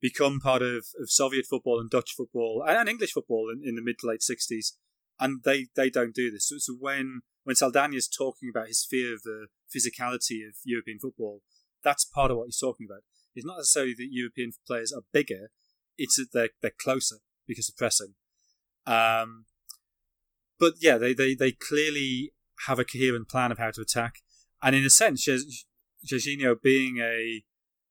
become 0.00 0.40
part 0.40 0.62
of, 0.62 0.86
of 1.00 1.10
Soviet 1.10 1.46
football 1.48 1.80
and 1.80 1.90
Dutch 1.90 2.12
football 2.16 2.64
and, 2.66 2.76
and 2.76 2.88
English 2.88 3.12
football 3.12 3.50
in, 3.52 3.66
in 3.66 3.76
the 3.76 3.82
mid 3.82 3.98
to 4.00 4.06
late 4.06 4.22
sixties 4.22 4.76
and 5.22 5.44
they 5.44 5.68
they 5.76 5.88
don't 5.88 6.14
do 6.14 6.30
this. 6.30 6.48
So, 6.48 6.56
so 6.58 6.74
when 6.78 7.22
when 7.44 7.54
is 7.94 8.08
talking 8.08 8.50
about 8.52 8.66
his 8.66 8.86
fear 8.88 9.14
of 9.14 9.22
the 9.22 9.46
physicality 9.74 10.46
of 10.46 10.56
European 10.64 10.98
football, 11.00 11.42
that's 11.82 12.04
part 12.04 12.30
of 12.30 12.36
what 12.36 12.46
he's 12.46 12.58
talking 12.58 12.86
about. 12.90 13.02
It's 13.34 13.46
not 13.46 13.56
necessarily 13.58 13.94
that 13.94 14.08
European 14.10 14.50
players 14.66 14.92
are 14.92 15.02
bigger; 15.12 15.50
it's 15.96 16.16
that 16.16 16.28
they're 16.32 16.50
they're 16.60 16.72
closer 16.78 17.16
because 17.46 17.68
of 17.68 17.76
pressing. 17.76 18.14
Um, 18.84 19.46
but 20.58 20.74
yeah, 20.80 20.98
they, 20.98 21.14
they, 21.14 21.34
they 21.34 21.52
clearly 21.52 22.32
have 22.66 22.78
a 22.78 22.84
coherent 22.84 23.28
plan 23.28 23.52
of 23.52 23.58
how 23.58 23.70
to 23.70 23.80
attack, 23.80 24.16
and 24.60 24.74
in 24.74 24.84
a 24.84 24.90
sense, 24.90 25.26
Jairzinho 25.26 26.60
being 26.60 26.98
a 26.98 27.44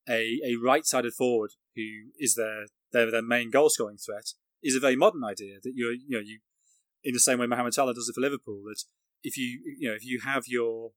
a, 0.10 0.40
a 0.44 0.56
right-sided 0.62 1.14
forward 1.14 1.52
who 1.76 2.12
is 2.20 2.36
their 2.36 2.66
their, 2.92 3.10
their 3.10 3.22
main 3.22 3.52
goal 3.52 3.70
scoring 3.70 3.98
threat 3.98 4.34
is 4.62 4.76
a 4.76 4.82
very 4.82 4.98
modern 4.98 5.24
idea 5.24 5.60
that 5.64 5.72
you 5.76 5.90
you 5.92 6.18
know 6.18 6.24
you 6.24 6.40
in 7.04 7.14
the 7.14 7.20
same 7.20 7.40
way 7.40 7.48
Mohamed 7.48 7.74
Salah 7.74 7.94
does 7.94 8.10
it 8.10 8.14
for 8.14 8.22
Liverpool. 8.22 8.64
That 8.66 8.84
if 9.24 9.38
you 9.38 9.60
you 9.80 9.90
know 9.90 9.96
if 9.96 10.06
you 10.06 10.22
have 10.24 10.48
your 10.48 10.92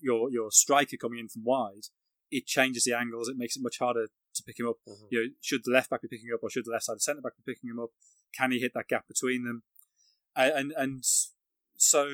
your 0.00 0.30
your 0.30 0.50
striker 0.50 0.96
coming 0.96 1.18
in 1.18 1.28
from 1.28 1.44
wide, 1.44 1.86
it 2.30 2.46
changes 2.46 2.84
the 2.84 2.96
angles. 2.96 3.28
It 3.28 3.36
makes 3.36 3.56
it 3.56 3.62
much 3.62 3.78
harder 3.78 4.06
to 4.34 4.42
pick 4.42 4.58
him 4.58 4.68
up. 4.68 4.76
Mm-hmm. 4.88 5.06
You 5.10 5.22
know, 5.22 5.28
should 5.40 5.62
the 5.64 5.72
left 5.72 5.90
back 5.90 6.02
be 6.02 6.08
picking 6.08 6.28
him 6.28 6.34
up, 6.34 6.42
or 6.42 6.50
should 6.50 6.64
the 6.64 6.72
left 6.72 6.84
side 6.84 7.00
centre 7.00 7.22
back 7.22 7.32
be 7.36 7.52
picking 7.52 7.70
him 7.70 7.80
up? 7.80 7.90
Can 8.36 8.52
he 8.52 8.60
hit 8.60 8.72
that 8.74 8.88
gap 8.88 9.06
between 9.08 9.44
them? 9.44 9.62
And 10.36 10.52
and, 10.52 10.72
and 10.76 11.04
so 11.76 12.08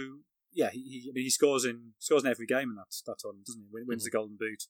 yeah, 0.52 0.70
he, 0.70 0.80
he, 0.80 1.10
I 1.10 1.12
mean, 1.12 1.24
he 1.24 1.30
scores 1.30 1.64
in 1.64 1.92
scores 1.98 2.24
in 2.24 2.30
every 2.30 2.46
game 2.46 2.70
in 2.70 2.76
that 2.76 2.94
that 3.06 3.18
tournament, 3.18 3.46
doesn't 3.46 3.62
he? 3.62 3.68
Wins 3.70 3.86
mm-hmm. 3.86 4.04
the 4.04 4.10
Golden 4.10 4.36
Boot, 4.38 4.64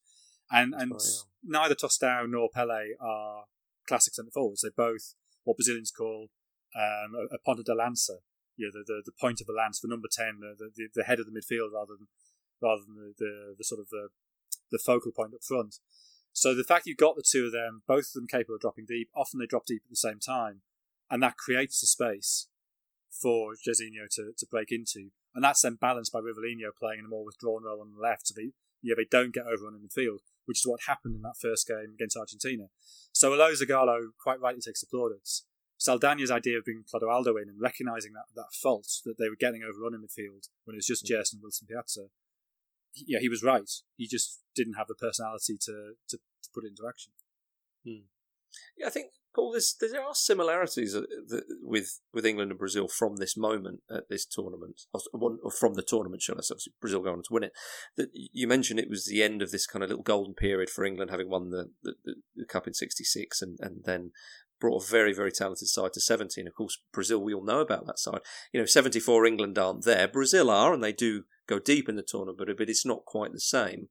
and 0.51 0.75
and 0.75 0.93
yeah. 0.93 1.61
neither 1.61 1.75
Tostão 1.75 2.29
nor 2.29 2.49
Pele 2.53 2.95
are 3.01 3.45
classic 3.87 4.15
centre 4.15 4.31
forwards. 4.33 4.63
They're 4.63 4.73
both 4.77 5.15
what 5.45 5.57
Brazilians 5.57 5.93
call 5.93 6.29
um, 6.75 7.15
a, 7.15 7.37
a 7.37 7.39
ponta 7.39 7.63
de 7.63 7.73
lança, 7.73 8.19
you 8.57 8.67
know, 8.67 8.81
the, 8.81 8.85
the, 8.87 9.03
the 9.07 9.13
point 9.21 9.41
of 9.41 9.47
the 9.47 9.53
lance, 9.53 9.81
the 9.81 9.89
number 9.89 10.09
ten, 10.11 10.41
the, 10.41 10.71
the, 10.75 10.89
the 10.95 11.05
head 11.05 11.21
of 11.21 11.27
the 11.27 11.33
midfield, 11.33 11.73
rather 11.73 11.95
than 11.99 12.09
rather 12.61 12.83
than 12.87 12.97
the, 12.97 13.15
the, 13.19 13.55
the 13.59 13.65
sort 13.65 13.81
of 13.81 13.89
the 13.91 14.09
the 14.71 14.79
focal 14.79 15.13
point 15.13 15.35
up 15.35 15.45
front. 15.45 15.77
So 16.33 16.55
the 16.55 16.65
fact 16.65 16.87
you've 16.87 16.99
got 16.99 17.17
the 17.17 17.25
two 17.27 17.47
of 17.47 17.53
them, 17.53 17.83
both 17.87 18.09
of 18.09 18.13
them 18.13 18.27
capable 18.27 18.57
of 18.57 18.61
dropping 18.61 18.85
deep, 18.87 19.09
often 19.17 19.41
they 19.41 19.47
drop 19.47 19.65
deep 19.65 19.83
at 19.87 19.91
the 19.91 19.97
same 19.97 20.21
time, 20.21 20.61
and 21.11 21.23
that 21.23 21.37
creates 21.39 21.83
a 21.83 21.87
space 21.87 22.49
for 23.11 23.55
Jairzinho 23.55 24.09
to, 24.17 24.33
to 24.37 24.47
break 24.47 24.71
into, 24.71 25.11
and 25.35 25.43
that's 25.43 25.63
then 25.63 25.79
balanced 25.81 26.13
by 26.13 26.21
Rivellino 26.21 26.77
playing 26.79 26.99
in 26.99 27.07
a 27.07 27.09
more 27.09 27.25
withdrawn 27.25 27.65
role 27.65 27.81
on 27.81 27.95
the 27.95 28.01
left, 28.01 28.29
so 28.29 28.35
they 28.37 28.51
yeah 28.83 28.95
they 28.97 29.07
don't 29.11 29.33
get 29.33 29.47
overrun 29.47 29.75
in 29.75 29.89
midfield, 29.89 30.19
which 30.45 30.59
is 30.59 30.67
what 30.67 30.81
happened 30.87 31.15
in 31.15 31.23
that 31.23 31.41
first 31.41 31.67
game 31.67 31.93
against 31.95 32.17
Argentina. 32.17 32.65
So 33.13 33.33
although 33.33 33.53
Zagallo 33.53 34.09
quite 34.23 34.41
rightly 34.41 34.61
takes 34.61 34.81
the 34.81 34.87
plaudits, 34.87 35.47
Saldanha's 35.87 36.31
idea 36.31 36.59
of 36.59 36.65
bringing 36.65 36.85
Clodoaldo 36.85 37.41
in 37.41 37.49
and 37.49 37.61
recognising 37.61 38.13
that, 38.15 38.27
that 38.35 38.53
fault 38.53 38.89
that 39.05 39.19
they 39.19 39.29
were 39.29 39.37
getting 39.39 39.63
overrun 39.63 39.95
in 39.95 40.01
midfield 40.01 40.49
when 40.65 40.75
it 40.75 40.79
was 40.79 40.87
just 40.87 41.07
Gerson 41.07 41.39
and 41.39 41.43
Wilson 41.43 41.69
Piazza, 41.69 42.09
he, 42.93 43.05
yeah, 43.09 43.19
he 43.21 43.29
was 43.29 43.43
right. 43.43 43.71
He 43.97 44.07
just 44.07 44.41
didn't 44.55 44.75
have 44.75 44.89
the 44.89 44.95
personality 44.95 45.57
to, 45.63 45.95
to, 46.09 46.17
to 46.17 46.49
put 46.55 46.65
it 46.65 46.69
into 46.69 46.89
action. 46.89 47.13
Hmm. 47.85 48.07
Yeah, 48.77 48.87
I 48.87 48.91
think 48.91 49.13
Paul, 49.37 49.55
there 49.81 50.03
are 50.03 50.15
similarities 50.15 50.97
uh, 50.97 51.03
with 51.61 52.01
with 52.15 52.25
England 52.25 52.51
and 52.53 52.59
Brazil 52.59 52.89
from 52.89 53.17
this 53.17 53.37
moment 53.37 53.81
at 53.91 54.09
this 54.09 54.25
tournament, 54.25 54.83
or 55.13 55.51
from 55.51 55.75
the 55.75 55.83
tournament, 55.83 56.23
shall 56.23 56.39
I 56.39 56.41
say? 56.41 56.55
Brazil 56.81 57.03
going 57.03 57.17
on 57.17 57.23
to 57.23 57.33
win 57.33 57.43
it. 57.43 57.53
That 57.99 58.09
you 58.15 58.49
mentioned 58.49 58.81
it 58.81 58.89
was 58.89 59.05
the 59.05 59.23
end 59.23 59.43
of 59.43 59.51
this 59.51 59.67
kind 59.67 59.83
of 59.83 59.91
little 59.91 60.03
golden 60.03 60.33
period 60.33 60.71
for 60.71 60.87
England, 60.87 61.11
having 61.11 61.29
won 61.29 61.51
the 61.51 61.71
the, 61.83 61.95
the 62.35 62.47
cup 62.47 62.67
in 62.67 62.73
'66, 62.73 63.43
and 63.43 63.59
and 63.61 63.85
then 63.85 64.13
brought 64.61 64.83
a 64.83 64.91
very 64.91 65.13
very 65.13 65.33
talented 65.33 65.69
side 65.69 65.93
to 65.95 66.01
70. 66.01 66.41
And 66.41 66.49
of 66.49 66.55
course, 66.55 66.79
Brazil, 66.93 67.19
we 67.19 67.35
all 67.35 67.45
know 67.45 67.61
about 67.61 67.87
that 67.87 67.99
side. 67.99 68.21
You 68.53 68.61
know, 68.61 68.67
74 68.67 69.27
England 69.27 69.59
aren't 69.59 69.85
there. 69.85 70.09
Brazil 70.09 70.51
are, 70.51 70.73
and 70.73 70.83
they 70.83 70.93
do 70.93 71.25
go 71.47 71.59
deep 71.59 71.89
in 71.89 71.97
the 71.97 72.03
tournament, 72.03 72.57
but 72.59 72.69
it's 72.69 72.87
not 72.87 73.05
quite 73.05 73.33
the 73.33 73.41
same. 73.41 73.89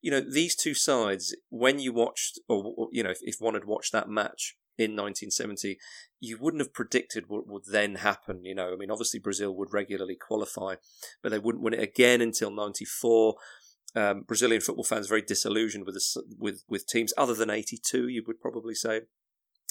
You 0.00 0.10
know, 0.10 0.20
these 0.20 0.54
two 0.54 0.74
sides, 0.74 1.34
when 1.48 1.78
you 1.78 1.92
watched, 1.92 2.38
or, 2.48 2.88
you 2.92 3.02
know, 3.02 3.10
if, 3.10 3.18
if 3.22 3.36
one 3.40 3.54
had 3.54 3.64
watched 3.64 3.92
that 3.92 4.08
match 4.08 4.56
in 4.76 4.92
1970, 4.92 5.78
you 6.20 6.38
wouldn't 6.38 6.60
have 6.60 6.72
predicted 6.72 7.24
what 7.28 7.48
would 7.48 7.64
then 7.70 7.96
happen. 7.96 8.44
You 8.44 8.54
know, 8.54 8.72
I 8.72 8.76
mean, 8.76 8.90
obviously 8.90 9.18
Brazil 9.18 9.54
would 9.56 9.72
regularly 9.72 10.16
qualify, 10.16 10.76
but 11.22 11.30
they 11.30 11.38
wouldn't 11.38 11.64
win 11.64 11.74
it 11.74 11.82
again 11.82 12.20
until 12.20 12.50
94. 12.50 13.34
Um, 13.96 14.22
Brazilian 14.22 14.60
football 14.60 14.84
fans 14.84 15.08
very 15.08 15.22
disillusioned 15.22 15.86
with, 15.86 15.96
with 16.38 16.62
with 16.68 16.86
teams 16.86 17.14
other 17.16 17.34
than 17.34 17.50
82, 17.50 18.08
you 18.08 18.22
would 18.26 18.40
probably 18.40 18.74
say. 18.74 19.00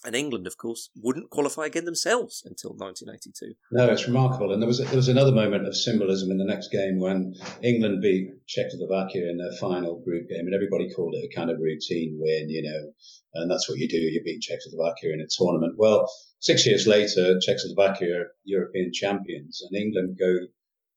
And 0.07 0.15
England, 0.15 0.47
of 0.47 0.55
course, 0.55 0.89
wouldn't 0.95 1.31
qualify 1.31 1.65
again 1.65 1.83
themselves 1.83 2.41
until 2.45 2.69
1982. 2.69 3.55
No, 3.73 3.91
it's 3.91 4.07
remarkable. 4.07 4.53
And 4.53 4.61
there 4.61 4.67
was 4.67 4.77
there 4.77 4.95
was 4.95 5.09
another 5.09 5.33
moment 5.33 5.67
of 5.67 5.75
symbolism 5.75 6.31
in 6.31 6.37
the 6.37 6.45
next 6.45 6.71
game 6.71 6.97
when 6.97 7.35
England 7.61 8.01
beat 8.01 8.29
Czechoslovakia 8.47 9.29
in 9.29 9.35
their 9.35 9.51
final 9.59 9.99
group 9.99 10.29
game, 10.29 10.45
and 10.45 10.55
everybody 10.55 10.89
called 10.93 11.13
it 11.13 11.29
a 11.29 11.35
kind 11.35 11.49
of 11.49 11.59
routine 11.59 12.17
win, 12.21 12.49
you 12.49 12.63
know, 12.63 12.93
and 13.33 13.51
that's 13.51 13.67
what 13.67 13.79
you 13.79 13.89
do. 13.89 13.97
You 13.97 14.23
beat 14.23 14.39
Czechoslovakia 14.39 15.11
in 15.11 15.19
a 15.19 15.27
tournament. 15.27 15.75
Well, 15.77 16.09
six 16.39 16.65
years 16.65 16.87
later, 16.87 17.37
Czechoslovakia 17.41 18.21
are 18.21 18.31
European 18.45 18.93
champions, 18.93 19.61
and 19.61 19.75
England 19.75 20.17
go. 20.17 20.37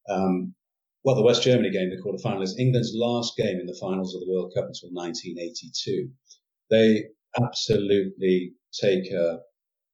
Um, 0.08 0.54
well, 1.02 1.16
the 1.16 1.26
West 1.26 1.42
Germany 1.42 1.70
game, 1.70 1.90
the 1.90 2.00
quarterfinals, 2.00 2.60
England's 2.60 2.92
last 2.94 3.36
game 3.36 3.58
in 3.58 3.66
the 3.66 3.78
finals 3.80 4.14
of 4.14 4.20
the 4.20 4.30
World 4.30 4.52
Cup 4.54 4.66
until 4.66 4.90
1982. 4.92 6.10
They 6.70 7.06
absolutely 7.36 8.54
take 8.72 9.10
a, 9.12 9.40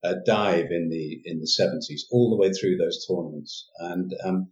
a 0.05 0.15
dive 0.25 0.71
in 0.71 0.89
the 0.89 1.21
in 1.25 1.41
the 1.41 1.47
70s 1.47 2.03
all 2.11 2.31
the 2.31 2.37
way 2.37 2.53
through 2.53 2.77
those 2.77 3.07
tournaments 3.07 3.69
and 3.79 4.13
um, 4.25 4.49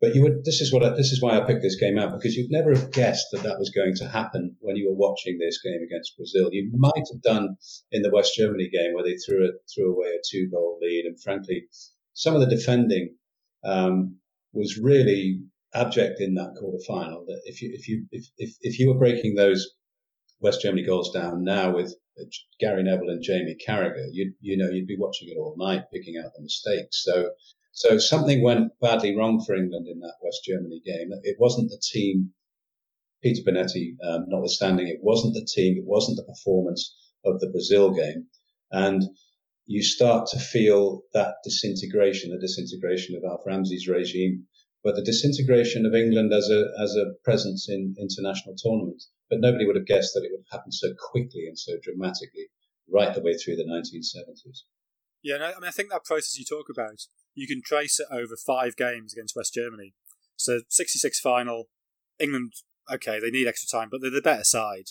but 0.00 0.14
you 0.14 0.22
would 0.22 0.44
this 0.44 0.60
is 0.60 0.72
what 0.72 0.84
I, 0.84 0.90
this 0.90 1.10
is 1.10 1.20
why 1.20 1.36
I 1.36 1.44
picked 1.44 1.62
this 1.62 1.76
game 1.76 1.98
out 1.98 2.12
because 2.12 2.36
you'd 2.36 2.50
never 2.50 2.74
have 2.74 2.92
guessed 2.92 3.26
that 3.32 3.42
that 3.42 3.58
was 3.58 3.70
going 3.70 3.94
to 3.96 4.08
happen 4.08 4.56
when 4.60 4.76
you 4.76 4.88
were 4.88 4.96
watching 4.96 5.38
this 5.38 5.60
game 5.60 5.82
against 5.82 6.16
Brazil. 6.16 6.50
You 6.52 6.70
might 6.74 7.08
have 7.12 7.22
done 7.22 7.56
in 7.90 8.02
the 8.02 8.10
West 8.10 8.34
Germany 8.36 8.68
game 8.72 8.94
where 8.94 9.04
they 9.04 9.16
threw 9.16 9.44
it 9.44 9.54
threw 9.74 9.94
away 9.94 10.08
a 10.08 10.20
two 10.30 10.48
goal 10.50 10.78
lead 10.80 11.04
and 11.06 11.20
frankly 11.20 11.66
some 12.14 12.34
of 12.34 12.40
the 12.40 12.54
defending 12.54 13.16
um, 13.64 14.16
was 14.52 14.78
really 14.78 15.40
abject 15.74 16.20
in 16.20 16.34
that 16.34 16.54
quarter 16.58 16.82
final. 16.86 17.24
That 17.26 17.40
if 17.44 17.60
you 17.62 17.70
if 17.74 17.88
you 17.88 18.06
if, 18.10 18.26
if, 18.38 18.50
if 18.60 18.78
you 18.78 18.88
were 18.88 18.98
breaking 18.98 19.34
those 19.34 19.68
West 20.40 20.62
Germany 20.62 20.84
goals 20.84 21.12
down 21.12 21.42
now 21.42 21.74
with 21.74 21.94
Gary 22.60 22.82
Neville 22.82 23.10
and 23.10 23.22
Jamie 23.22 23.56
Carragher, 23.56 24.08
you 24.12 24.34
you 24.40 24.56
know 24.56 24.70
you'd 24.70 24.86
be 24.86 24.96
watching 24.98 25.28
it 25.28 25.36
all 25.36 25.56
night, 25.56 25.84
picking 25.92 26.16
out 26.16 26.32
the 26.34 26.42
mistakes. 26.42 27.02
So 27.04 27.32
so 27.72 27.98
something 27.98 28.42
went 28.42 28.72
badly 28.80 29.16
wrong 29.16 29.40
for 29.44 29.54
England 29.54 29.86
in 29.88 30.00
that 30.00 30.16
West 30.22 30.42
Germany 30.44 30.80
game. 30.84 31.10
It 31.22 31.36
wasn't 31.38 31.70
the 31.70 31.80
team, 31.80 32.34
Peter 33.22 33.42
Bonetti 33.42 33.96
um, 34.02 34.26
notwithstanding, 34.28 34.88
it 34.88 35.02
wasn't 35.02 35.34
the 35.34 35.44
team, 35.44 35.78
it 35.78 35.84
wasn't 35.84 36.16
the 36.16 36.32
performance 36.32 36.96
of 37.24 37.40
the 37.40 37.50
Brazil 37.50 37.90
game, 37.92 38.26
and 38.70 39.02
you 39.66 39.82
start 39.82 40.28
to 40.28 40.38
feel 40.38 41.02
that 41.12 41.36
disintegration, 41.44 42.30
the 42.30 42.38
disintegration 42.38 43.16
of 43.16 43.24
Alf 43.24 43.42
Ramsey's 43.44 43.86
regime, 43.86 44.46
but 44.82 44.96
the 44.96 45.04
disintegration 45.04 45.84
of 45.84 45.94
England 45.94 46.32
as 46.32 46.48
a 46.48 46.72
as 46.80 46.94
a 46.96 47.14
presence 47.22 47.68
in 47.68 47.94
international 47.98 48.56
tournaments. 48.56 49.08
But 49.30 49.40
nobody 49.40 49.66
would 49.66 49.76
have 49.76 49.86
guessed 49.86 50.14
that 50.14 50.24
it 50.24 50.30
would 50.32 50.44
happen 50.50 50.72
so 50.72 50.88
quickly 51.10 51.46
and 51.46 51.58
so 51.58 51.74
dramatically 51.82 52.48
right 52.90 53.14
the 53.14 53.20
way 53.20 53.34
through 53.34 53.56
the 53.56 53.64
1970s. 53.64 54.62
Yeah, 55.22 55.38
no, 55.38 55.46
I 55.46 55.60
mean, 55.60 55.68
I 55.68 55.70
think 55.70 55.90
that 55.90 56.04
process 56.04 56.38
you 56.38 56.44
talk 56.44 56.66
about, 56.70 57.02
you 57.34 57.46
can 57.46 57.60
trace 57.64 58.00
it 58.00 58.06
over 58.10 58.36
five 58.36 58.76
games 58.76 59.12
against 59.12 59.36
West 59.36 59.54
Germany. 59.54 59.94
So 60.36 60.60
66 60.68 61.20
final, 61.20 61.64
England, 62.18 62.52
okay, 62.90 63.18
they 63.20 63.30
need 63.30 63.46
extra 63.46 63.68
time, 63.68 63.88
but 63.90 64.00
they're 64.00 64.10
the 64.10 64.22
better 64.22 64.44
side. 64.44 64.90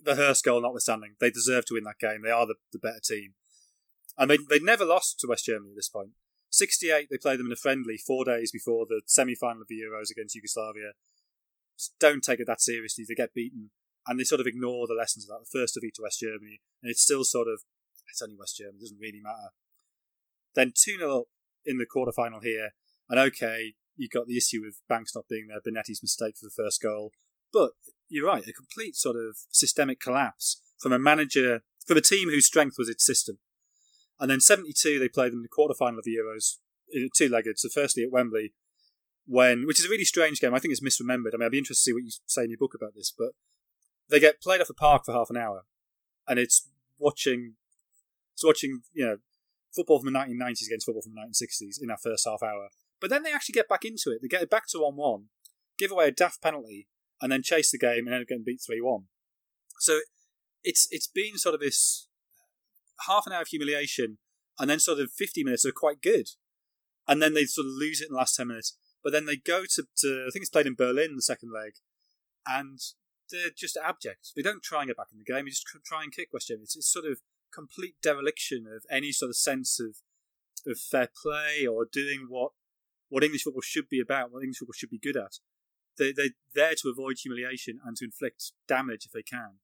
The 0.00 0.16
Hurst 0.16 0.44
goal 0.44 0.60
notwithstanding, 0.60 1.14
they 1.18 1.30
deserve 1.30 1.64
to 1.66 1.74
win 1.74 1.84
that 1.84 1.98
game. 1.98 2.22
They 2.22 2.30
are 2.30 2.46
the, 2.46 2.56
the 2.72 2.78
better 2.78 3.00
team. 3.02 3.34
And 4.18 4.30
they, 4.30 4.36
they 4.36 4.60
never 4.60 4.84
lost 4.84 5.18
to 5.20 5.26
West 5.26 5.46
Germany 5.46 5.70
at 5.70 5.76
this 5.76 5.88
point. 5.88 6.10
68, 6.50 7.08
they 7.10 7.18
played 7.18 7.40
them 7.40 7.46
in 7.46 7.52
a 7.52 7.56
friendly 7.56 7.96
four 7.96 8.24
days 8.24 8.52
before 8.52 8.86
the 8.86 9.02
semi 9.06 9.34
final 9.34 9.62
of 9.62 9.68
the 9.68 9.80
Euros 9.80 10.10
against 10.10 10.36
Yugoslavia 10.36 10.92
don't 12.00 12.22
take 12.22 12.40
it 12.40 12.46
that 12.46 12.60
seriously. 12.60 13.04
They 13.06 13.14
get 13.14 13.34
beaten, 13.34 13.70
and 14.06 14.18
they 14.18 14.24
sort 14.24 14.40
of 14.40 14.46
ignore 14.46 14.86
the 14.86 14.94
lessons 14.94 15.24
of 15.24 15.28
that. 15.28 15.46
The 15.50 15.58
first 15.58 15.74
defeat 15.74 15.94
to 15.96 16.02
West 16.02 16.20
Germany, 16.20 16.60
and 16.82 16.90
it's 16.90 17.02
still 17.02 17.24
sort 17.24 17.48
of 17.48 17.60
it's 18.08 18.22
only 18.22 18.36
West 18.38 18.56
Germany, 18.56 18.78
it 18.78 18.82
doesn't 18.82 19.00
really 19.00 19.20
matter. 19.22 19.50
Then 20.54 20.72
2 20.76 20.98
0 20.98 21.24
in 21.66 21.78
the 21.78 21.86
quarter 21.86 22.12
final 22.12 22.40
here, 22.40 22.70
and 23.08 23.18
okay, 23.18 23.74
you 23.96 24.08
got 24.08 24.26
the 24.26 24.36
issue 24.36 24.60
with 24.62 24.80
Banks 24.88 25.14
not 25.14 25.28
being 25.28 25.48
there, 25.48 25.60
Bonetti's 25.60 26.02
mistake 26.02 26.36
for 26.38 26.46
the 26.46 26.62
first 26.64 26.80
goal. 26.82 27.12
But 27.52 27.70
you're 28.08 28.26
right, 28.26 28.46
a 28.46 28.52
complete 28.52 28.96
sort 28.96 29.16
of 29.16 29.36
systemic 29.50 30.00
collapse 30.00 30.60
from 30.78 30.92
a 30.92 30.98
manager, 30.98 31.62
from 31.86 31.96
a 31.96 32.02
team 32.02 32.28
whose 32.28 32.46
strength 32.46 32.76
was 32.78 32.88
its 32.88 33.04
system. 33.04 33.38
And 34.20 34.30
then 34.30 34.40
72, 34.40 34.98
they 34.98 35.08
played 35.08 35.32
in 35.32 35.42
the 35.42 35.48
quarter 35.48 35.74
final 35.74 35.98
of 35.98 36.04
the 36.04 36.16
Euros, 36.16 36.58
uh, 36.94 37.08
two 37.16 37.28
legged. 37.28 37.58
So, 37.58 37.68
firstly 37.68 38.04
at 38.04 38.12
Wembley, 38.12 38.52
when, 39.26 39.66
which 39.66 39.80
is 39.80 39.86
a 39.86 39.88
really 39.88 40.04
strange 40.04 40.40
game. 40.40 40.54
I 40.54 40.58
think 40.58 40.72
it's 40.72 40.82
misremembered. 40.82 41.34
I 41.34 41.38
mean, 41.38 41.46
I'd 41.46 41.52
be 41.52 41.58
interested 41.58 41.82
to 41.82 41.90
see 41.90 41.92
what 41.92 42.04
you 42.04 42.10
say 42.26 42.44
in 42.44 42.50
your 42.50 42.58
book 42.58 42.74
about 42.74 42.94
this, 42.94 43.12
but 43.16 43.30
they 44.10 44.20
get 44.20 44.42
played 44.42 44.60
off 44.60 44.70
a 44.70 44.74
park 44.74 45.04
for 45.04 45.12
half 45.12 45.30
an 45.30 45.36
hour, 45.36 45.64
and 46.28 46.38
it's 46.38 46.68
watching, 46.98 47.54
it's 48.34 48.44
watching, 48.44 48.82
you 48.92 49.04
know, 49.04 49.16
football 49.74 50.00
from 50.00 50.12
the 50.12 50.18
1990s 50.18 50.66
against 50.66 50.86
football 50.86 51.02
from 51.02 51.14
the 51.14 51.20
1960s 51.20 51.80
in 51.80 51.88
that 51.88 52.02
first 52.02 52.26
half 52.26 52.42
hour. 52.42 52.68
But 53.00 53.10
then 53.10 53.22
they 53.22 53.32
actually 53.32 53.54
get 53.54 53.68
back 53.68 53.84
into 53.84 54.10
it. 54.10 54.20
They 54.22 54.28
get 54.28 54.42
it 54.42 54.50
back 54.50 54.68
to 54.68 54.78
1 54.78 54.96
1, 54.96 55.24
give 55.78 55.90
away 55.90 56.08
a 56.08 56.12
daft 56.12 56.42
penalty, 56.42 56.88
and 57.20 57.32
then 57.32 57.42
chase 57.42 57.70
the 57.70 57.78
game 57.78 58.06
and 58.06 58.14
end 58.14 58.22
up 58.22 58.28
getting 58.28 58.44
beat 58.44 58.62
3 58.64 58.80
1. 58.80 59.04
So 59.80 60.00
it's 60.62 60.88
it's 60.90 61.08
been 61.08 61.36
sort 61.36 61.54
of 61.54 61.60
this 61.60 62.08
half 63.06 63.26
an 63.26 63.32
hour 63.32 63.42
of 63.42 63.48
humiliation, 63.48 64.18
and 64.58 64.70
then 64.70 64.78
sort 64.78 65.00
of 65.00 65.10
50 65.10 65.44
minutes 65.44 65.64
are 65.64 65.72
quite 65.72 66.00
good. 66.00 66.28
And 67.06 67.20
then 67.20 67.34
they 67.34 67.44
sort 67.44 67.66
of 67.66 67.72
lose 67.74 68.00
it 68.00 68.08
in 68.08 68.12
the 68.12 68.18
last 68.18 68.36
10 68.36 68.48
minutes. 68.48 68.78
But 69.04 69.12
then 69.12 69.26
they 69.26 69.36
go 69.36 69.64
to, 69.68 69.84
to 69.98 70.24
I 70.26 70.30
think 70.32 70.42
it's 70.42 70.50
played 70.50 70.66
in 70.66 70.74
Berlin 70.74 71.14
the 71.14 71.22
second 71.22 71.52
leg, 71.52 71.74
and 72.46 72.80
they're 73.30 73.50
just 73.54 73.76
abject. 73.76 74.32
They 74.34 74.42
don't 74.42 74.62
try 74.62 74.80
and 74.80 74.88
get 74.88 74.96
back 74.96 75.08
in 75.12 75.18
the 75.18 75.24
game. 75.24 75.44
They 75.44 75.50
just 75.50 75.66
try 75.84 76.02
and 76.02 76.10
kick 76.10 76.28
West 76.32 76.48
Germany. 76.48 76.64
It's, 76.64 76.74
it's 76.74 76.90
sort 76.90 77.04
of 77.04 77.20
complete 77.52 77.96
dereliction 78.02 78.66
of 78.66 78.84
any 78.90 79.12
sort 79.12 79.28
of 79.28 79.36
sense 79.36 79.78
of 79.78 79.96
of 80.66 80.78
fair 80.78 81.10
play 81.22 81.66
or 81.66 81.84
doing 81.84 82.26
what 82.28 82.52
what 83.10 83.22
English 83.22 83.42
football 83.42 83.62
should 83.62 83.88
be 83.90 84.00
about, 84.00 84.32
what 84.32 84.42
English 84.42 84.58
football 84.58 84.74
should 84.74 84.90
be 84.90 84.98
good 84.98 85.16
at. 85.16 85.38
They 85.98 86.12
they're 86.12 86.30
there 86.54 86.74
to 86.76 86.88
avoid 86.88 87.18
humiliation 87.22 87.80
and 87.84 87.96
to 87.98 88.06
inflict 88.06 88.52
damage 88.66 89.04
if 89.04 89.12
they 89.12 89.22
can. 89.22 89.58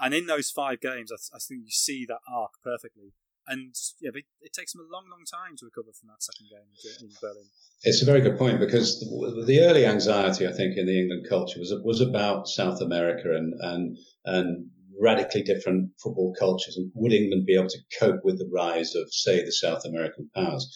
And 0.00 0.14
in 0.14 0.26
those 0.26 0.52
five 0.52 0.80
games, 0.80 1.10
I, 1.10 1.16
th- 1.16 1.34
I 1.34 1.38
think 1.38 1.64
you 1.64 1.72
see 1.72 2.06
that 2.06 2.20
arc 2.32 2.52
perfectly 2.62 3.14
and 3.48 3.74
yeah, 4.00 4.10
it, 4.14 4.52
takes 4.52 4.72
them 4.72 4.82
a 4.82 4.92
long, 4.92 5.04
long 5.10 5.24
time 5.24 5.56
to 5.56 5.64
recover 5.64 5.92
from 5.98 6.08
that 6.08 6.22
second 6.22 6.48
game 6.50 6.68
in 7.00 7.08
Berlin. 7.20 7.46
It's 7.82 8.02
a 8.02 8.06
very 8.06 8.20
good 8.20 8.38
point 8.38 8.60
because 8.60 9.00
the, 9.00 9.44
the 9.46 9.60
early 9.60 9.86
anxiety, 9.86 10.46
I 10.46 10.52
think, 10.52 10.76
in 10.76 10.86
the 10.86 11.00
England 11.00 11.26
culture 11.28 11.58
was 11.58 11.74
was 11.82 12.00
about 12.00 12.48
South 12.48 12.80
America 12.80 13.34
and 13.34 13.54
and 13.60 13.98
and 14.24 14.70
radically 15.00 15.42
different 15.42 15.90
football 16.02 16.34
cultures, 16.38 16.76
and 16.76 16.90
would 16.94 17.12
England 17.12 17.46
be 17.46 17.54
able 17.54 17.68
to 17.68 17.98
cope 17.98 18.20
with 18.24 18.38
the 18.38 18.50
rise 18.52 18.94
of, 18.94 19.12
say, 19.12 19.44
the 19.44 19.52
South 19.52 19.84
American 19.84 20.28
powers? 20.34 20.66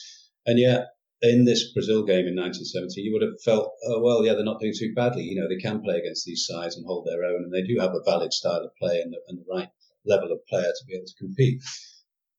And 0.46 0.58
yet, 0.58 0.86
in 1.20 1.44
this 1.44 1.72
Brazil 1.72 2.04
game 2.04 2.26
in 2.26 2.36
1970, 2.36 3.00
you 3.00 3.12
would 3.12 3.22
have 3.22 3.40
felt, 3.44 3.72
oh, 3.86 4.00
well, 4.00 4.24
yeah, 4.24 4.34
they're 4.34 4.44
not 4.44 4.60
doing 4.60 4.74
too 4.76 4.92
badly. 4.94 5.22
You 5.22 5.40
know, 5.40 5.48
they 5.48 5.60
can 5.60 5.82
play 5.82 5.96
against 5.98 6.24
these 6.24 6.46
sides 6.46 6.76
and 6.76 6.86
hold 6.86 7.06
their 7.06 7.24
own, 7.24 7.44
and 7.44 7.52
they 7.52 7.62
do 7.62 7.80
have 7.80 7.94
a 7.94 8.02
valid 8.04 8.32
style 8.32 8.64
of 8.64 8.74
play 8.76 9.00
and 9.00 9.12
the, 9.12 9.18
and 9.28 9.38
the 9.38 9.52
right 9.52 9.68
level 10.06 10.32
of 10.32 10.44
player 10.46 10.70
to 10.70 10.86
be 10.86 10.94
able 10.94 11.06
to 11.06 11.18
compete. 11.18 11.62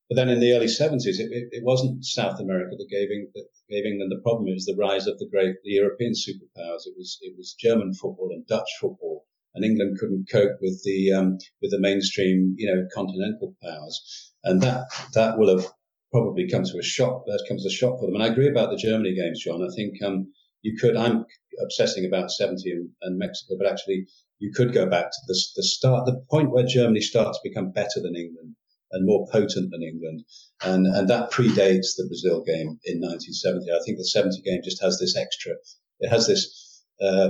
But 0.09 0.15
then 0.17 0.29
in 0.29 0.41
the 0.41 0.51
early 0.51 0.67
70s, 0.67 1.05
it, 1.05 1.31
it, 1.31 1.47
it 1.51 1.63
wasn't 1.63 2.03
South 2.03 2.39
America 2.39 2.75
that 2.77 2.89
gave, 2.89 3.07
that 3.33 3.47
gave 3.69 3.85
England 3.85 4.11
the 4.11 4.21
problem. 4.21 4.49
It 4.49 4.53
was 4.53 4.65
the 4.65 4.75
rise 4.75 5.07
of 5.07 5.17
the 5.17 5.29
great, 5.29 5.55
the 5.63 5.71
European 5.71 6.11
superpowers. 6.11 6.85
It 6.85 6.93
was, 6.97 7.17
it 7.21 7.35
was 7.37 7.55
German 7.57 7.93
football 7.93 8.29
and 8.31 8.45
Dutch 8.45 8.69
football. 8.81 9.25
And 9.55 9.63
England 9.63 9.99
couldn't 9.99 10.29
cope 10.29 10.57
with 10.61 10.83
the, 10.83 11.13
um, 11.13 11.37
with 11.61 11.71
the 11.71 11.79
mainstream, 11.79 12.53
you 12.57 12.67
know, 12.67 12.85
continental 12.93 13.55
powers. 13.63 14.33
And 14.43 14.61
that, 14.61 14.87
that 15.13 15.37
will 15.37 15.57
have 15.57 15.71
probably 16.11 16.49
come 16.49 16.63
to 16.63 16.79
a 16.79 16.83
shock. 16.83 17.25
That 17.25 17.45
comes 17.47 17.65
a 17.65 17.69
shock 17.69 17.99
for 17.99 18.05
them. 18.05 18.15
And 18.15 18.23
I 18.23 18.27
agree 18.27 18.49
about 18.49 18.71
the 18.71 18.77
Germany 18.77 19.15
games, 19.15 19.41
John. 19.43 19.63
I 19.63 19.73
think, 19.73 20.01
um, 20.03 20.33
you 20.63 20.77
could, 20.77 20.97
I'm 20.97 21.25
obsessing 21.63 22.05
about 22.05 22.29
70 22.29 22.69
and, 22.71 22.89
and 23.03 23.17
Mexico, 23.17 23.55
but 23.57 23.71
actually 23.71 24.05
you 24.39 24.51
could 24.53 24.73
go 24.73 24.85
back 24.85 25.11
to 25.11 25.17
the, 25.27 25.41
the 25.55 25.63
start, 25.63 26.05
the 26.05 26.23
point 26.29 26.51
where 26.51 26.65
Germany 26.65 27.01
starts 27.01 27.39
to 27.39 27.49
become 27.49 27.71
better 27.71 28.01
than 28.01 28.15
England 28.15 28.55
and 28.93 29.05
more 29.05 29.27
potent 29.31 29.71
than 29.71 29.83
England. 29.83 30.23
And, 30.63 30.87
and 30.87 31.09
that 31.09 31.31
predates 31.31 31.97
the 31.97 32.05
Brazil 32.07 32.41
game 32.43 32.79
in 32.85 33.01
1970. 33.01 33.71
I 33.71 33.83
think 33.83 33.97
the 33.97 34.05
70 34.05 34.41
game 34.41 34.61
just 34.63 34.81
has 34.81 34.97
this 34.99 35.17
extra, 35.17 35.53
it 35.99 36.09
has 36.09 36.27
this, 36.27 36.83
uh, 37.01 37.29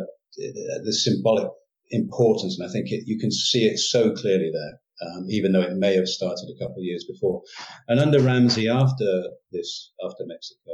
this 0.84 1.04
symbolic 1.04 1.48
importance. 1.92 2.60
And 2.60 2.70
I 2.70 2.72
think 2.72 2.92
it, 2.92 3.04
you 3.08 3.18
can 3.18 3.32
see 3.32 3.66
it 3.66 3.80
so 3.80 4.12
clearly 4.12 4.52
there. 4.54 4.80
Um, 5.02 5.26
even 5.28 5.52
though 5.52 5.62
it 5.62 5.74
may 5.74 5.96
have 5.96 6.08
started 6.08 6.48
a 6.50 6.64
couple 6.64 6.78
of 6.78 6.86
years 6.86 7.04
before. 7.04 7.42
And 7.90 8.00
under 8.00 8.22
Ramsey, 8.22 8.70
after 8.70 9.24
this, 9.52 9.92
after 10.06 10.24
Mexico, 10.26 10.72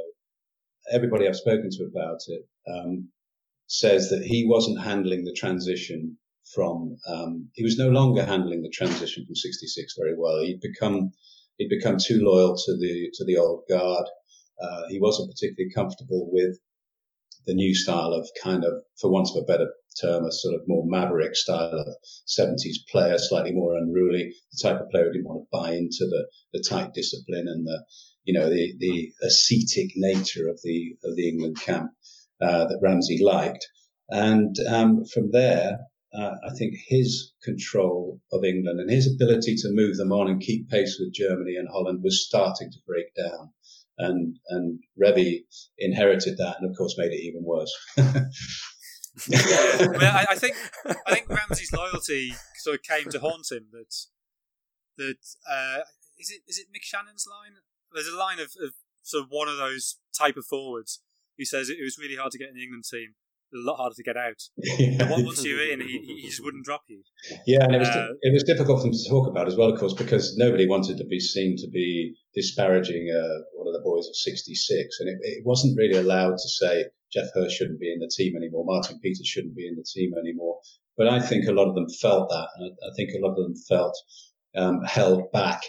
everybody 0.91 1.27
I've 1.27 1.35
spoken 1.35 1.69
to 1.71 1.83
about 1.85 2.19
it 2.27 2.45
um, 2.71 3.09
says 3.67 4.09
that 4.09 4.23
he 4.23 4.45
wasn't 4.45 4.81
handling 4.81 5.23
the 5.23 5.33
transition 5.33 6.17
from 6.53 6.97
um, 7.07 7.49
he 7.53 7.63
was 7.63 7.77
no 7.77 7.89
longer 7.89 8.25
handling 8.25 8.61
the 8.61 8.69
transition 8.69 9.25
from 9.25 9.35
66 9.35 9.95
very 9.97 10.15
well. 10.17 10.41
He'd 10.41 10.61
become 10.61 11.11
he'd 11.57 11.69
become 11.69 11.97
too 11.97 12.21
loyal 12.21 12.55
to 12.55 12.77
the 12.77 13.09
to 13.13 13.25
the 13.25 13.37
old 13.37 13.63
guard. 13.69 14.05
Uh, 14.61 14.83
he 14.89 14.99
wasn't 14.99 15.31
particularly 15.31 15.71
comfortable 15.73 16.29
with 16.31 16.57
the 17.49 17.53
new 17.53 17.73
style 17.73 18.13
of 18.13 18.29
kind 18.43 18.63
of, 18.63 18.73
for 18.99 19.09
want 19.09 19.29
of 19.29 19.41
a 19.41 19.45
better 19.45 19.71
term, 19.99 20.25
a 20.25 20.31
sort 20.31 20.55
of 20.55 20.61
more 20.67 20.85
maverick 20.85 21.35
style 21.35 21.71
of 21.73 21.87
70s 22.27 22.77
player, 22.91 23.17
slightly 23.17 23.51
more 23.51 23.75
unruly, 23.75 24.33
the 24.51 24.69
type 24.69 24.79
of 24.79 24.89
player 24.89 25.05
who 25.05 25.13
didn't 25.13 25.27
want 25.27 25.41
to 25.41 25.57
buy 25.57 25.71
into 25.71 26.05
the, 26.07 26.27
the 26.53 26.63
tight 26.67 26.93
discipline 26.93 27.47
and 27.47 27.65
the, 27.65 27.83
you 28.23 28.33
know, 28.33 28.49
the, 28.49 28.75
the 28.79 29.11
ascetic 29.23 29.91
nature 29.95 30.47
of 30.47 30.59
the, 30.63 30.95
of 31.03 31.15
the 31.15 31.27
England 31.27 31.59
camp, 31.59 31.91
uh, 32.41 32.65
that 32.65 32.79
Ramsey 32.81 33.23
liked. 33.23 33.65
And, 34.09 34.55
um, 34.67 35.05
from 35.05 35.31
there, 35.31 35.79
uh, 36.13 36.35
I 36.43 36.53
think 36.57 36.75
his 36.87 37.33
control 37.43 38.19
of 38.31 38.43
England 38.43 38.79
and 38.79 38.89
his 38.89 39.07
ability 39.07 39.55
to 39.57 39.71
move 39.71 39.97
them 39.97 40.11
on 40.11 40.27
and 40.27 40.41
keep 40.41 40.69
pace 40.69 40.97
with 40.99 41.13
Germany 41.13 41.55
and 41.55 41.67
Holland 41.69 42.01
was 42.03 42.25
starting 42.25 42.71
to 42.71 42.77
break 42.87 43.13
down. 43.15 43.51
And, 43.97 44.37
and 44.47 44.79
Revie 44.99 45.41
inherited 45.77 46.37
that 46.37 46.57
and 46.59 46.69
of 46.69 46.75
course 46.77 46.95
made 46.97 47.11
it 47.11 47.21
even 47.23 47.43
worse. 47.43 47.73
yeah, 49.27 49.87
well, 49.87 50.15
I, 50.15 50.25
I, 50.31 50.35
think 50.35 50.55
I 50.85 51.13
think 51.13 51.29
Ramsey's 51.29 51.73
loyalty 51.73 52.33
sort 52.55 52.77
of 52.77 52.83
came 52.83 53.11
to 53.11 53.19
haunt 53.19 53.51
him. 53.51 53.67
That 53.71 53.93
that 54.97 55.17
uh, 55.49 55.81
is 56.17 56.31
it 56.31 56.41
is 56.47 56.57
it 56.57 56.67
Mick 56.73 56.81
Channon's 56.81 57.25
line? 57.29 57.57
There's 57.93 58.07
a 58.07 58.17
line 58.17 58.39
of, 58.39 58.51
of 58.63 58.73
sort 59.03 59.25
of 59.25 59.29
one 59.29 59.47
of 59.47 59.57
those 59.57 59.97
type 60.17 60.37
of 60.37 60.45
forwards 60.45 61.01
who 61.37 61.45
says 61.45 61.69
it 61.69 61.77
was 61.81 61.97
really 61.97 62.15
hard 62.15 62.31
to 62.31 62.37
get 62.37 62.49
in 62.49 62.55
the 62.55 62.63
England 62.63 62.85
team 62.89 63.15
a 63.53 63.57
lot 63.57 63.77
harder 63.77 63.95
to 63.95 64.03
get 64.03 64.17
out. 64.17 64.41
Yeah. 64.79 65.09
Once 65.09 65.43
you're 65.43 65.71
in, 65.71 65.81
he, 65.81 65.99
he 66.05 66.27
just 66.27 66.43
wouldn't 66.43 66.63
drop 66.63 66.83
you. 66.87 67.01
Yeah, 67.45 67.63
and 67.63 67.75
it 67.75 67.79
was 67.79 67.89
uh, 67.89 68.07
it 68.21 68.33
was 68.33 68.43
difficult 68.43 68.79
for 68.79 68.83
them 68.83 68.93
to 68.93 69.09
talk 69.09 69.27
about 69.27 69.47
as 69.47 69.55
well, 69.55 69.69
of 69.69 69.79
course, 69.79 69.93
because 69.93 70.37
nobody 70.37 70.67
wanted 70.67 70.97
to 70.97 71.05
be 71.05 71.19
seen 71.19 71.57
to 71.57 71.67
be 71.67 72.15
disparaging 72.33 73.09
uh, 73.11 73.43
one 73.53 73.67
of 73.67 73.73
the 73.73 73.81
boys 73.83 74.07
of 74.07 74.15
'66, 74.15 74.99
and 74.99 75.09
it, 75.09 75.17
it, 75.21 75.45
wasn't 75.45 75.77
really 75.77 75.97
allowed 75.97 76.37
to 76.37 76.49
say 76.49 76.85
Geoff 77.11 77.27
Hurst 77.33 77.55
shouldn't 77.55 77.79
be 77.79 77.91
in 77.91 77.99
the 77.99 78.11
team 78.15 78.35
anymore, 78.37 78.63
Martin 78.65 78.99
Peters 79.01 79.27
shouldn't 79.27 79.55
be 79.55 79.67
in 79.67 79.75
the 79.75 79.83
team 79.83 80.11
anymore. 80.17 80.59
But 80.97 81.09
I 81.09 81.19
think 81.19 81.47
a 81.47 81.53
lot 81.53 81.67
of 81.67 81.75
them 81.75 81.89
felt 81.89 82.29
that, 82.29 82.47
and 82.55 82.71
I, 82.71 82.87
I 82.87 82.91
think 82.95 83.11
a 83.11 83.25
lot 83.25 83.37
of 83.37 83.43
them 83.43 83.55
felt 83.67 83.97
um, 84.55 84.81
held 84.85 85.31
back 85.31 85.61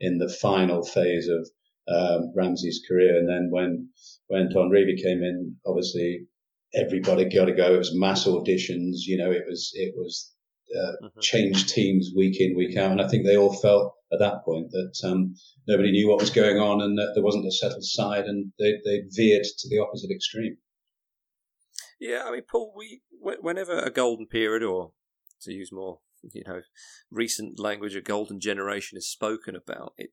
in 0.00 0.18
the 0.18 0.28
final 0.28 0.84
phase 0.84 1.28
of 1.28 1.48
um, 1.88 2.32
Ramsey's 2.34 2.82
career, 2.86 3.16
and 3.18 3.28
then 3.28 3.48
when 3.50 3.90
when 4.26 4.48
Don 4.52 4.70
Revie 4.70 5.00
came 5.00 5.22
in, 5.22 5.56
obviously 5.64 6.26
everybody 6.76 7.24
got 7.24 7.46
to 7.46 7.54
go. 7.54 7.74
It 7.74 7.78
was 7.78 7.94
mass 7.94 8.26
auditions. 8.26 9.06
You 9.06 9.18
know, 9.18 9.30
it 9.30 9.44
was 9.48 9.70
it 9.74 9.94
was 9.96 10.32
uh, 10.74 10.92
mm-hmm. 11.04 11.20
change 11.20 11.72
teams 11.72 12.10
week 12.16 12.40
in 12.40 12.56
week 12.56 12.76
out, 12.76 12.92
and 12.92 13.00
I 13.00 13.08
think 13.08 13.24
they 13.24 13.36
all 13.36 13.54
felt 13.54 13.94
at 14.12 14.18
that 14.20 14.44
point 14.44 14.70
that 14.70 14.94
um, 15.04 15.34
nobody 15.66 15.90
knew 15.90 16.08
what 16.08 16.20
was 16.20 16.30
going 16.30 16.58
on 16.58 16.80
and 16.80 16.96
that 16.98 17.12
there 17.14 17.24
wasn't 17.24 17.46
a 17.46 17.52
settled 17.52 17.84
side, 17.84 18.24
and 18.24 18.52
they 18.58 18.74
they 18.84 19.02
veered 19.10 19.44
to 19.44 19.68
the 19.68 19.78
opposite 19.78 20.10
extreme. 20.10 20.58
Yeah, 21.98 22.24
I 22.26 22.32
mean, 22.32 22.42
Paul, 22.48 22.74
we 22.76 23.02
whenever 23.20 23.78
a 23.78 23.90
golden 23.90 24.26
period, 24.26 24.62
or 24.62 24.92
to 25.42 25.52
use 25.52 25.72
more 25.72 26.00
you 26.32 26.42
know 26.46 26.60
recent 27.10 27.58
language, 27.58 27.96
a 27.96 28.00
golden 28.00 28.40
generation 28.40 28.98
is 28.98 29.10
spoken 29.10 29.56
about, 29.56 29.94
it, 29.96 30.10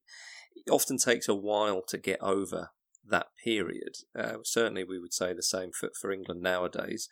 it 0.55 0.71
often 0.71 0.97
takes 0.97 1.27
a 1.27 1.35
while 1.35 1.81
to 1.87 1.97
get 1.97 2.21
over 2.21 2.69
that 3.09 3.27
period. 3.43 3.95
Uh, 4.17 4.37
certainly, 4.43 4.83
we 4.83 4.99
would 4.99 5.13
say 5.13 5.33
the 5.33 5.43
same 5.43 5.71
for, 5.71 5.89
for 5.99 6.11
England 6.11 6.41
nowadays. 6.41 7.07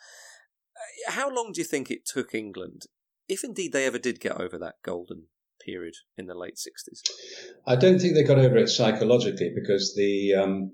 Uh, 0.76 1.12
how 1.12 1.30
long 1.30 1.52
do 1.54 1.62
you 1.62 1.66
think 1.66 1.90
it 1.90 2.06
took 2.06 2.34
England, 2.34 2.84
if 3.28 3.44
indeed 3.44 3.74
they 3.74 3.86
ever 3.86 4.00
did 4.00 4.20
get 4.20 4.40
over 4.40 4.58
that 4.58 4.76
golden 4.84 5.28
period 5.66 5.94
in 6.18 6.28
the 6.28 6.38
late 6.38 6.56
60s? 6.56 7.02
I 7.68 7.76
don't 7.76 8.00
think 8.00 8.16
they 8.16 8.24
got 8.24 8.40
over 8.40 8.58
it 8.58 8.70
psychologically 8.70 9.52
because 9.54 9.96
the. 9.96 10.36
Um, 10.36 10.72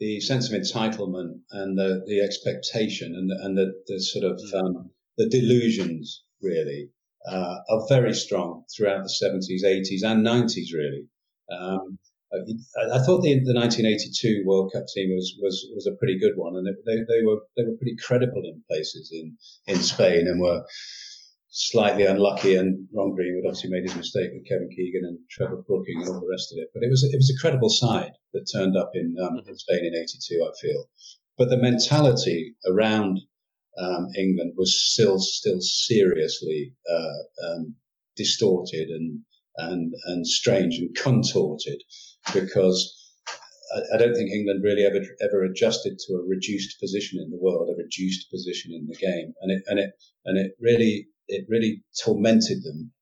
the 0.00 0.20
sense 0.20 0.48
of 0.48 0.54
entitlement 0.54 1.40
and 1.50 1.76
the, 1.76 2.04
the 2.06 2.20
expectation 2.20 3.16
and 3.16 3.30
the, 3.30 3.36
and 3.44 3.58
the, 3.58 3.72
the 3.88 4.00
sort 4.00 4.24
of 4.24 4.38
mm. 4.38 4.60
um, 4.60 4.90
the 5.16 5.28
delusions 5.28 6.22
really 6.40 6.90
uh, 7.28 7.56
are 7.68 7.86
very 7.88 8.14
strong 8.14 8.64
throughout 8.74 9.02
the 9.02 9.12
70s, 9.22 9.64
80s, 9.64 10.02
and 10.04 10.24
90s 10.24 10.72
really. 10.72 11.08
Um, 11.50 11.98
I 12.32 13.00
thought 13.04 13.22
the, 13.22 13.40
the 13.40 13.56
1982 13.56 14.42
World 14.44 14.70
Cup 14.72 14.84
team 14.94 15.14
was, 15.14 15.34
was, 15.40 15.66
was 15.74 15.86
a 15.86 15.96
pretty 15.96 16.18
good 16.18 16.36
one, 16.36 16.56
and 16.56 16.66
they, 16.66 16.96
they 16.96 17.24
were 17.24 17.40
they 17.56 17.64
were 17.64 17.76
pretty 17.76 17.96
credible 17.96 18.42
in 18.44 18.62
places 18.68 19.10
in, 19.12 19.36
in 19.66 19.80
Spain, 19.80 20.26
and 20.26 20.40
were 20.40 20.62
slightly 21.48 22.04
unlucky. 22.04 22.54
And 22.54 22.86
Ron 22.92 23.14
Greenwood 23.14 23.46
obviously 23.46 23.70
made 23.70 23.84
his 23.84 23.96
mistake 23.96 24.30
with 24.34 24.46
Kevin 24.46 24.68
Keegan 24.68 25.04
and 25.04 25.18
Trevor 25.30 25.64
Brooking 25.66 26.02
and 26.02 26.08
all 26.08 26.20
the 26.20 26.28
rest 26.28 26.52
of 26.52 26.58
it. 26.58 26.68
But 26.74 26.82
it 26.82 26.90
was 26.90 27.02
it 27.02 27.16
was 27.16 27.34
a 27.34 27.40
credible 27.40 27.70
side 27.70 28.12
that 28.34 28.50
turned 28.52 28.76
up 28.76 28.90
in, 28.92 29.16
um, 29.22 29.40
in 29.46 29.56
Spain 29.56 29.86
in 29.86 29.94
'82. 29.94 30.44
I 30.44 30.52
feel, 30.60 30.84
but 31.38 31.48
the 31.48 31.56
mentality 31.56 32.56
around 32.66 33.20
um, 33.78 34.08
England 34.18 34.52
was 34.56 34.78
still 34.78 35.18
still 35.18 35.60
seriously 35.60 36.74
uh, 36.90 37.48
um, 37.48 37.74
distorted 38.16 38.90
and 38.90 39.20
and 39.56 39.94
and 40.06 40.26
strange 40.26 40.76
and 40.76 40.94
contorted 40.94 41.82
because 42.32 42.94
I, 43.74 43.94
I 43.94 43.98
don't 43.98 44.14
think 44.14 44.30
England 44.30 44.62
really 44.64 44.84
ever 44.84 45.00
ever 45.20 45.44
adjusted 45.44 45.98
to 45.98 46.14
a 46.14 46.26
reduced 46.26 46.80
position 46.80 47.20
in 47.20 47.30
the 47.30 47.38
world, 47.38 47.68
a 47.68 47.76
reduced 47.76 48.30
position 48.30 48.72
in 48.72 48.86
the 48.86 48.96
game, 48.96 49.34
and 49.40 49.52
it 49.52 49.62
and 49.66 49.78
it 49.78 49.90
and 50.24 50.38
it 50.38 50.52
really 50.60 51.08
it 51.28 51.46
really 51.48 51.82
tormented 52.04 52.62
them, 52.62 52.92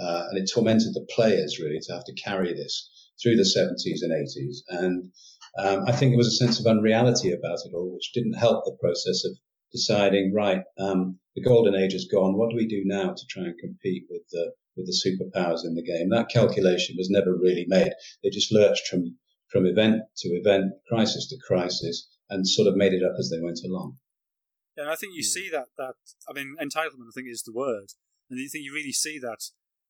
uh, 0.00 0.26
and 0.30 0.38
it 0.38 0.50
tormented 0.52 0.94
the 0.94 1.06
players 1.10 1.58
really 1.58 1.80
to 1.80 1.92
have 1.92 2.04
to 2.04 2.14
carry 2.14 2.52
this 2.54 2.88
through 3.22 3.36
the 3.36 3.42
70s 3.42 4.02
and 4.02 4.12
80s, 4.12 4.56
and 4.68 5.12
um, 5.58 5.84
I 5.86 5.92
think 5.92 6.12
there 6.12 6.18
was 6.18 6.28
a 6.28 6.44
sense 6.44 6.58
of 6.58 6.66
unreality 6.66 7.32
about 7.32 7.58
it 7.64 7.74
all, 7.74 7.92
which 7.92 8.12
didn't 8.12 8.34
help 8.34 8.64
the 8.64 8.76
process 8.80 9.24
of 9.24 9.32
deciding 9.72 10.32
right. 10.34 10.62
Um, 10.78 11.18
the 11.34 11.42
golden 11.42 11.74
age 11.74 11.94
is 11.94 12.08
gone. 12.10 12.36
What 12.36 12.50
do 12.50 12.56
we 12.56 12.66
do 12.66 12.82
now 12.84 13.12
to 13.12 13.26
try 13.28 13.44
and 13.44 13.58
compete 13.58 14.04
with 14.10 14.22
the 14.30 14.52
with 14.76 14.86
the 14.86 14.96
superpowers 14.96 15.64
in 15.64 15.74
the 15.74 15.82
game. 15.82 16.10
That 16.10 16.28
calculation 16.28 16.96
was 16.98 17.10
never 17.10 17.36
really 17.36 17.66
made. 17.68 17.92
They 18.22 18.30
just 18.30 18.52
lurched 18.52 18.86
from, 18.88 19.16
from 19.50 19.66
event 19.66 20.02
to 20.18 20.28
event, 20.30 20.72
crisis 20.88 21.28
to 21.28 21.36
crisis, 21.46 22.08
and 22.30 22.48
sort 22.48 22.68
of 22.68 22.76
made 22.76 22.92
it 22.92 23.02
up 23.02 23.14
as 23.18 23.30
they 23.30 23.40
went 23.40 23.60
along. 23.64 23.96
Yeah, 24.76 24.84
and 24.84 24.92
I 24.92 24.96
think 24.96 25.14
you 25.14 25.22
hmm. 25.22 25.32
see 25.32 25.50
that, 25.50 25.66
that, 25.76 25.94
I 26.28 26.32
mean, 26.32 26.56
entitlement, 26.60 27.08
I 27.08 27.14
think, 27.14 27.28
is 27.28 27.42
the 27.42 27.52
word. 27.52 27.92
And 28.30 28.40
you 28.40 28.48
think 28.48 28.64
you 28.64 28.72
really 28.72 28.92
see 28.92 29.18
that. 29.18 29.38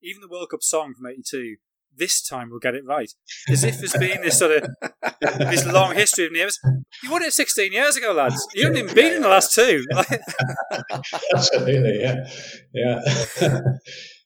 Even 0.01 0.21
the 0.21 0.27
World 0.27 0.49
Cup 0.49 0.61
song 0.61 0.93
from 0.93 1.07
82, 1.07 1.55
this 1.95 2.21
time 2.21 2.49
we'll 2.49 2.59
get 2.59 2.75
it 2.75 2.85
right. 2.85 3.11
As 3.49 3.63
if 3.63 3.77
there's 3.77 3.93
been 3.93 4.21
this 4.21 4.39
sort 4.39 4.63
of 4.63 4.69
this 5.21 5.65
long 5.65 5.95
history 5.95 6.25
of 6.25 6.31
names. 6.31 6.59
You 7.03 7.11
won 7.11 7.23
it 7.23 7.33
16 7.33 7.71
years 7.71 7.95
ago, 7.95 8.13
lads. 8.13 8.45
You 8.53 8.65
haven't 8.65 8.79
even 8.79 8.95
been 8.95 9.13
in 9.13 9.21
the 9.21 9.29
last 9.29 9.53
two. 9.53 9.85
Absolutely, 11.33 11.99
yeah. 12.01 12.27
Yeah. 12.73 13.01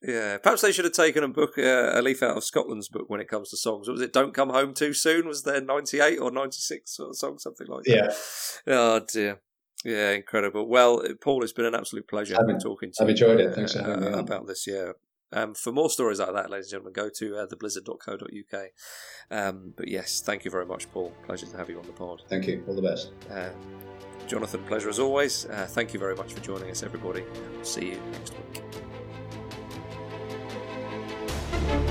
Yeah, 0.02 0.38
perhaps 0.38 0.62
they 0.62 0.72
should 0.72 0.86
have 0.86 0.94
taken 0.94 1.24
a 1.24 1.28
book, 1.28 1.58
uh, 1.58 1.92
a 1.94 2.02
leaf 2.02 2.22
out 2.22 2.38
of 2.38 2.44
Scotland's 2.44 2.88
book 2.88 3.06
when 3.10 3.20
it 3.20 3.28
comes 3.28 3.50
to 3.50 3.58
songs. 3.58 3.88
What 3.88 3.94
was 3.94 4.02
it 4.02 4.14
"Don't 4.14 4.34
Come 4.34 4.50
Home 4.50 4.74
Too 4.74 4.94
Soon"? 4.94 5.28
Was 5.28 5.44
there 5.44 5.60
ninety 5.60 6.00
eight 6.00 6.20
or 6.20 6.30
ninety 6.30 6.60
six 6.60 6.96
sort 6.96 7.10
of 7.10 7.18
song, 7.18 7.40
something 7.40 7.68
like 7.68 7.84
that? 7.86 8.16
Yeah. 8.68 8.74
Oh 8.76 9.02
dear. 9.12 9.42
Yeah, 9.84 10.12
incredible. 10.12 10.68
Well, 10.68 11.04
Paul, 11.22 11.44
it's 11.44 11.54
been 11.54 11.66
an 11.66 11.76
absolute 11.76 12.08
pleasure 12.08 12.36
having 12.36 12.60
talking 12.60 12.92
to 12.94 13.04
I've 13.04 13.10
enjoyed 13.10 13.40
it. 13.40 13.54
Thanks 13.54 13.74
for 13.74 13.84
having 13.84 14.02
me 14.02 14.08
uh, 14.08 14.20
about 14.20 14.48
this. 14.48 14.66
Yeah. 14.68 14.92
Um, 15.32 15.54
for 15.54 15.72
more 15.72 15.90
stories 15.90 16.20
like 16.20 16.34
that, 16.34 16.50
ladies 16.50 16.68
and 16.68 16.84
gentlemen, 16.84 16.94
go 16.94 17.10
to 17.10 17.38
uh, 17.38 17.48
theblizzard.co.uk. 17.48 18.66
Um, 19.30 19.74
but 19.76 19.88
yes, 19.88 20.22
thank 20.22 20.46
you 20.46 20.52
very 20.52 20.66
much, 20.66 20.90
Paul. 20.92 21.14
Pleasure 21.26 21.48
to 21.48 21.58
have 21.58 21.70
you 21.70 21.80
on 21.80 21.86
the 21.86 21.92
pod. 21.92 22.22
Thank 22.30 22.48
you. 22.48 22.64
All 22.68 22.76
the 22.76 22.82
best. 22.82 23.12
Uh, 23.30 23.50
Jonathan, 24.26 24.64
pleasure 24.64 24.90
as 24.90 25.00
always. 25.00 25.46
Uh, 25.46 25.68
thank 25.70 25.94
you 25.94 26.00
very 26.00 26.16
much 26.16 26.34
for 26.34 26.42
joining 26.42 26.70
us, 26.72 26.82
everybody. 26.82 27.24
We'll 27.54 27.66
see 27.66 27.92
you 27.92 28.02
next 28.12 28.34
week 28.34 28.67
thank 31.52 31.82
you 31.82 31.87